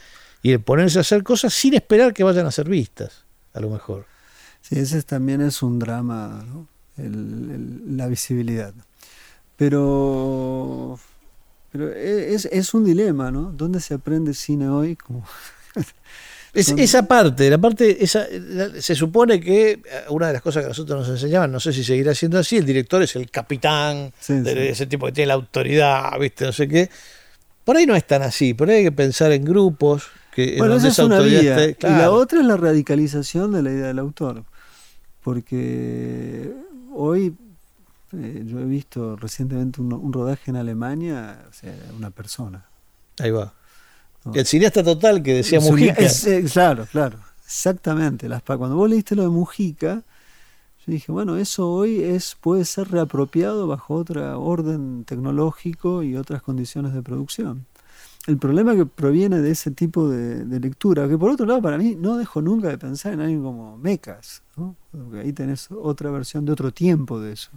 [0.42, 3.70] y el ponerse a hacer cosas sin esperar que vayan a ser vistas, a lo
[3.70, 4.06] mejor.
[4.68, 6.68] Sí, ese es- también es un drama, ¿no?
[6.98, 7.52] El-
[7.86, 8.74] el- la visibilidad.
[9.58, 11.00] Pero,
[11.72, 13.52] pero e- es, es un dilema, ¿no?
[13.52, 14.96] ¿Dónde se aprende cine hoy?
[14.96, 15.24] Como
[16.54, 20.64] Es, esa parte, la parte, esa, la- se supone que eh, una de las cosas
[20.64, 24.14] que nosotros nos enseñaban, no sé si seguirá siendo así, el director es el capitán,
[24.22, 24.60] Sí, de- sí.
[24.60, 26.90] ese tipo que tiene la autoridad, viste, no sé qué.
[27.66, 30.60] Por ahí no es tan así, por ahí hay que pensar en grupos, que en
[30.60, 31.66] Bueno, esa es una vía.
[31.70, 34.46] Y la otra es la radicalización de la idea del autor.
[35.26, 36.54] Porque
[36.94, 37.36] hoy
[38.14, 42.64] eh, yo he visto recientemente un, un rodaje en Alemania, o sea, una persona.
[43.18, 43.52] Ahí va.
[44.24, 44.36] ¿no?
[44.36, 45.94] El cineasta total que decía Es Mujica.
[45.94, 47.18] es, eh, claro, claro.
[47.44, 48.30] Exactamente.
[48.30, 50.04] Las, cuando vos leíste lo de Mujica,
[50.86, 56.44] yo dije, bueno, eso hoy es puede ser reapropiado bajo otro orden tecnológico y otras
[56.44, 57.66] condiciones de producción.
[58.28, 61.96] El problema que proviene de ese tipo de, lectura, que por otro lado para mí
[61.96, 64.42] no dejo nunca de pensar en alguien como Mecas.
[64.56, 67.52] Porque ahí tenés otra versión de otro tiempo de eso.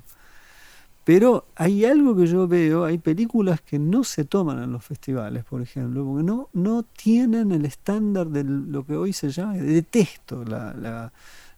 [1.05, 5.43] Pero hay algo que yo veo, hay películas que no se toman en los festivales,
[5.43, 10.45] por ejemplo, porque no, no tienen el estándar de lo que hoy se llama, detesto
[10.45, 11.13] la, la,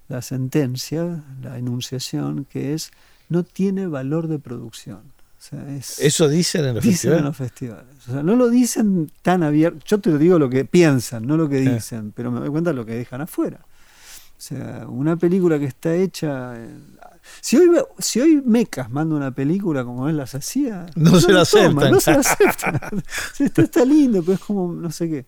[0.06, 2.92] la sentencia, la enunciación, que es
[3.28, 5.00] no tiene valor de producción.
[5.40, 7.24] O sea, es, Eso dicen en los dicen en festivales.
[7.24, 8.08] los festivales.
[8.08, 9.78] O sea, no lo dicen tan abierto.
[9.86, 11.74] Yo te lo digo lo que piensan, no lo que Eh.
[11.74, 13.60] dicen, pero me doy cuenta de lo que dejan afuera.
[13.62, 16.56] O sea, una película que está hecha.
[16.56, 16.98] en-
[17.40, 21.44] Si hoy, si hoy Mecas manda una película como él las hacía, No se la
[21.44, 21.92] toma, aceptan.
[21.92, 23.02] No se la aceptan.
[23.38, 25.26] Está, está lindo, pero es como no sé qué.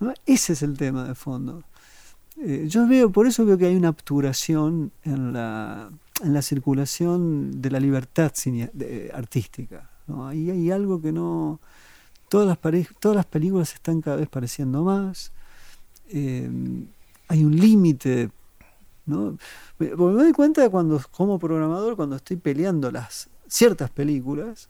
[0.00, 0.12] ¿No?
[0.26, 1.62] Ese es el tema de fondo.
[2.38, 5.90] Eh, yo veo, por eso veo que hay una obturación en la,
[6.22, 8.70] en la circulación de la libertad cine-
[9.12, 9.90] artística.
[10.06, 10.26] ¿no?
[10.26, 11.60] Ahí hay algo que no.
[12.28, 15.32] Todas las, pare- todas las películas están cada vez pareciendo más.
[16.08, 16.48] Eh,
[17.28, 18.30] hay un límite.
[19.06, 19.36] ¿no?
[19.78, 24.68] Me doy cuenta cuando, como programador, cuando estoy peleando las ciertas películas,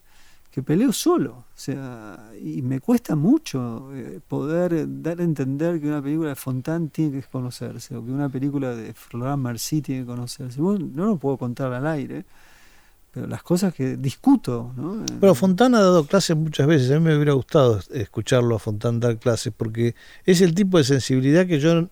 [0.52, 1.32] que peleo solo.
[1.32, 6.36] O sea, y me cuesta mucho eh, poder dar a entender que una película de
[6.36, 10.60] Fontán tiene que conocerse, o que una película de Florent Marcy tiene que conocerse.
[10.60, 12.26] Bueno, no lo puedo contar al aire,
[13.10, 15.02] pero las cosas que discuto, ¿no?
[15.20, 16.90] Pero Fontana ha dado clases muchas veces.
[16.90, 19.94] A mí me hubiera gustado escucharlo a Fontana dar clases porque
[20.26, 21.88] es el tipo de sensibilidad que yo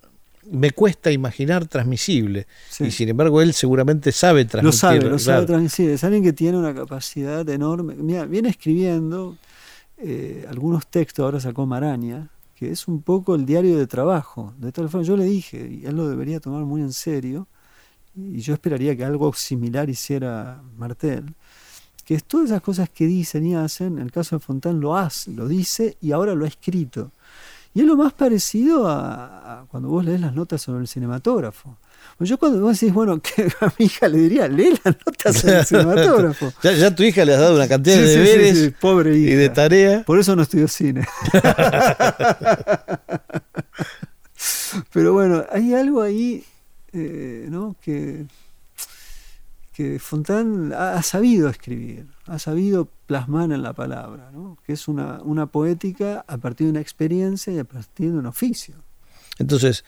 [0.50, 2.46] me cuesta imaginar transmisible.
[2.68, 2.84] Sí.
[2.84, 4.78] Y sin embargo, él seguramente sabe Lo transmitir.
[4.80, 5.90] sabe, lo sabe transmitir.
[5.90, 7.94] Es alguien que tiene una capacidad enorme.
[7.94, 9.36] Mira, viene escribiendo
[9.98, 14.54] eh, algunos textos, ahora sacó Maraña, que es un poco el diario de trabajo.
[14.58, 17.46] De tal forma, yo le dije, y él lo debería tomar muy en serio,
[18.16, 21.34] y yo esperaría que algo similar hiciera Martel,
[22.04, 24.96] que es todas esas cosas que dicen y hacen, en el caso de Fontán lo
[24.96, 27.12] hace, lo dice y ahora lo ha escrito.
[27.72, 31.78] Y es lo más parecido a, a cuando vos lees las notas sobre el cinematógrafo.
[32.18, 35.36] Pues yo cuando vos decís, bueno, que a mi hija le diría, lee las notas
[35.36, 36.52] sobre el cinematógrafo.
[36.62, 39.24] Ya, tu hija le has dado una cantidad Sí, de sí, deberes sí, pobre y
[39.24, 40.04] de tareas.
[40.04, 41.06] Por eso no estudió cine.
[44.92, 46.44] Pero bueno, hay algo ahí,
[46.92, 47.76] eh, ¿no?
[47.80, 48.26] Que,
[49.80, 54.58] que Fontán ha, sabido escribir, ha sabido plasmar en la palabra, ¿no?
[54.66, 58.26] Que es una, una poética a partir de una experiencia y a partir de un
[58.26, 58.74] oficio.
[59.38, 59.84] Entonces,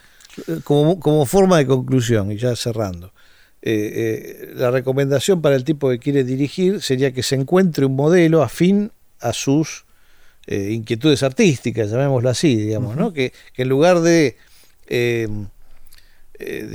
[0.65, 3.13] como, como forma de conclusión, y ya cerrando,
[3.61, 7.95] eh, eh, la recomendación para el tipo que quiere dirigir sería que se encuentre un
[7.95, 9.85] modelo afín a sus
[10.47, 13.13] eh, inquietudes artísticas, llamémoslo así, digamos, ¿no?
[13.13, 14.39] Que, que en lugar de,
[14.87, 15.29] eh,
[16.39, 16.67] eh,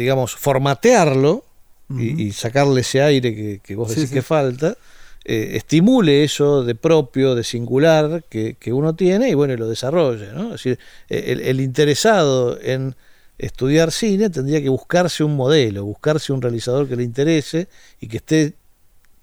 [1.89, 4.15] y, y sacarle ese aire que, que vos decís sí.
[4.15, 4.77] que falta,
[5.23, 9.67] eh, estimule eso de propio, de singular que, que uno tiene y bueno, y lo
[9.67, 10.45] desarrolle, ¿no?
[10.45, 12.95] Es decir, eh, el, el interesado en
[13.37, 17.67] estudiar cine tendría que buscarse un modelo, buscarse un realizador que le interese
[17.99, 18.53] y que esté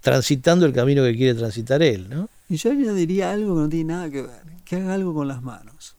[0.01, 2.29] transitando el camino que quiere transitar él, ¿no?
[2.49, 5.43] Y yo añadiría algo que no tiene nada que ver, que haga algo con las
[5.43, 5.97] manos.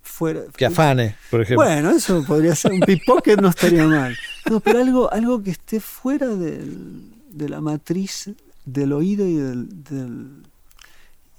[0.00, 1.66] Fuera, Que afane, por ejemplo.
[1.66, 4.16] Bueno, eso podría ser un pickpocket, no estaría mal.
[4.50, 8.30] No, pero algo, algo que esté fuera del- de la matriz
[8.64, 10.42] del oído y, del, del-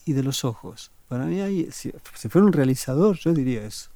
[0.06, 0.91] y de los ojos.
[1.07, 3.90] Para mí, hay, si, si fuera un realizador, yo diría eso.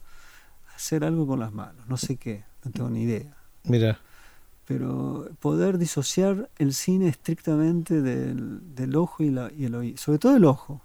[0.76, 3.36] Hacer algo con las manos, no sé qué, no tengo ni idea.
[3.64, 3.99] Mira,
[4.65, 10.19] Pero poder disociar el cine estrictamente del, del ojo y, la- y el oído, sobre
[10.19, 10.81] todo el ojo.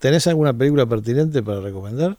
[0.00, 2.16] ¿tenés alguna película pertinente para recomendar?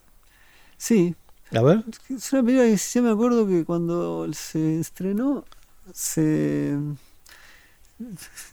[0.78, 1.16] Sí,
[1.56, 1.84] A ver.
[2.10, 5.46] Es una película que sí me acuerdo que cuando se estrenó,
[5.94, 6.78] se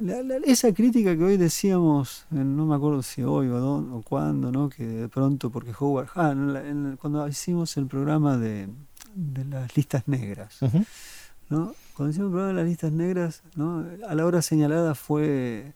[0.00, 3.94] la- la- esa crítica que hoy decíamos, eh, no me acuerdo si hoy o, dónde,
[3.96, 4.68] o cuándo, ¿no?
[4.68, 8.68] que de pronto, porque Howard, ah, en la- en el- cuando hicimos el programa de,
[9.14, 10.56] de las listas negras,
[11.48, 11.74] cuando
[12.10, 13.84] hicimos el programa de las listas negras, ¿no?
[14.08, 15.74] a la hora señalada fue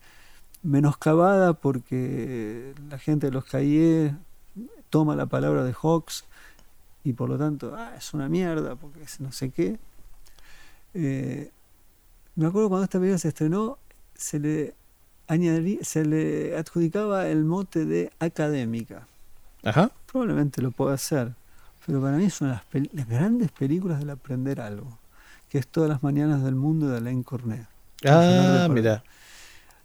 [0.62, 4.14] menoscabada porque la gente de los CAIE
[4.90, 6.24] toma la palabra de Hawks
[7.04, 9.78] y por lo tanto ah, es una mierda porque es no sé qué.
[10.94, 11.50] Eh,
[12.36, 13.78] me acuerdo cuando esta película se estrenó,
[14.14, 14.74] se le,
[15.28, 19.06] añadí- se le adjudicaba el mote de académica.
[19.62, 19.90] Ajá.
[20.10, 21.34] Probablemente lo pueda hacer,
[21.86, 24.98] pero para mí es una de las, las grandes películas del aprender algo,
[25.48, 27.66] que es Todas las mañanas del mundo de Alain Cornet.
[28.06, 29.04] Ah, mira.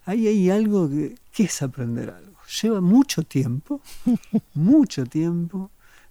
[0.06, 2.36] Ahí hay algo que, que es aprender algo.
[2.62, 3.80] Lleva mucho tiempo,
[4.54, 5.70] mucho tiempo,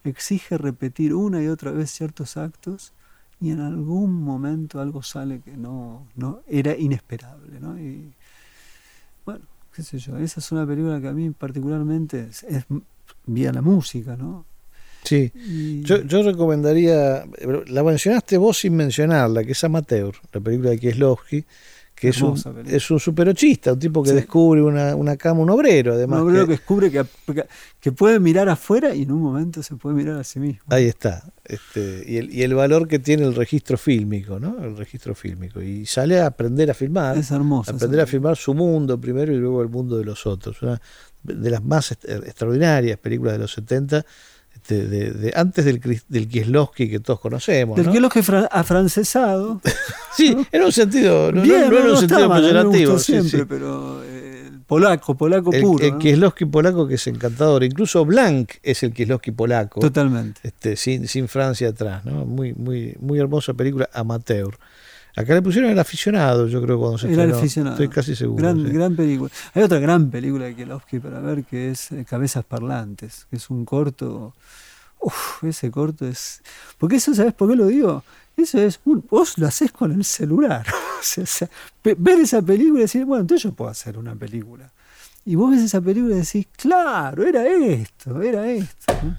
[0.10, 2.94] exige repetir una y otra vez ciertos actos
[3.42, 7.60] y en algún momento algo sale que no, no era inesperable.
[7.60, 7.80] ¿no?
[7.80, 8.14] Y,
[9.26, 12.66] bueno, qué sé yo, esa es una película que a mí particularmente es, es
[13.26, 14.46] vía la música, ¿no?
[15.04, 15.32] Sí.
[15.36, 17.26] Y- Yo, yo recomendaría,
[17.68, 21.46] la mencionaste vos sin mencionarla, que es Amateur, la película de Kieslowski,
[21.96, 22.36] que es un,
[22.68, 24.16] es un superochista, un tipo que Sí.
[24.16, 26.22] descubre una, una cama, un obrero, además.
[26.22, 27.06] un obrero que- que descubre que,
[27.80, 30.60] que puede mirar afuera y en un momento se puede mirar a sí mismo.
[30.68, 31.24] Ahí está.
[31.46, 34.62] Este, y, el, y el valor que tiene el registro fílmico, ¿no?
[34.64, 35.62] El registro fílmico.
[35.62, 37.18] Y sale a aprender a filmar.
[37.18, 37.72] Es hermoso.
[37.72, 40.62] a aprender a filmar su mundo primero y luego el mundo de los otros.
[40.62, 40.82] Una
[41.24, 44.06] de las más extraordinarias películas de los 70,
[44.56, 45.80] este, de, de- antes del,
[46.10, 47.78] del Kieslowski que todos conocemos.
[47.78, 48.10] Del ¿no?
[48.10, 49.62] que fra- afrancesado.
[50.16, 52.98] Sí, en un sentido, no, Bien, no en un sentido mal, peyorativo.
[52.98, 53.46] sí, siempre, sí.
[53.50, 55.84] pero eh, polaco, polaco El, puro.
[55.86, 55.98] el.
[55.98, 57.66] Kieslowski polaco que es encantador.
[57.66, 59.82] Incluso Blanc es el Kieslowski polaco.
[59.82, 60.40] Totalmente.
[60.44, 62.26] este, sin, sin Francia atrás, ¿no?
[62.26, 64.58] Muy, muy, muy hermosa película amateur.
[65.16, 67.38] Acá le pusieron el aficionado, yo creo, cuando se el estrenó.
[67.38, 67.76] aficionado.
[67.76, 68.42] Estoy casi seguro.
[68.44, 68.72] Gran, sí.
[68.72, 69.32] gran película.
[69.54, 73.50] Hay otra gran película de Kielowski para ver que es eh, Cabezas Parlantes, que es
[73.50, 74.34] un corto.
[75.00, 76.42] Uf, ese corto es.
[76.78, 78.04] Porque eso, ¿sabes por qué lo digo?
[78.36, 78.80] Eso es.
[78.86, 80.66] un- vos lo haces con el celular.
[80.98, 81.48] O sea,
[81.84, 84.72] ver esa película y decir, bueno, entonces yo puedo hacer una película.
[85.24, 88.94] Y vos ves esa película y decís, claro, era esto, era esto.
[89.04, 89.16] ¿no?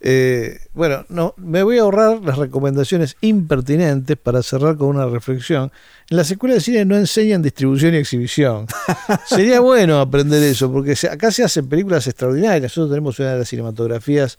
[0.00, 5.72] Eh, bueno, no, me voy a ahorrar las recomendaciones impertinentes para cerrar con una reflexión.
[6.10, 8.66] En las escuelas de cine no enseñan distribución y exhibición.
[9.26, 12.62] Sería bueno aprender eso, porque acá se hacen películas extraordinarias.
[12.62, 14.38] Nosotros tenemos una de las cinematografías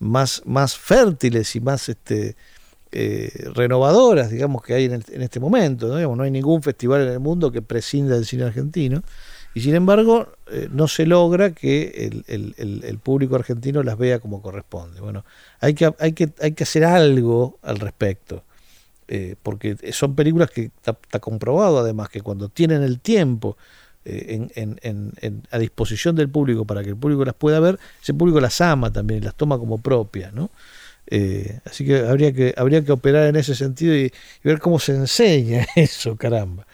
[0.00, 2.36] más, más fértiles y más este,
[2.92, 5.86] eh, renovadoras, digamos, que hay en, el- en este momento.
[5.86, 5.96] ¿no?
[5.96, 9.02] Digamos, no hay ningún festival en el mundo que prescinda del cine argentino.
[9.56, 12.24] Y sin embargo, eh, no se logra que el,
[12.84, 15.00] el- público argentino las vea como corresponde.
[15.00, 15.24] Bueno,
[15.60, 18.44] hay que, hay que, hay que hacer algo al respecto.
[19.08, 23.56] eh, porque son películas que está, comprobado además que cuando tienen el tiempo
[24.04, 28.14] eh, en, en- a disposición del público para que el público las pueda ver, ese
[28.14, 30.50] público las ama también, las toma como propias, ¿no?
[31.64, 34.12] Así que habría que habría que operar en ese sentido y
[34.44, 36.66] ver cómo se enseña eso, caramba.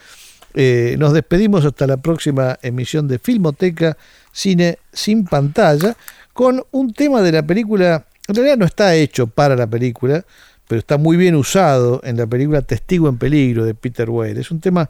[0.55, 3.97] Eh, nos despedimos hasta la próxima emisión de Filmoteca
[4.33, 5.97] Cine sin pantalla
[6.33, 10.25] con un tema de la película, en realidad no está hecho para la película,
[10.67, 14.39] pero está muy bien usado en la película Testigo en Peligro de Peter Weir.
[14.39, 14.89] Es un tema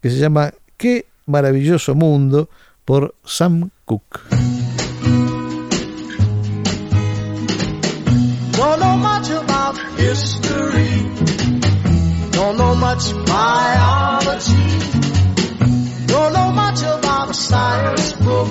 [0.00, 2.48] que se llama Qué maravilloso mundo
[2.84, 4.20] por Sam Cooke.
[12.60, 14.68] Know much biology.
[16.08, 18.48] Don't know much about a science book.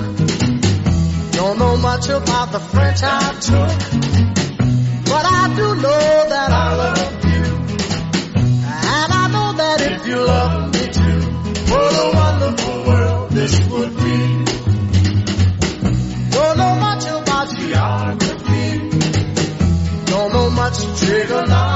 [1.33, 3.71] Don't know much about the French I took.
[5.11, 7.45] But I do know that I love you.
[8.97, 11.19] And I know that if you love me too,
[11.71, 14.17] what a wonderful world this would be.
[16.35, 18.69] Don't know much about geography.
[20.05, 21.68] Don't know much trigonometry.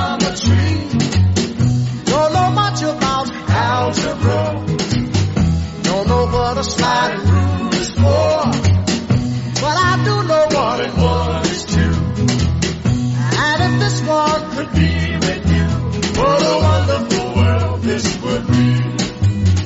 [6.63, 8.51] A for.
[9.63, 10.43] But I do know
[13.45, 13.97] and if this
[14.55, 14.93] could be
[15.25, 15.67] with you,
[16.19, 18.69] what a wonderful world this would be.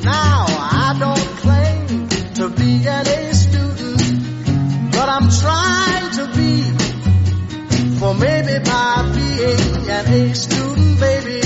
[0.03, 2.07] Now, I don't claim
[2.39, 6.51] to be an A student, but I'm trying to be.
[7.99, 11.41] For maybe by being an A student, baby,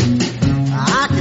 [0.74, 1.21] I can